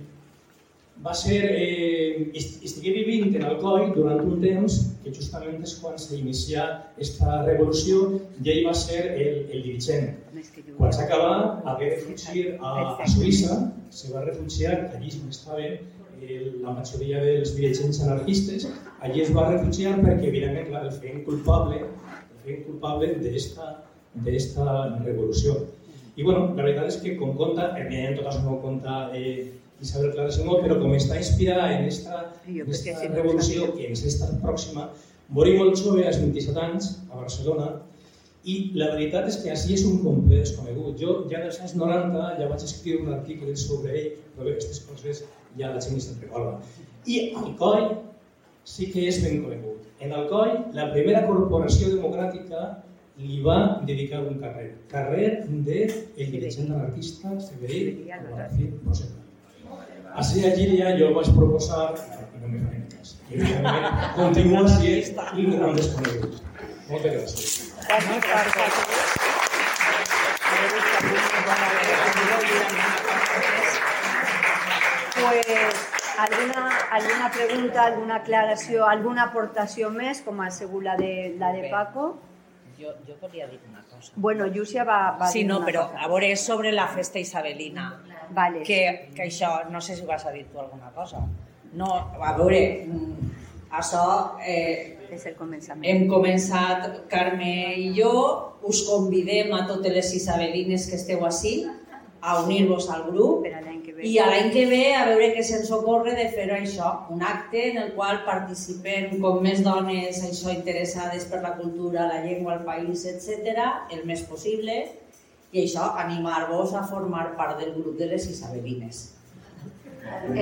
va 1.03 1.13
ser, 1.13 1.39
eh, 1.51 2.31
est- 2.33 2.63
estigué 2.63 2.91
vivint 3.03 3.35
en 3.35 3.43
Alcoi 3.49 3.89
durant 3.95 4.21
un 4.23 4.39
temps 4.41 4.75
que 5.03 5.11
justament 5.11 5.57
és 5.65 5.73
quan 5.81 5.97
s'inicià 5.99 6.63
aquesta 6.93 7.41
revolució 7.47 8.19
i 8.43 8.51
ell 8.53 8.61
va 8.67 8.73
ser 8.77 9.01
el, 9.15 9.41
el 9.51 9.63
dirigent. 9.65 10.13
Quan 10.77 10.93
s'acabà, 10.95 11.33
hagué 11.73 11.89
de 11.91 11.97
fugir 12.05 12.45
a, 12.59 12.71
a 13.03 13.07
Suïssa, 13.09 13.57
se 13.89 14.13
va 14.13 14.23
refugiar, 14.23 14.77
allí 14.95 15.11
on 15.21 15.29
estaven 15.29 15.79
eh, 16.21 16.53
la 16.63 16.71
majoria 16.77 17.19
dels 17.25 17.51
dirigents 17.57 17.99
anarquistes, 18.05 18.67
allí 19.01 19.21
es 19.25 19.33
va 19.35 19.49
refugiar 19.49 19.97
perquè, 19.99 20.29
evidentment, 20.31 20.69
clar, 20.69 20.85
el 20.87 20.95
feien 21.01 21.23
culpable, 21.27 21.81
el 21.83 22.39
feien 22.45 22.63
culpable 22.69 23.11
d'esta 23.19 23.73
d'esta 24.25 24.65
revolució. 25.03 25.57
I 26.15 26.23
bueno, 26.23 26.51
la 26.53 26.61
veritat 26.61 26.91
és 26.91 26.99
que 27.01 27.15
com 27.17 27.33
conta, 27.37 27.71
evidentment 27.79 28.19
tot 28.19 28.29
això 28.29 28.43
no 28.45 28.59
conta 28.61 28.97
eh, 29.17 29.49
Isabel 29.81 30.13
Clara 30.13 30.31
Simó, 30.31 30.59
però 30.61 30.77
com 30.81 30.93
està 30.95 31.17
inspirada 31.19 31.71
en 31.77 31.87
esta, 31.89 32.27
en 32.47 32.69
esta 32.69 33.09
revolució 33.15 33.71
que 33.73 33.89
ens 33.89 34.03
està 34.07 34.29
pròxima, 34.43 34.91
morí 35.33 35.57
molt 35.57 35.79
jove, 35.81 36.05
als 36.05 36.21
27 36.21 36.61
anys, 36.61 36.91
a 37.09 37.23
Barcelona, 37.23 37.71
i 38.43 38.55
la 38.75 38.89
veritat 38.93 39.27
és 39.31 39.37
que 39.41 39.51
així 39.53 39.75
és 39.77 39.85
un 39.87 40.01
complet 40.03 40.43
desconegut. 40.43 40.97
Jo 40.99 41.17
ja 41.31 41.39
en 41.39 41.49
els 41.49 41.59
anys 41.63 41.75
90 41.79 42.23
ja 42.39 42.47
vaig 42.49 42.65
escriure 42.67 43.05
un 43.07 43.13
article 43.17 43.55
sobre 43.59 43.93
ell, 43.99 44.09
però 44.35 44.47
bé, 44.47 44.55
aquestes 44.55 44.81
coses 44.87 45.23
ja 45.59 45.71
la 45.71 45.83
gent 45.83 46.01
se'n 46.03 46.19
recorda. 46.21 46.57
I 47.07 47.19
Alcoi 47.39 47.87
sí 48.67 48.89
que 48.91 49.07
és 49.09 49.21
ben 49.23 49.41
conegut. 49.45 49.87
En 50.03 50.11
Alcoi, 50.15 50.51
la 50.75 50.89
primera 50.91 51.23
corporació 51.27 51.93
democràtica 51.95 52.65
li 53.17 53.41
va 53.45 53.79
dedicar 53.85 54.21
un 54.25 54.39
carrer. 54.41 54.69
Carrer 54.89 55.45
de 55.47 55.81
el 56.17 56.31
dirigent 56.31 56.71
anarquista 56.73 57.39
Severí 57.39 58.09
Albarracín 58.11 58.79
Roseta. 58.85 59.21
Així 60.21 60.45
a 60.45 60.53
Llíria 60.55 60.95
jo 60.97 61.11
vaig 61.13 61.29
proposar, 61.35 61.93
i 61.93 62.41
no 62.41 62.49
me 62.49 62.63
faré 62.63 62.81
cas, 62.89 63.15
i 63.29 63.37
evidentment 63.37 63.85
continua 64.17 64.65
sent 64.73 65.21
un 65.45 65.55
gran 65.57 65.77
desconegut. 65.77 66.41
Moltes 66.89 67.13
gràcies. 67.13 67.69
Pues, 75.13 75.85
alguna, 76.17 76.61
alguna 76.91 77.31
pregunta, 77.31 77.85
alguna 77.85 78.15
aclaració, 78.21 78.85
alguna 78.85 79.29
aportació 79.29 79.89
més, 79.93 80.21
com 80.25 80.41
ha 80.41 80.51
sigut 80.51 80.83
la 80.83 80.97
de, 80.97 81.35
la 81.39 81.53
de 81.55 81.69
Paco? 81.71 82.13
Jo, 82.83 82.93
jo 83.07 83.15
volia 83.21 83.47
dir 83.47 83.59
una 83.69 83.81
cosa. 83.89 84.11
Bueno, 84.15 84.45
Llúcia 84.47 84.83
va, 84.83 85.15
va 85.19 85.27
Sí, 85.31 85.39
dir 85.39 85.47
no, 85.47 85.57
una 85.61 85.65
però 85.71 85.85
cosa. 85.87 86.03
a 86.03 86.07
veure, 86.11 86.31
és 86.35 86.45
sobre 86.45 86.71
la 86.75 86.87
festa 86.91 87.19
isabelina. 87.19 87.87
Vale. 88.35 88.63
Que, 88.67 89.09
que 89.15 89.23
això, 89.29 89.53
no 89.71 89.79
sé 89.81 89.95
si 89.95 90.05
vas 90.05 90.25
a 90.25 90.31
dir 90.35 90.45
tu 90.51 90.59
alguna 90.59 90.89
cosa. 90.95 91.21
No, 91.73 91.87
a 92.19 92.33
veure, 92.37 92.59
mm, 92.87 93.31
això 93.79 94.03
eh, 94.45 94.97
és 95.13 95.25
el 95.29 95.35
començament. 95.37 95.85
hem 95.85 96.07
començat, 96.09 97.07
Carme 97.09 97.75
i 97.77 97.87
jo, 97.97 98.11
us 98.63 98.83
convidem 98.89 99.53
a 99.53 99.63
totes 99.67 99.93
les 99.93 100.13
isabelines 100.17 100.87
que 100.89 100.95
esteu 100.99 101.25
així 101.25 101.67
a 102.23 102.39
unir-vos 102.39 102.89
al 102.89 103.03
grup 103.11 103.43
i 103.43 103.49
a 104.19 104.27
l'any 104.29 104.49
que 104.53 104.63
ve 104.71 104.83
a 104.95 105.03
veure 105.09 105.33
què 105.35 105.41
se'ns 105.43 105.69
ocorre 105.75 106.13
de 106.15 106.29
fer 106.31 106.45
això, 106.55 106.89
un 107.11 107.23
acte 107.27 107.59
en 107.69 107.79
el 107.81 107.89
qual 107.97 108.21
participem 108.23 109.17
com 109.23 109.41
més 109.43 109.59
dones 109.65 110.21
això 110.23 110.53
interessades 110.53 111.25
per 111.27 111.41
la 111.43 111.51
cultura, 111.57 112.07
la 112.07 112.21
llengua, 112.23 112.55
el 112.55 112.63
país, 112.69 113.03
etc, 113.11 113.65
el 113.91 114.05
més 114.07 114.23
possible, 114.29 114.77
i 115.51 115.65
això, 115.65 115.89
animar-vos 116.05 116.71
a 116.79 116.85
formar 116.87 117.25
part 117.39 117.59
del 117.59 117.75
grup 117.75 117.99
de 117.99 118.07
les 118.13 118.29
isabelines. 118.31 119.03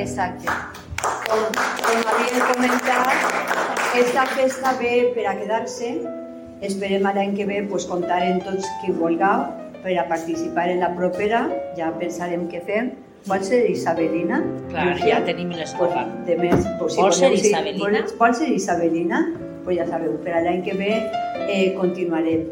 Exacte. 0.04 0.54
Com, 1.02 1.48
com 1.82 2.12
havia 2.14 2.46
comentat, 2.52 3.42
esta 4.04 4.28
festa 4.36 4.76
ve 4.78 4.94
per 5.18 5.26
a 5.32 5.36
quedar-se. 5.42 5.96
Esperem 6.62 7.10
a 7.10 7.16
l'any 7.18 7.34
que 7.40 7.50
ve 7.50 7.64
pues, 7.74 7.90
comptar 7.90 8.22
en 8.28 8.38
tots 8.46 8.70
qui 8.84 8.94
vulgueu 8.94 9.50
per 9.84 9.98
a 9.98 10.08
participar 10.08 10.70
en 10.70 10.80
la 10.84 10.92
propera. 10.96 11.46
Ja 11.78 11.92
pensarem 12.00 12.48
què 12.52 12.62
fem. 12.68 12.92
Vol 13.28 13.44
ser 13.46 13.60
Isabelina? 13.70 14.40
Clar, 14.72 14.86
Llucia? 14.88 15.20
ja 15.20 15.26
tenim 15.26 15.50
les 15.54 15.74
Pues, 15.78 15.92
coses. 15.94 16.26
de 16.26 16.38
més, 16.38 16.66
pues, 16.80 16.96
Vol 16.98 17.14
ser 17.14 17.34
Isabelina? 17.34 17.84
Vol, 17.86 18.18
vol 18.18 18.34
ser 18.36 18.50
Isabelina? 18.54 19.20
Pues 19.64 19.78
ja 19.78 19.86
sabeu, 19.86 20.16
per 20.24 20.34
a 20.34 20.42
l'any 20.42 20.64
que 20.66 20.74
ve 20.74 20.94
eh, 21.48 21.76
continuarem. 21.78 22.48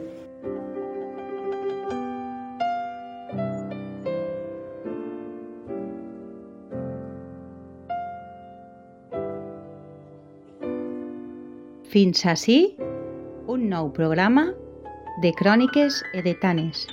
Fins 11.90 12.22
ací 12.32 12.58
un 13.50 13.64
nou 13.72 13.90
programa 13.96 14.44
de 15.24 15.32
Cròniques 15.40 16.02
Edetanes. 16.22 16.86